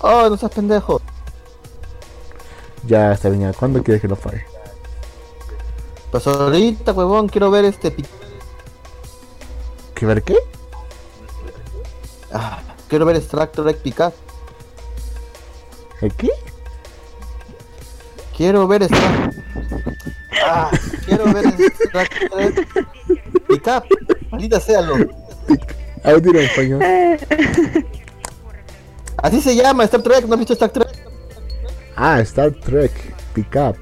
[0.00, 1.00] Oh, no seas pendejo.
[2.86, 3.52] Ya está bien, ya.
[3.52, 4.44] ¿cuándo quieres que lo pague?
[6.10, 7.94] Pues ahorita, huevón, quiero ver este.
[9.94, 10.36] ¿Qué ver qué?
[12.32, 14.12] Ah, quiero ver Star Trek Picard.
[16.00, 16.30] ¿El qué?
[18.38, 19.32] Quiero ver Star.
[20.46, 20.70] Ah,
[21.04, 22.68] quiero ver Star Trek
[23.48, 23.84] Picard.
[24.30, 24.94] Maldita sea, lo.
[26.04, 26.80] Audio en español.
[29.16, 30.24] Así se llama Star Trek.
[30.26, 30.88] ¿No has visto Star Trek?
[31.96, 32.92] Ah, Star Trek.
[33.34, 33.76] Pick up.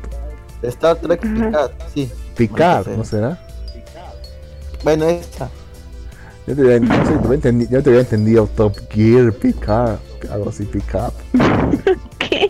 [0.62, 2.11] Star Trek Picard, sí.
[2.35, 2.97] Pick Maldita up, sea.
[2.97, 3.47] ¿no será?
[4.83, 5.51] Bueno, esa.
[6.47, 9.69] Yo te había, no sé, te había entendi- yo te había entendido Top Gear, Pick
[9.69, 9.99] up.
[10.33, 11.12] Algo así, Pick up.
[12.19, 12.49] ¿Qué?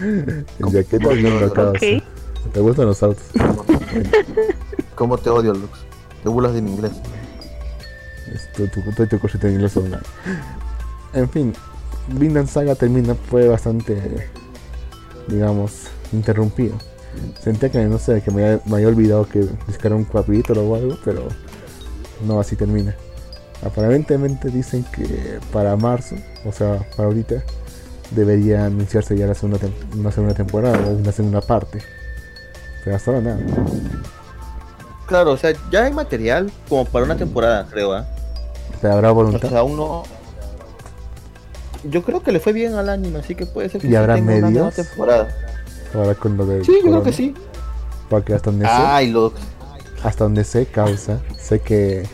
[0.00, 1.68] Ya que estás viendo acá.
[1.70, 1.76] Ok.
[1.76, 2.02] o sea,
[2.52, 3.24] ¿Te gustan los autos?
[4.94, 5.70] ¿Cómo te odio, Lux?
[6.22, 6.92] Te burlas de mi inglés.
[8.56, 9.98] Tu, tu, tu, tu cosita en inglés online.
[11.12, 11.52] En fin,
[12.08, 14.28] Vinland Saga termina, fue bastante,
[15.28, 16.76] digamos, interrumpido.
[17.42, 20.74] Sentía que, no sé, que me, había- me había olvidado que buscara un capítulo o
[20.74, 21.28] algo, pero
[22.26, 22.94] no, así termina.
[23.64, 27.42] Aparentemente dicen que para marzo, o sea, para ahorita,
[28.10, 31.82] debería anunciarse ya la segunda tem- una segunda temporada o una segunda parte.
[32.84, 33.38] Pero hasta ahora nada.
[35.06, 38.06] Claro, o sea, ya hay material como para una temporada, creo, ¿ah?
[38.80, 39.48] Pero habrá O voluntad.
[39.48, 40.02] sea, aún no.
[41.84, 44.14] Yo creo que le fue bien al anime, así que puede ser que ¿Y habrá
[44.14, 44.74] tenga una nueva medios?
[44.74, 45.28] temporada.
[45.94, 47.34] Ahora con lo de Sí, yo creo que sí.
[48.08, 49.38] Porque hasta donde sé, Ay, Lux.
[50.02, 52.06] hasta donde sé causa, sé que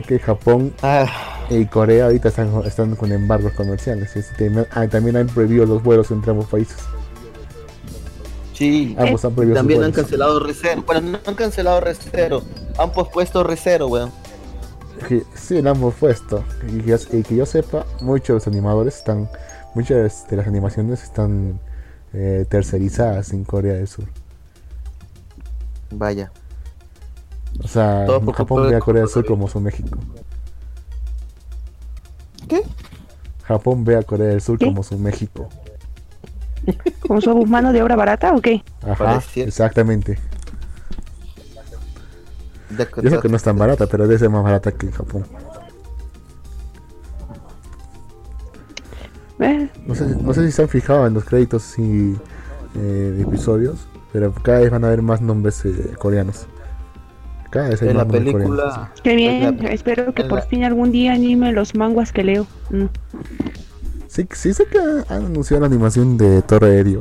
[0.00, 1.06] sé que Japón Ah,
[1.50, 4.12] y Corea ahorita están, están con embargos comerciales.
[4.36, 6.76] también, ah, también han prohibido los vuelos entre ambos países.
[8.54, 8.94] sí.
[8.98, 10.82] Ambos han prohibido sus También han cancelado Recero.
[10.82, 12.42] Bueno, no han cancelado Recero.
[12.78, 14.10] Han pospuesto Recero, weón.
[15.08, 16.44] Que- sí, lo han puesto.
[16.66, 19.28] Y que, yo- y que yo sepa, muchos de los animadores están,
[19.74, 21.60] muchas de las animaciones están
[22.12, 24.06] eh, tercerizadas en Corea del Sur.
[25.90, 26.32] Vaya.
[27.62, 29.98] O sea, Todo Japón ve a Corea del Sur como su México.
[32.48, 32.62] ¿Qué?
[33.44, 34.66] Japón ve a Corea del Sur ¿Qué?
[34.66, 35.48] como su México.
[37.00, 38.62] ¿Como somos mano de obra barata o qué?
[38.82, 40.18] Ajá, exactamente.
[43.02, 45.24] Yo sé que no es tan barata, pero debe ser más barata que en Japón.
[49.40, 52.16] Eh, No sé, no sé si se han fijado en los créditos y,
[52.74, 52.78] eh,
[53.16, 56.46] de episodios, pero cada vez van a haber más nombres eh, coreanos.
[57.50, 58.92] Cada vez hay En la película.
[59.02, 59.58] qué bien.
[59.62, 62.46] la- Espero que en por la- fin algún día anime los manguas que leo.
[62.70, 62.84] Mm.
[64.06, 67.00] Sí, sí sé que han anunciado la animación de Torre Aéreo,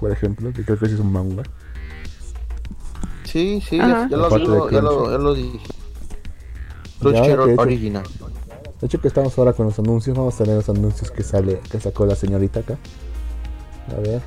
[0.00, 1.42] por ejemplo, que creo que sí es un manga.
[3.24, 4.08] Sí, sí, Ajá.
[4.08, 5.58] ya, ya lo, de digo, ya lo, ya lo dije.
[5.58, 8.04] Ya, Crunchyroll de hecho- original.
[8.80, 11.60] De hecho que estamos ahora con los anuncios, vamos a tener los anuncios que sale,
[11.70, 12.76] que sacó la señorita acá.
[13.96, 14.22] A ver,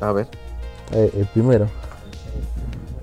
[0.00, 0.28] A ver.
[0.92, 1.68] eh, el primero.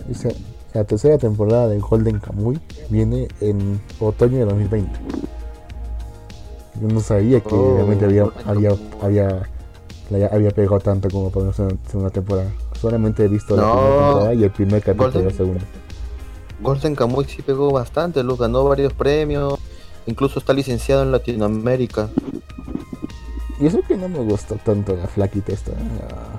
[0.08, 0.36] Dice,
[0.74, 2.60] la tercera temporada de Golden Kamuy
[2.90, 4.90] viene en otoño de 2020.
[6.82, 8.72] Yo no sabía que Oh, realmente había, Golden había,
[9.02, 12.50] había, había pegado tanto como para una segunda- temporada.
[12.82, 15.62] Solamente he visto la primera temporada y el primer capítulo de la Golden- segunda.
[16.62, 19.60] Golden Kamuy sí pegó bastante, Luz, ganó varios premios.
[20.06, 22.10] Incluso está licenciado en Latinoamérica.
[23.60, 26.33] Y eso que no me gustó tanto la flaquita esta, la,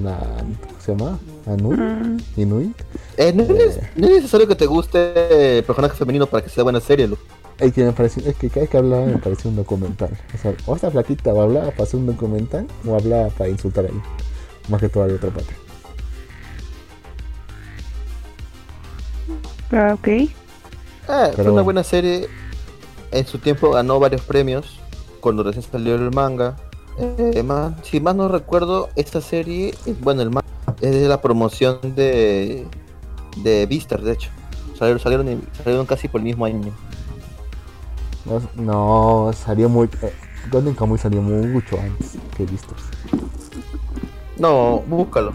[0.00, 1.18] ¿cómo se llama?
[1.46, 2.18] Anu, Mm.
[2.36, 2.82] Inuit.
[3.16, 6.62] Eh, no, es, no es necesario que te guste el personaje femenino para que sea
[6.64, 7.18] buena serie, Luz.
[7.58, 10.10] El que me pareció, es que cada vez que hablaba me parecía un documental.
[10.34, 13.84] O sea, o esta flaquita o hablaba para hacer un documental o hablaba para insultar
[13.84, 14.02] a ella.
[14.68, 15.52] Más que toda la otra parte.
[19.70, 20.08] Ah, ok.
[20.08, 20.30] Eh,
[21.34, 22.28] fue una buena serie.
[23.10, 24.78] En su tiempo ganó varios premios
[25.20, 26.56] cuando recién salió el manga.
[26.98, 30.46] Eh, más- si más no recuerdo, esta serie, eh, bueno, el manga
[30.80, 32.66] es de la promoción de
[33.38, 34.30] de Vistar, de hecho.
[34.78, 36.70] Salieron, salieron, casi por el mismo año.
[38.26, 39.88] No, no, salió muy.
[40.02, 40.12] Eh,
[40.50, 42.78] Golden Kamuy salió mucho antes que Vistos.
[44.38, 45.32] No, búscalo.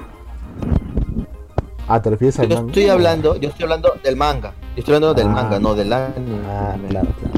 [1.87, 2.67] Ah, ¿te refieres al Yo manga?
[2.69, 4.53] estoy hablando, yo estoy hablando del manga.
[4.75, 5.31] Yo estoy hablando del Ah.
[5.31, 6.39] manga, no del anime.
[6.45, 7.33] Ah, claro, claro.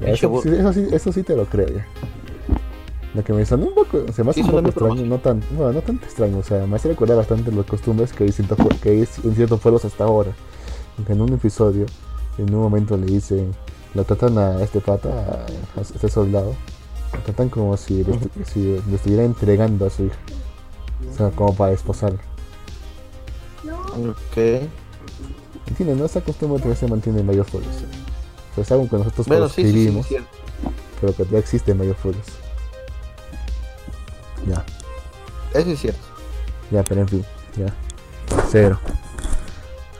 [0.00, 1.86] Ya, eso, sí, eso sí te lo creo ya.
[3.16, 5.06] Lo que me sonó un poco, se me hace Sí, un sonó poco muy extraño,
[5.08, 8.24] no tan, bueno, no tan extraño, o sea, me hace recordar bastante las costumbres que
[8.24, 10.32] hay, cierto pue- que hay en ciertos pueblos hasta ahora.
[11.06, 11.86] Que en un episodio,
[12.38, 13.52] en un momento le dicen,
[13.94, 16.54] lo tratan a este pata, a, a este soldado,
[17.14, 18.18] lo tratan como si le,
[18.52, 20.16] si le estuviera entregando a su hija.
[21.12, 22.18] O sea, como para esposarlo.
[23.64, 24.36] Ok.
[25.68, 25.96] ¿Entiendes?
[25.96, 27.74] No esa costumbre todavía se mantiene en varios pueblos.
[28.52, 30.28] O sea, es algo que nosotros Bueno, sí, sí, sí, proscribimos, cierto.
[31.00, 32.24] pero que ya existe en varios pueblos.
[34.46, 34.64] Ya.
[35.54, 36.00] Eso es cierto.
[36.70, 37.24] Ya, pero en fin,
[37.56, 37.72] ya.
[38.50, 38.78] Cero.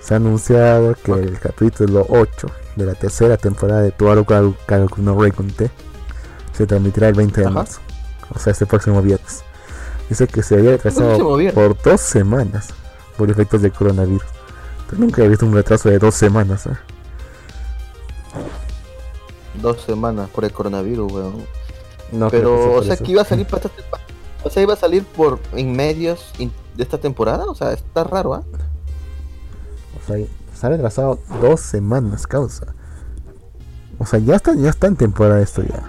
[0.00, 5.16] Se ha anunciado que el capítulo 8 de la tercera temporada de Tuaru Kagoku no
[6.52, 7.54] se transmitirá el 20 de Ajá.
[7.54, 7.80] marzo.
[8.34, 9.42] O sea, este próximo viernes.
[10.08, 11.18] Dice que se había retrasado
[11.52, 12.68] por dos semanas
[13.16, 14.22] por efectos del coronavirus.
[14.88, 16.66] Pero nunca he visto un retraso de dos semanas.
[16.66, 16.76] ¿eh?
[19.60, 21.44] Dos semanas por el coronavirus, weón.
[22.12, 23.04] No Pero, o sea, eso.
[23.04, 24.05] que iba a salir para esta temporada.
[24.44, 27.44] O sea, iba a salir por en medios de esta temporada.
[27.46, 28.42] O sea, está raro, ¿ah?
[30.02, 32.74] O sea, se ha retrasado dos semanas, causa.
[33.98, 35.82] O sea, ya está, ya está en temporada esto ya.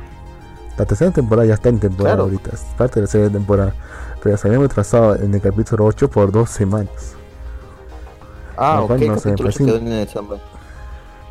[0.77, 2.23] La tercera temporada ya está en temporada Claro.
[2.29, 3.73] ahorita, es parte de la tercera temporada.
[4.23, 7.13] Pero se había retrasado en el capítulo 8 por dos semanas.
[8.55, 9.65] Ah, ok, no pues se sí.
[9.65, 10.07] quedó en el.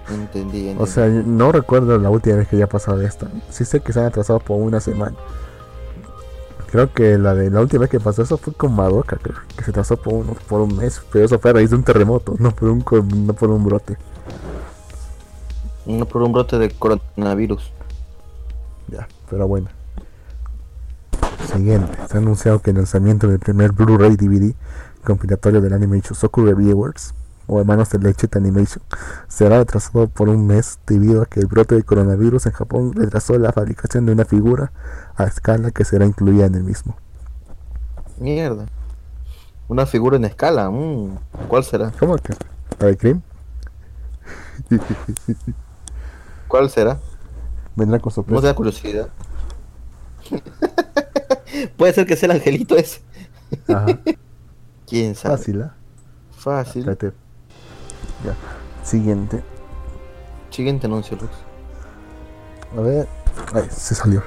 [0.09, 0.77] Entendí, entendí.
[0.79, 3.27] O sea, no recuerdo la última vez que haya pasado esto.
[3.51, 5.17] Sí sé que se han atrasado por una semana.
[6.77, 9.65] Creo que la de la última vez que pasó eso fue con Madoka, creo, que
[9.65, 12.35] se atrasó por un, por un mes, pero eso fue a raíz de un terremoto,
[12.39, 12.85] no por un,
[13.25, 13.97] no por un brote.
[15.87, 17.73] No por un brote de coronavirus.
[18.89, 19.69] Ya, pero bueno.
[21.51, 24.55] Siguiente, se ha anunciado que el lanzamiento del primer Blu-ray DVD
[25.03, 27.15] compilatorio del anime Shusoku Reviewers
[27.47, 28.83] o Hermanos de Leche Animation
[29.29, 33.39] será retrasado por un mes debido a que el brote de coronavirus en Japón retrasó
[33.39, 34.73] la fabricación de una figura
[35.17, 36.97] a escala que será incluida en el mismo.
[38.19, 38.67] Mierda.
[39.69, 40.71] Una figura en escala.
[40.71, 41.19] mm,
[41.49, 41.93] ¿Cuál será?
[41.99, 42.35] ¿Cómo que?
[42.79, 43.23] ¿La de Cream?
[46.49, 46.99] ¿Cuál será?
[47.75, 48.47] Vendrá con No sorpresa.
[48.47, 49.09] da curiosidad.
[51.77, 53.01] Puede ser que sea el angelito ese.
[53.69, 54.01] Ajá,
[54.87, 55.37] ¿Quién sabe?
[55.37, 55.75] fácil, ¿ah?
[56.31, 56.97] Fácil.
[58.25, 58.35] Ya.
[58.85, 59.43] Siguiente.
[60.51, 61.33] Siguiente anuncio, Lux.
[62.77, 63.09] A ver.
[63.55, 64.23] Ay, se salió.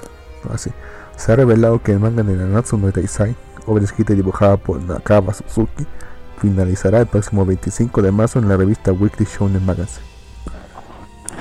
[0.54, 0.72] Así.
[1.16, 3.36] Se ha revelado que el manga de Nanatsu no Taizai,
[3.66, 5.86] obra escrita y dibujada por Nakaba Suzuki,
[6.38, 10.06] finalizará el próximo 25 de marzo en la revista Weekly Shonen Magazine.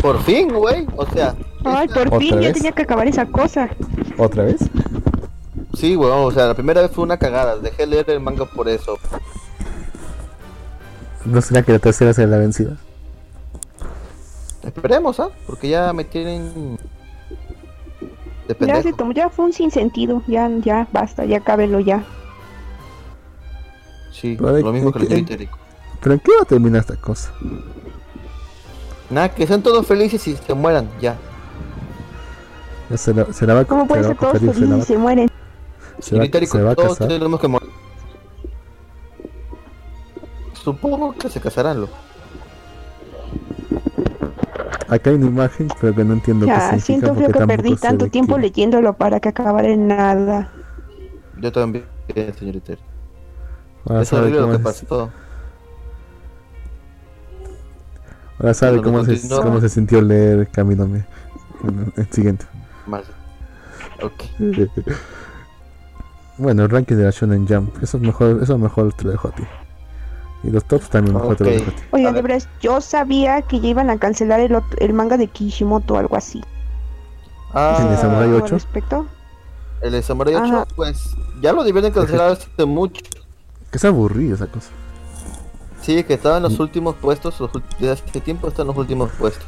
[0.00, 0.86] Por fin, güey.
[0.96, 1.34] O sea.
[1.64, 2.52] Ay, por fin, ¿Otra ya vez?
[2.54, 3.68] tenía que acabar esa cosa.
[4.16, 4.60] ¿Otra vez?
[5.74, 6.24] Sí, weón.
[6.26, 7.58] O sea, la primera vez fue una cagada.
[7.58, 8.98] Dejé leer el manga por eso.
[11.24, 12.76] ¿No será que la tercera será la vencida?
[14.62, 15.30] Esperemos, ¿ah?
[15.46, 16.78] Porque ya me tienen.
[18.46, 20.22] De Ya, se tomó, ya fue un sinsentido.
[20.26, 22.04] Ya, ya, basta, ya cábelo ya.
[24.12, 25.58] Sí, Pero lo mismo que el que- yo itérico.
[26.00, 27.32] ¿Pero en qué va a terminar esta cosa?
[29.10, 31.16] Nada, que sean todos felices y se mueran, ya.
[32.96, 34.98] Se la, se la va, ¿Cómo se puede la va ser todos felices y se
[34.98, 35.30] mueren?
[35.98, 37.08] se va- El itérico, se va a todos casar.
[37.08, 37.68] tenemos que morir.
[40.72, 41.88] Supongo que se casarán, lo.
[44.88, 47.76] Acá hay una imagen, pero que no entiendo qué Ya, significa siento porque que perdí
[47.76, 50.50] tanto tiempo qué- leyéndolo para que acabara en nada.
[51.40, 51.84] Yo también,
[52.38, 52.86] señor itérico.
[53.86, 55.10] Ahora es sabe lo cómo que es- pasó.
[58.38, 60.48] Ahora sabe cómo se, cómo se sintió leer.
[60.54, 62.46] Bueno, el siguiente.
[62.86, 63.04] Mal.
[64.02, 64.24] Ok.
[66.40, 67.82] Bueno, el ranking de la Shonen Jump.
[67.82, 69.42] Eso es mejor, eso mejor te lo dejo a ti.
[70.44, 71.56] Y los tops también mejor te lo Ok.
[71.56, 71.82] dejo a ti.
[71.82, 72.30] A Oigan, de ver.
[72.32, 75.98] verdad, yo sabía que ya iban a cancelar el, ot- el manga de Kishimoto o
[75.98, 76.42] algo así.
[77.52, 78.54] Ah, ¿El de Samurai ¿Algo al 8?
[78.54, 79.06] respecto?
[79.80, 80.66] el de Samurai 8, Ajá.
[80.76, 81.10] pues
[81.40, 83.00] ya lo debieron cancelar hace mucho.
[83.70, 84.70] Que es aburrido esa cosa.
[85.82, 86.46] Sí, que estaba en Mm.
[86.46, 89.44] los últimos puestos, los desde hace tiempo está en los últimos puestos.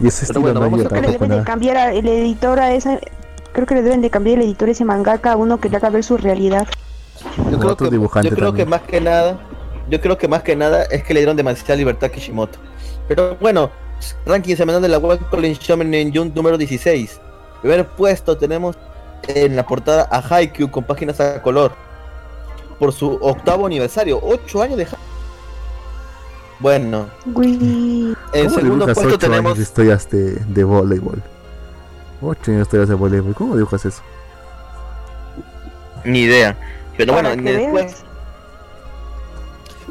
[0.00, 1.92] Y ese Pero estilo bueno, no vamos a- Creo que le deben de cambiar a-
[1.92, 2.98] el editor a esa...
[3.52, 5.76] Creo que le deben de cambiar el editor a ese mangaka a uno que le
[5.76, 6.66] haga ver su realidad.
[7.36, 8.68] Yo Como creo, otro que, dibujante yo creo que también.
[8.80, 9.38] más que nada,
[9.88, 12.58] yo creo que más que nada es que le dieron demasiada libertad a Kishimoto.
[13.06, 13.70] Pero bueno,
[14.26, 17.20] ranking semanal de la Web Calling Shonen en June número 16.
[17.62, 18.76] Primer puesto tenemos
[19.26, 21.72] en la portada a Haikyuu con páginas a color.
[22.78, 25.08] Por su octavo aniversario, 8 años de Haikyuu.
[26.60, 31.22] Bueno, Uy, en ¿Cómo segundo puesto 8 tenemos años de historias de, de voleibol?
[32.20, 33.34] 8 años de historias de voleibol.
[33.34, 34.02] ¿Cómo dibujas eso?
[36.04, 36.56] ni idea.
[36.96, 38.04] Pero bueno, para veas.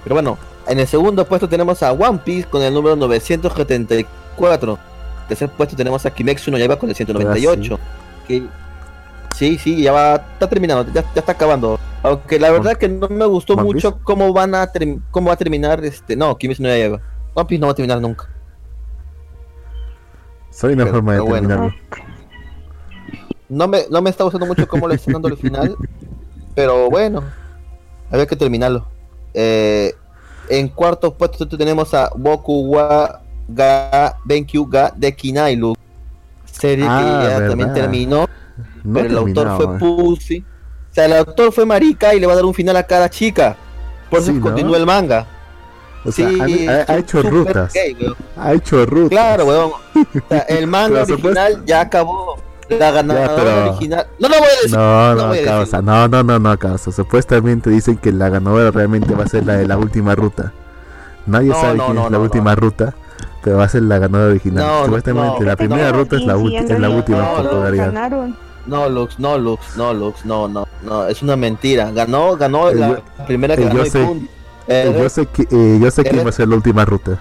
[0.08, 4.80] Pero bueno, en el segundo puesto tenemos a One Piece con el número 974.
[5.28, 7.78] Tercer puesto tenemos a Kimetsu no Yaiba con el 198.
[8.26, 8.44] Que
[9.36, 11.78] sí, sí, ya va, está terminando, ya, ya está acabando.
[12.04, 14.04] Aunque la verdad que no me gustó ¿One mucho Piece?
[14.06, 14.72] cómo van a
[15.12, 17.02] cómo va a terminar este, no, Kimetsu no Yaiba.
[17.34, 18.30] One Piece no va a terminar nunca.
[20.52, 21.50] Soy una forma de bueno.
[21.50, 21.74] terminarlo.
[23.50, 25.76] No me, no me está gustando mucho cómo le están dando el final.
[26.56, 27.24] Pero bueno,
[28.10, 28.88] había que terminarlo.
[29.40, 29.94] Eh,
[30.50, 35.76] en cuarto puesto tenemos a Boku wa ga Benkyu ga de Kinailu.
[36.52, 38.28] Serie Ah, que ya también terminó,
[38.84, 39.78] No pero el autor fue.
[39.78, 40.44] Pussy.
[40.92, 43.56] sea, el autor fue marica y le va a dar un final a cada chica.
[44.10, 44.42] Por eso Sí, ¿no?
[44.42, 45.28] continúa el manga.
[46.04, 47.74] O sea, Sí, ha, hecho rutas.
[47.74, 47.96] gay.
[48.38, 49.10] Ha hecho rutas.
[49.10, 49.72] Claro, weón.
[49.94, 52.38] O sea, el manga original ya acabó.
[52.70, 54.08] La ganadora pero- original.
[54.20, 54.72] No lo voy a decir.
[54.78, 56.92] No, no no, voy a causa, no, no, no, no, causa.
[56.92, 60.52] Supuestamente dicen que la ganadora realmente va a ser la de la última ruta.
[61.26, 62.94] Nadie No, sabe no, quién no, es la no, última ruta,
[63.44, 64.66] pero va a ser la ganadora original.
[64.66, 65.46] No, no, Supuestamente no.
[65.46, 67.86] la primera No, ruta es la, ulti- en es la última no, por no, popularidad.
[67.88, 68.38] ganaron.
[68.66, 71.08] No, Lux, no, Lux, no, Lux, no, no, no.
[71.08, 71.90] Es una mentira.
[71.92, 74.08] Ganó, ganó Eh, la primera que eh, ganó yo sé.
[74.68, 77.18] Eh, Yo sé que eh, yo sé quién Eres- va a ser la última ruta.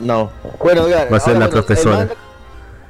[0.00, 0.30] No.
[0.62, 2.08] Bueno, oiga, Va a ser ahora, la bueno, profesora.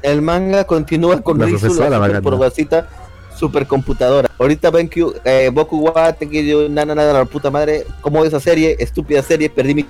[0.05, 2.22] El manga, continúa con La Rizu, la va a super ganar.
[2.22, 2.89] porguacita
[3.36, 4.31] supercomputadora.
[4.39, 7.85] Ahorita ven que eh, Boku wa Tenkyu nada nada la puta madre.
[8.01, 9.86] Como esa serie, estúpida serie, perdí mi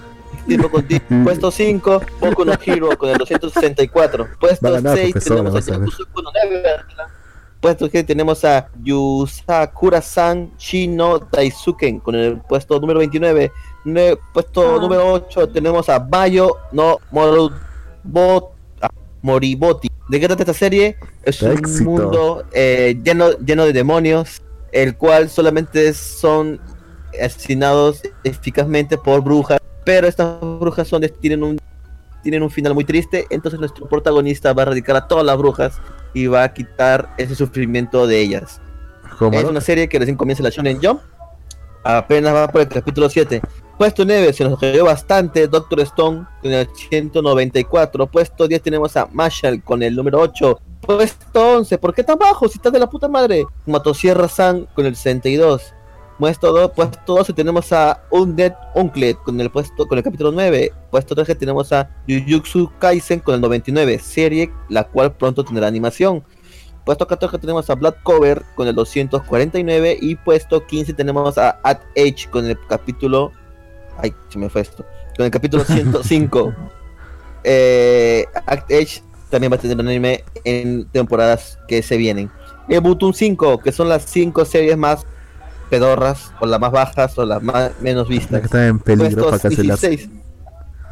[0.47, 1.03] tiempo contigo.
[1.25, 4.25] Puesto 5, Boku no Hero con el 264.
[4.25, 5.73] Va a Puesto ganar, 6 profesora, tenemos a.
[5.73, 6.31] Yakusoku no.
[7.61, 13.51] Puesto que tenemos a Yusakura-san Shino Daisuken con el puesto número 29.
[13.87, 14.81] Ne- puesto Ah.
[14.81, 17.49] número 8 tenemos a Bayo no ah,
[19.25, 19.89] Moriboti.
[20.09, 20.97] ¿De qué trata esta serie?
[21.23, 21.85] Es un Éxito.
[21.91, 26.61] mundo eh, lleno, lleno de demonios, el cual solamente son
[27.23, 31.59] asesinados eficazmente por brujas, pero estas brujas son de- tienen un
[32.23, 35.75] tienen un final muy triste, entonces nuestro protagonista va a erradicar a todas las brujas
[36.15, 38.61] y va a quitar ese sufrimiento de ellas.
[39.33, 41.01] Es una serie que recién comienza la Shonen Jump.
[41.83, 43.43] Apenas va por el capítulo 7.
[43.79, 45.49] Puesto 9 se nos cayó bastante.
[45.49, 48.07] Doctor Stone con el 194.
[48.07, 50.61] Puesto 10 tenemos a Marshall con el número 8.
[50.81, 51.79] Puesto 11.
[51.79, 52.49] ¿Por qué tan bajo?
[52.49, 53.45] Si estás de la puta madre.
[53.67, 55.75] Motosierra San con el 62.
[56.19, 60.73] Puesto 2, puesto 12 tenemos a Undead Uncle con el puesto con el capítulo 9.
[60.93, 66.23] Puesto 13 tenemos a Jujutsu Kaisen con el 99, serie la cual pronto tendrá animación.
[66.85, 71.81] Puesto 14 tenemos a Black Cover con el 249 y puesto 15 tenemos a At
[71.97, 73.33] Age con el capítulo
[73.99, 74.85] ay, se me fue esto.
[75.17, 76.55] Con el capítulo 105.
[77.45, 82.31] eh, Act Age también va a tener un anime en temporadas que se vienen.
[82.69, 85.07] Ebutum 5, que son las 5 series más
[85.71, 88.41] pedorras, o las más bajas, o las más menos vistas.
[88.41, 89.79] que está en peligro para Puesto cancelar.
[89.79, 90.11] 16.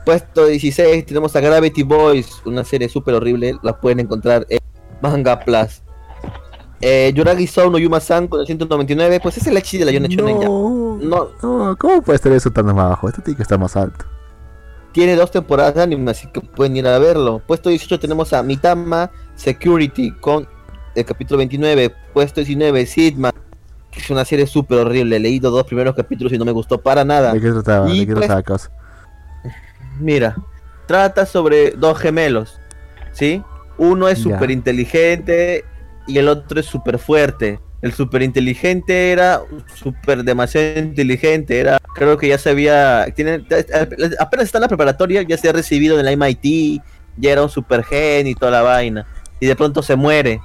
[0.05, 4.59] Puesto 16 tenemos a Gravity Boys, una serie súper horrible, la pueden encontrar en
[5.01, 5.83] Manga Plus.
[6.81, 10.01] Eh, Yuragi Sou no Yuma-san con el 199, pues es el Echi de la ya.
[10.01, 10.09] No,
[11.03, 13.09] No, no, ¿cómo puede estar eso tan abajo?
[13.09, 14.05] Esto tiene que estar más alto.
[14.93, 17.41] tiene dos temporadas de anime, así que pueden ir a verlo.
[17.47, 20.47] Puesto 18 tenemos a Mitama Security con
[20.95, 21.95] el capítulo 29.
[22.13, 23.33] Puesto 19, Sidman,
[23.91, 25.17] que es una serie súper horrible.
[25.17, 27.33] He leído dos primeros capítulos y no me gustó para nada.
[27.33, 27.89] ¿De qué trataba?
[27.91, 28.71] Y ¿De qué pues- trataba cosa?
[29.99, 30.37] Mira,
[30.87, 32.59] trata sobre dos gemelos,
[33.13, 33.43] ¿sí?
[33.79, 35.65] Uno es súper inteligente
[36.07, 37.61] y el otro es súper fuerte.
[37.83, 39.43] El súper inteligente era
[39.75, 43.45] súper demasiado inteligente, era, creo que ya se había, tiene,
[44.21, 46.81] apenas está en la preparatoria, ya se ha recibido en la MIT,
[47.17, 49.07] ya era un super gen y toda la vaina.
[49.41, 50.41] Y de pronto se muere.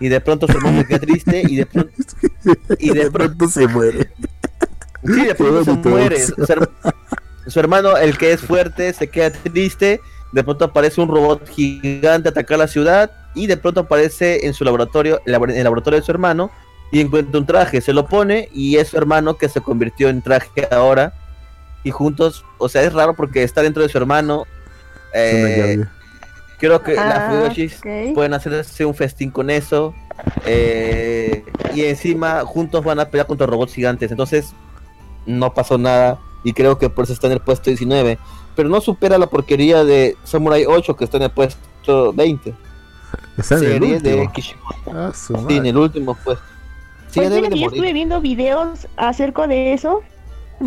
[0.00, 1.92] Y de pronto su hermano se queda triste y de pronto,
[2.78, 4.10] y de pronto se muere.
[5.04, 6.16] Sí, de pronto se muere.
[7.46, 10.00] Su hermano, el que es fuerte, se queda triste.
[10.32, 13.10] De pronto aparece un robot gigante a atacar la ciudad.
[13.34, 16.50] Y de pronto aparece en su laboratorio, en el laboratorio de su hermano.
[16.90, 18.48] Y encuentra un traje, se lo pone.
[18.52, 21.12] Y es su hermano que se convirtió en traje ahora.
[21.84, 24.44] Y juntos, o sea, es raro porque está dentro de su hermano.
[25.14, 25.84] Eh,
[26.58, 28.14] creo que las Ah, Fuyoshis ok.
[28.14, 29.94] pueden hacerse un festín con eso.
[30.44, 31.44] eh,
[31.74, 34.10] y encima juntos van a pelear contra robots gigantes.
[34.10, 34.52] Entonces
[35.26, 36.18] no pasó nada.
[36.44, 38.18] Y creo que por eso está en el puesto 19.
[38.58, 42.52] Pero no supera la porquería de Samurai 8 que está en el puesto 20.
[43.36, 44.32] Está en el Serie de último.
[44.32, 44.90] Kishimoto.
[44.92, 46.42] Ah, Sí, en el último puesto.
[47.08, 50.02] Sí, Pues mira yo estuve viendo videos acerca de eso.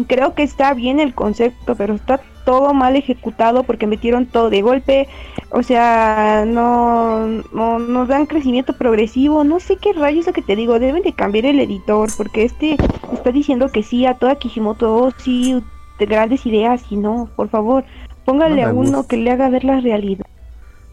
[0.07, 4.61] Creo que está bien el concepto, pero está todo mal ejecutado porque metieron todo de
[4.61, 5.09] golpe.
[5.49, 9.43] O sea, no, no nos dan crecimiento progresivo.
[9.43, 10.79] No sé qué rayos es lo que te digo.
[10.79, 12.77] Deben de cambiar el editor porque este
[13.11, 14.95] está diciendo que sí a toda Kishimoto.
[14.95, 15.61] Oh, sí,
[16.05, 16.81] grandes ideas.
[16.89, 17.83] Y no, por favor,
[18.25, 19.07] póngale No a uno gusta.
[19.09, 20.25] que le haga ver la realidad.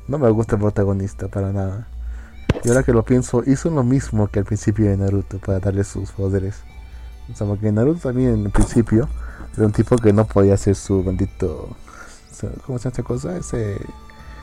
[0.06, 1.86] No me gusta el protagonista para nada.
[2.64, 5.84] Y ahora que lo pienso, hizo lo mismo que al principio de Naruto para darle
[5.84, 6.62] sus poderes.
[7.32, 9.08] O sea, porque Naruto también en el principio
[9.56, 11.68] era un tipo que no podía hacer su bendito.
[12.64, 13.36] ¿Cómo se llama esta cosa?
[13.36, 13.78] Ese.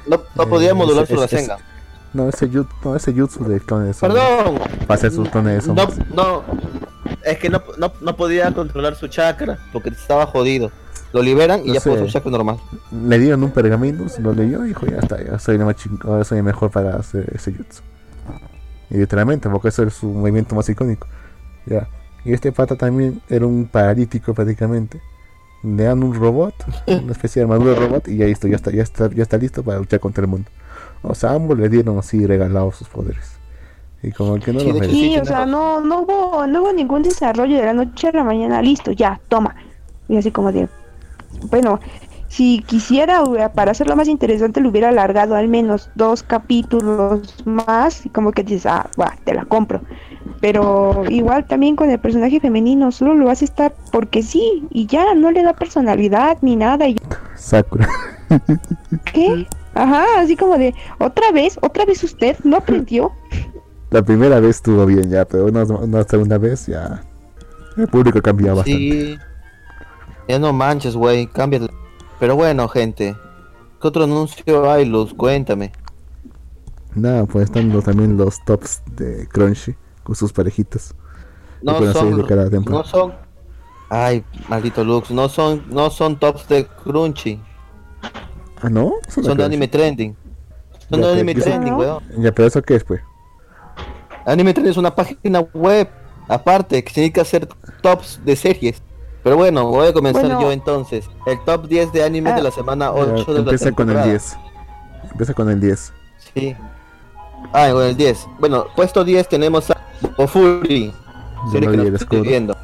[0.08, 1.58] No, no eh, podía modular ese- su Rasengan.
[2.14, 4.22] No, ese jutsu, no, ese jutsu de clones de sombra.
[4.38, 4.60] Perdón.
[4.88, 6.44] Para hacer sus clones de No, no.
[7.24, 10.72] Es que no, no, no podía controlar su chakra porque estaba jodido.
[11.14, 11.98] Lo liberan y No ya sé.
[11.98, 12.58] su chakra normal.
[12.92, 16.24] Le dieron un pergamino, se lo leyó y dijo: Ya está, ya soy, el ahora
[16.24, 17.82] soy el mejor para hacer ese jutsu.
[18.90, 21.08] Y literalmente, porque eso es su movimiento más icónico.
[21.66, 21.88] Ya.
[22.24, 25.00] Y este pata también era un paralítico prácticamente.
[25.64, 26.54] Le dan un robot,
[26.88, 29.38] una especie de armadura de robot, y ya listo, ya está, ya está, ya está
[29.38, 30.50] listo para luchar contra el mundo.
[31.02, 33.35] O sea, ambos le dieron así regalados sus poderes.
[34.06, 35.02] Y como que no Sí, hecho, merecía.
[35.02, 38.24] Sí, o sea, no, no hubo, no hubo ningún desarrollo de la noche a la
[38.24, 39.56] mañana, listo, ya, toma.
[40.08, 40.70] Y así como de,
[41.50, 41.80] bueno,
[42.28, 43.24] si quisiera,
[43.56, 48.44] para hacerlo más interesante, lo hubiera alargado al menos dos capítulos más, y como que
[48.44, 49.82] dices, ah, va, te la compro.
[50.40, 55.16] Pero igual también con el personaje femenino, solo lo hace estar porque sí, y ya,
[55.16, 56.96] no le da personalidad ni nada, y
[57.36, 57.88] Sakura.
[59.14, 59.48] ¿qué?
[59.74, 63.12] Ajá, así como de, otra vez, otra vez usted, ¿no aprendió?
[63.92, 67.04] La primera vez estuvo bien ya, pero una, una segunda vez ya.
[67.78, 68.72] El público cambia bastante.
[68.80, 69.18] Sí.
[70.28, 71.70] Ya no manches, güey, cámbiate.
[72.20, 73.16] Pero bueno, gente.
[73.82, 75.14] ¿Qué otro anuncio hay, Luz?
[75.14, 75.72] Cuéntame.
[76.96, 80.96] Nada, pues están los- también los tops de Crunchy con sus parejitas.
[81.62, 82.84] No son, de cada no temporada.
[82.86, 83.14] son.
[83.90, 87.40] Ay, maldito Lux, no son, no son tops de Crunchy,
[88.62, 88.94] Ah, ¿no?
[89.10, 89.44] Son de.
[89.44, 90.16] Anime Trending.
[90.90, 91.36] Son Ya, de Anime.
[91.36, 91.78] Trending, ¿No?
[91.80, 92.04] weón.
[92.18, 93.02] Ya, pero eso qué es, pues.
[94.26, 95.88] Anime Trending es una página web
[96.28, 97.48] aparte que tiene que hacer
[97.82, 98.82] tops de series.
[99.24, 100.42] Pero bueno, voy a comenzar Bueno.
[100.42, 101.10] yo entonces.
[101.26, 102.36] El top 10 de anime Ah.
[102.36, 104.06] de la semana Ya, 8 de la empieza con el temporada.
[104.06, 104.38] 10.
[105.12, 105.94] Empieza con el 10.
[106.34, 106.56] Sí.
[107.54, 108.28] Ah, con el 10.
[108.40, 109.78] Bueno, puesto 10 tenemos a
[110.18, 110.94] Ofuri.
[111.52, 112.56] Serie que no estoy viendo.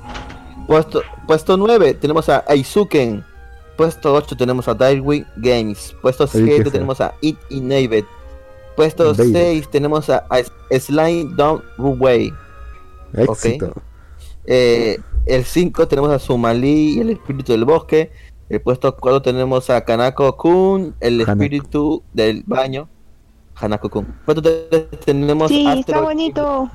[0.68, 3.24] Puesto, puesto 9 tenemos a Aizuken.
[3.78, 5.96] Puesto 8 tenemos a Darwin Games.
[6.02, 6.72] Puesto Oye, qué 7 feo.
[6.72, 8.06] tenemos a It Inhabited.
[8.76, 9.34] Puesto Inhabited.
[9.34, 12.31] 6 tenemos a, a Slime Down Ruway.
[13.14, 13.73] Éxito.
[14.45, 18.11] Eh, el 5 tenemos a Sumali y el espíritu del bosque.
[18.49, 21.31] El puesto 4 tenemos a Kanako Kun, el Hanako.
[21.31, 22.89] espíritu del baño.
[23.56, 24.07] Hanako Kun.
[24.26, 26.69] Puesto 3 tenemos Sí, está bonito.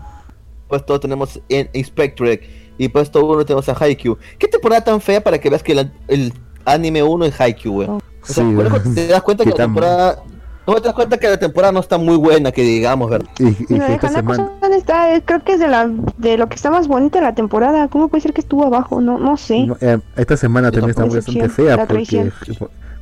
[0.69, 2.49] Puesto tenemos en Inspectorate.
[2.79, 4.19] Y puesto 1 tenemos a Haikyuu.
[4.39, 6.33] ¿Qué temporada tan fea para que veas que el, el
[6.65, 7.91] anime 1 es Haikyuu, weón?
[7.91, 10.23] O sea, Sí, te das cuenta que la temporada...
[10.67, 13.29] No te das cuenta que la temporada no está muy buena, que digamos, ¿verdad?
[13.39, 14.51] Y, y de esta semana.
[14.73, 15.89] Está, eh, creo que es de la
[16.19, 17.89] de lo que está más bonita la temporada.
[17.89, 19.01] ¿Cómo puede ser que estuvo abajo?
[19.01, 19.67] No, no sé.
[19.67, 22.33] no, eh, esta semana también está bastante fea la porque,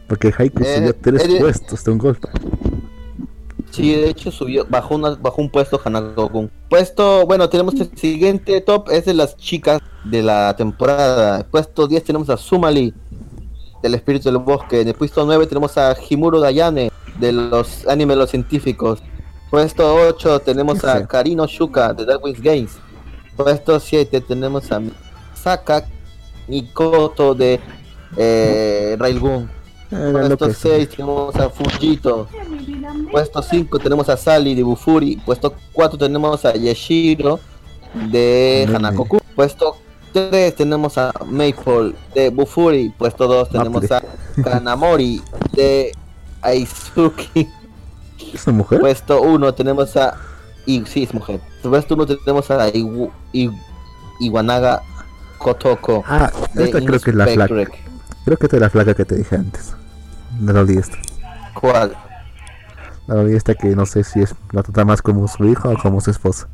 [0.06, 2.28] porque Haiku Eh, subió tres eh, puestos de un golpe.
[3.70, 6.48] Sí, de hecho subió, bajó una, bajó un puesto Hanako-kun.
[6.68, 11.44] Puesto, bueno, tenemos el siguiente top, es de las chicas de la temporada.
[11.50, 12.94] Puesto 10 tenemos a Sumali,
[13.82, 14.82] del espíritu del bosque.
[14.82, 19.02] En el puesto 9 tenemos a Himuro Dayane, de los animes los científicos.
[19.50, 21.06] Puesto 8 tenemos a.
[21.06, 22.72] Karino Shuka, de Darwin's Games.
[23.36, 24.80] Puesto 7 tenemos a
[25.34, 25.84] Saka
[26.48, 27.60] Mikoto, de
[28.16, 29.50] eh, Railgun.
[29.90, 32.28] Lo Puesto que- 6 tenemos a Fujito.
[33.12, 35.16] Puesto 5 tenemos a Sally de Bufuri.
[35.24, 37.38] Puesto 4 tenemos a Yashiro
[38.10, 38.68] de.
[38.74, 39.18] Hanakoku.
[39.36, 39.76] Puesto
[40.12, 42.88] 3 tenemos a Maple de Bufuri.
[42.96, 44.02] Puesto 2 tenemos a
[44.42, 45.22] Kanamori
[45.52, 45.92] de
[46.44, 47.48] Aizuki.
[48.32, 48.80] ¿Es una mujer?
[48.80, 50.14] Puesto 1 tenemos a.
[50.66, 51.40] Y, sí, es mujer.
[51.62, 53.50] Puesto 1 tenemos a Iwu- I-
[54.20, 54.82] Iwanaga
[55.38, 56.02] Kotoko.
[56.06, 57.54] ah, esta creo que es la flaca.
[58.24, 59.74] Creo que esta es la flaca que te dije antes.
[60.40, 60.96] No la olvidé esta.
[61.60, 61.94] ¿Cuál?
[63.06, 65.76] La olvidé esta que no sé si es la trata más como su hija o
[65.76, 66.48] como su esposa.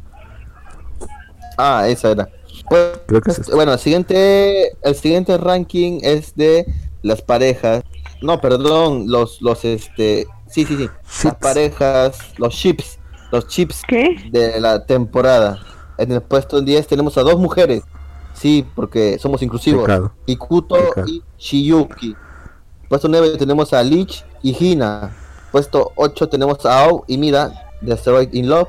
[1.56, 2.28] Ah, esa era.
[2.68, 3.54] Pues, Creo que es esta.
[3.54, 6.66] Bueno, el siguiente, el siguiente ranking es de
[7.02, 7.82] las parejas.
[8.22, 10.88] No, perdón, los, los, este, sí, sí, sí,
[11.24, 12.98] las parejas, los chips,
[13.32, 14.28] los chips ¿Qué?
[14.30, 15.58] de la temporada.
[15.96, 17.82] En el puesto 10 tenemos a dos mujeres.
[18.34, 19.82] Sí, porque somos inclusivos.
[19.82, 20.12] Pecado.
[20.26, 21.06] Ikuto Pecado.
[21.08, 22.16] y Shiyuki.
[22.88, 25.14] Puesto 9 tenemos a Lich y Hina.
[25.52, 28.68] Puesto 8 tenemos a Ao y Mira de Asteroid in Love.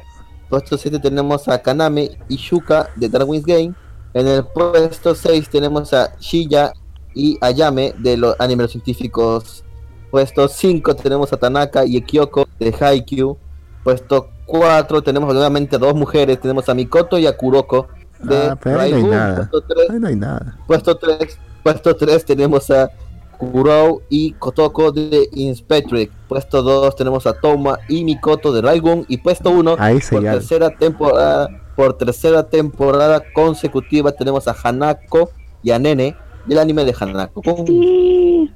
[0.49, 3.73] Puesto 7 tenemos a Kaname y Shuka de Darwin's Game.
[4.13, 6.73] En el puesto 6 tenemos a Shiya
[7.13, 9.63] y Ayame de los animes científicos.
[10.09, 13.37] Puesto 5 tenemos a Tanaka y Kyoko de Haikyuu.
[13.83, 16.39] Puesto 4 tenemos nuevamente a dos mujeres.
[16.39, 17.87] Tenemos a Mikoto y a Kuroko
[18.21, 19.15] de Ah, pero ahí no hay Raibu.
[19.15, 19.35] nada.
[19.37, 20.57] Puesto 3 Ahí no hay nada.
[20.67, 22.89] Puesto 3, puesto 3 tenemos a
[23.37, 26.11] Kurou y Kotoko de Inspectorate.
[26.27, 29.05] Puesto 2 tenemos a Toma y Mikoto de Raigun.
[29.07, 35.31] Y puesto 1 Ahí por tercera temporada, por tercera temporada consecutiva tenemos a Hanako
[35.63, 36.15] y a Nene
[36.45, 37.41] del anime de Hanako.
[37.67, 38.51] Sí.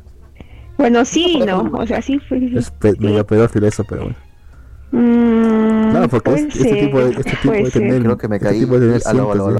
[0.78, 1.70] Bueno, sí, no.
[1.74, 2.52] O sea, sí fue.
[2.56, 4.18] Es pe- medio pedófilo eso, pero bueno.
[4.91, 8.28] Mm, No, porque puede este, este tipo, de- este tipo puede de tener, Creo que
[8.28, 8.60] me este caí.
[8.60, 9.60] tipo de tener Aló, aló, aló.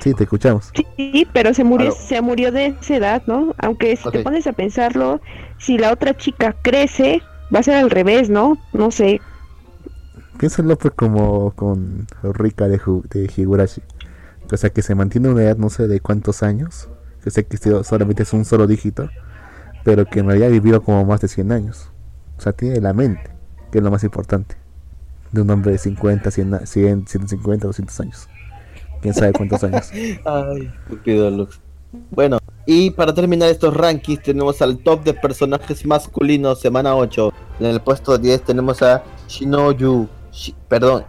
[0.00, 0.70] Sí, te escuchamos.
[0.96, 3.54] Sí, pero se murió, se murió de esa edad, ¿no?
[3.58, 5.20] Aunque si te pones a pensarlo,
[5.58, 7.22] si la otra chica crece,
[7.54, 8.56] va a ser al revés, ¿no?
[8.72, 9.20] No sé.
[10.38, 12.80] piénsalo pues como con Rika de,
[13.10, 13.82] de Higurashi.
[14.52, 16.88] O sea, que se mantiene una edad no sé de cuántos años.
[17.24, 19.08] Que sé que solamente es un solo dígito.
[19.82, 21.88] Pero que en realidad ha vivido como más de 100 años.
[22.38, 23.30] O sea, tiene la mente,
[23.72, 24.56] que es lo más importante.
[25.32, 28.28] De un hombre de 50, 100, a- 100 150, 200 años.
[29.02, 29.90] Quién sabe cuántos años.
[30.24, 31.60] Ay, estúpido Lux.
[32.10, 37.32] Bueno, y para terminar estos rankings tenemos al top de personajes masculinos semana 8.
[37.60, 41.04] En el puesto 10 tenemos a Shinoyu, Shi- perdón,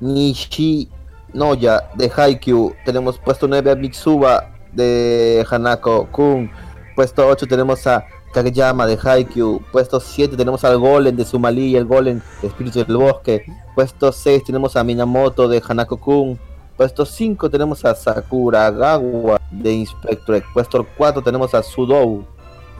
[0.00, 2.74] Nishinoya de Haikyuu.
[2.84, 6.50] Tenemos puesto 9 a Mitsuba de Hanako Kun.
[6.94, 9.60] Puesto 8 tenemos a Kageyama de Haikyuu.
[9.72, 13.44] Puesto 7 tenemos al Golem de Sumali y el Golem de Espíritu del Bosque.
[13.74, 16.38] Puesto 6 tenemos a Minamoto de Hanako Kun.
[16.76, 20.42] Puesto 5 tenemos a Sakuragawa de Inspector.
[20.52, 22.24] Puesto 4 tenemos a Sudou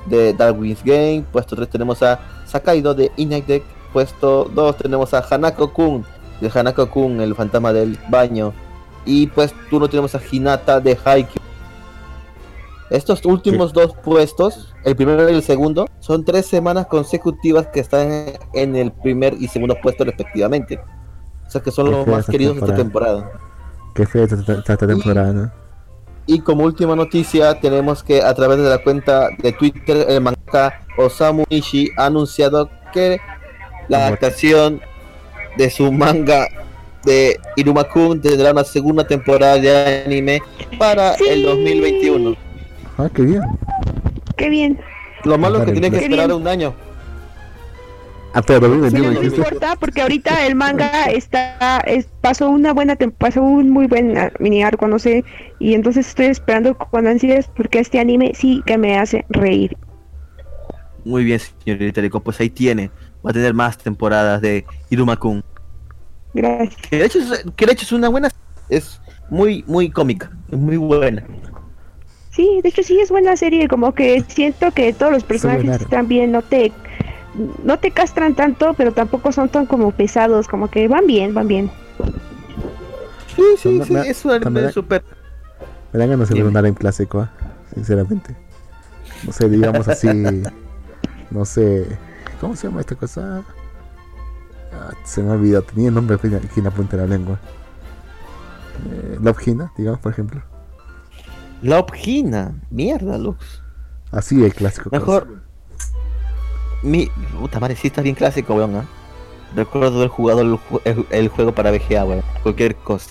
[0.06, 1.24] de Darwin's Game.
[1.32, 3.62] Puesto 3 tenemos a Sakaido de Inagdeck.
[3.92, 6.04] Puesto 2 tenemos a Hanako Kun
[6.40, 8.52] de Hanako Kun, el fantasma del baño.
[9.06, 11.43] Y puesto 1 tenemos a Hinata de Haikyuu.
[12.94, 18.08] Estos últimos dos puestos, el primero y el segundo, son tres semanas consecutivas que están
[18.52, 20.78] en el primer y segundo puesto respectivamente.
[21.46, 23.30] O sea que son los más queridos de esta temporada.
[23.94, 25.52] Qué fea esta, esta- esta temporada, ¿no?
[26.26, 30.80] Y como última noticia, tenemos que a través de la cuenta de Twitter, el mangaka
[30.96, 33.18] Osamu Nishi ha anunciado que
[33.88, 34.80] la adaptación
[35.58, 36.46] de su manga
[37.04, 40.40] de Irumakun tendrá una segunda temporada de anime
[40.78, 41.24] para Sí.
[41.28, 42.34] el 2021.
[42.98, 43.42] Ah, qué bien.
[44.36, 44.78] Qué bien.
[45.24, 46.74] Lo malo es que Qué tiene que esperar un año.
[48.34, 52.96] Ah, pero 2021 Pero no importa porque ahorita el manga está es, pasó una buena
[53.16, 55.24] pasó un muy buen ah, mini arco no sé
[55.60, 59.76] y entonces estoy esperando con ansias porque este anime sí que me hace reír
[61.04, 62.90] Muy bien, señorita Rico, pues ahí tiene.
[63.24, 65.44] Va a tener más temporadas de Irumakun.
[66.34, 68.30] gracias Que de hecho es, que de hecho es una buena.
[68.68, 69.00] Es
[69.30, 70.30] muy, muy cómica.
[70.50, 71.24] Es muy buena.
[72.34, 76.08] Sí de hecho sí es buena serie como que siento que todos los personajes están
[76.08, 76.72] bien no te
[77.64, 81.48] no te castran tanto pero tampoco son tan como pesados como que van bien van
[81.48, 81.70] bien
[83.36, 83.92] Sí, sí, Me- sí.
[83.92, 85.02] me- Es un anime súper.
[85.92, 87.30] Me dan ganas de ver un anime clásico, ah,
[87.74, 88.36] sinceramente.
[89.24, 90.08] No sé, digamos así.
[91.32, 91.98] no sé.
[92.40, 93.42] ¿Cómo se llama esta cosa?
[94.72, 95.64] Ah, se me ha olvidado.
[95.64, 96.28] Tenía el nombre aquí
[96.60, 97.40] en la punta de la lengua.
[98.92, 100.40] Eh, Love Hina, digamos, por ejemplo.
[101.64, 102.54] La Obgina.
[102.70, 103.62] Mierda, Lux.
[104.12, 104.90] Así el clásico.
[104.92, 105.42] Mejor.
[106.82, 107.08] Mi.
[107.40, 108.76] Puta madre, sí está bien clásico, weón.
[108.76, 108.84] ¿ah?
[109.56, 112.22] Recuerdo haber jugado el, ju- el- el juego para VGA, weón.
[112.42, 113.10] Cualquier cosa.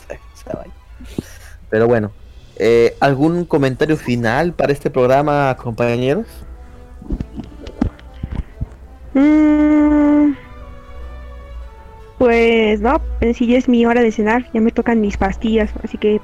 [1.70, 2.12] Pero bueno.
[2.58, 6.28] eh, ¿Algún comentario final para este programa, compañeros?
[9.16, 10.34] Mm,
[12.18, 15.70] pues no en sí ya es mi hora de cenar ya me tocan mis pastillas
[15.84, 16.20] así que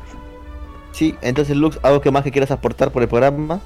[0.99, 3.61] Sí, entonces Lux, ¿algo que más que quieras aportar por el programa?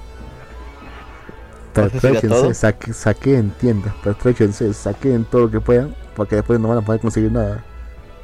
[1.72, 6.82] Pertréchense, saque, saquen tiendas, pertréchense, saquen todo lo que puedan, porque después no van a
[6.82, 7.64] poder conseguir nada.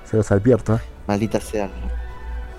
[0.05, 0.77] Se los advierto.
[0.77, 0.81] ¿eh?
[1.09, 1.69] Maldita sea.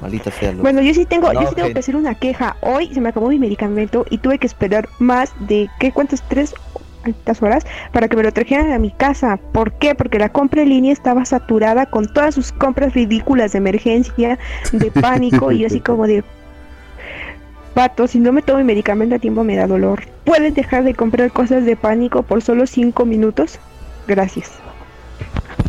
[0.01, 0.61] Maldita sea, Lux.
[0.61, 2.57] Bueno, yo sí tengo, No, yo sí tengo que- hacer una queja.
[2.59, 6.53] Hoy se me acabó mi medicamento y tuve que esperar más de ¿qué cuántas tres
[7.05, 9.39] altas horas para que me lo trajeran a mi casa.
[9.53, 9.95] ¿Por qué?
[9.95, 14.37] Porque la compra en línea estaba saturada con todas sus compras ridículas de emergencia,
[14.73, 16.25] de pánico y así como de
[17.73, 20.03] Pato, si no me tomo mi medicamento a tiempo me da dolor.
[20.25, 23.59] ¿Pueden dejar de comprar cosas de pánico por solo cinco minutos?
[24.07, 24.51] Gracias.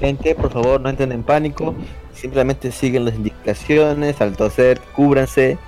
[0.00, 1.74] Gente, por favor, no entren en pánico.
[2.12, 4.20] Simplemente siguen las indicaciones.
[4.20, 5.58] Al toser, cúbranse.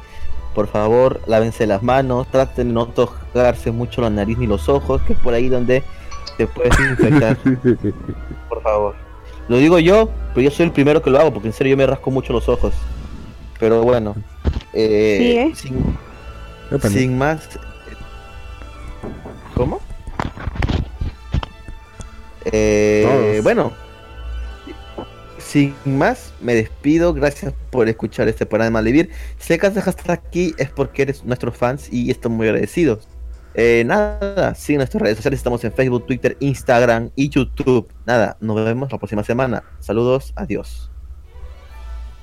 [0.55, 2.27] Por favor, lávense las manos.
[2.29, 5.85] Traten de no tocarse mucho la nariz ni los ojos, que es por ahí donde
[6.37, 7.37] te puedes infectar.
[8.49, 8.95] por favor.
[9.49, 11.77] Lo digo yo, pero yo soy el primero que lo hago, porque en serio yo
[11.77, 12.75] me rasco mucho los ojos.
[13.61, 14.17] Pero bueno.
[14.73, 15.53] eh, Sí, ¿eh?
[15.55, 15.97] sin.
[16.91, 17.49] Sin más.
[19.55, 19.81] ¿Cómo?
[22.47, 23.73] Eh, bueno,
[25.39, 27.15] sin más, me despido.
[27.15, 29.11] Gracias por escuchar este programa de Vivir.
[29.39, 33.09] Si acaso hasta aquí es porque eres nuestros fans y estamos muy agradecidos.
[33.55, 35.39] Eh, nada, sigue nuestras redes sociales.
[35.39, 37.89] Estamos en Facebook, Twitter, Instagram y YouTube.
[38.05, 39.63] Nada, nos vemos la próxima semana.
[39.79, 40.91] Saludos, adiós.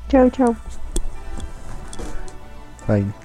[0.09, 0.53] Chao, chao.
[2.85, 3.20] Fine.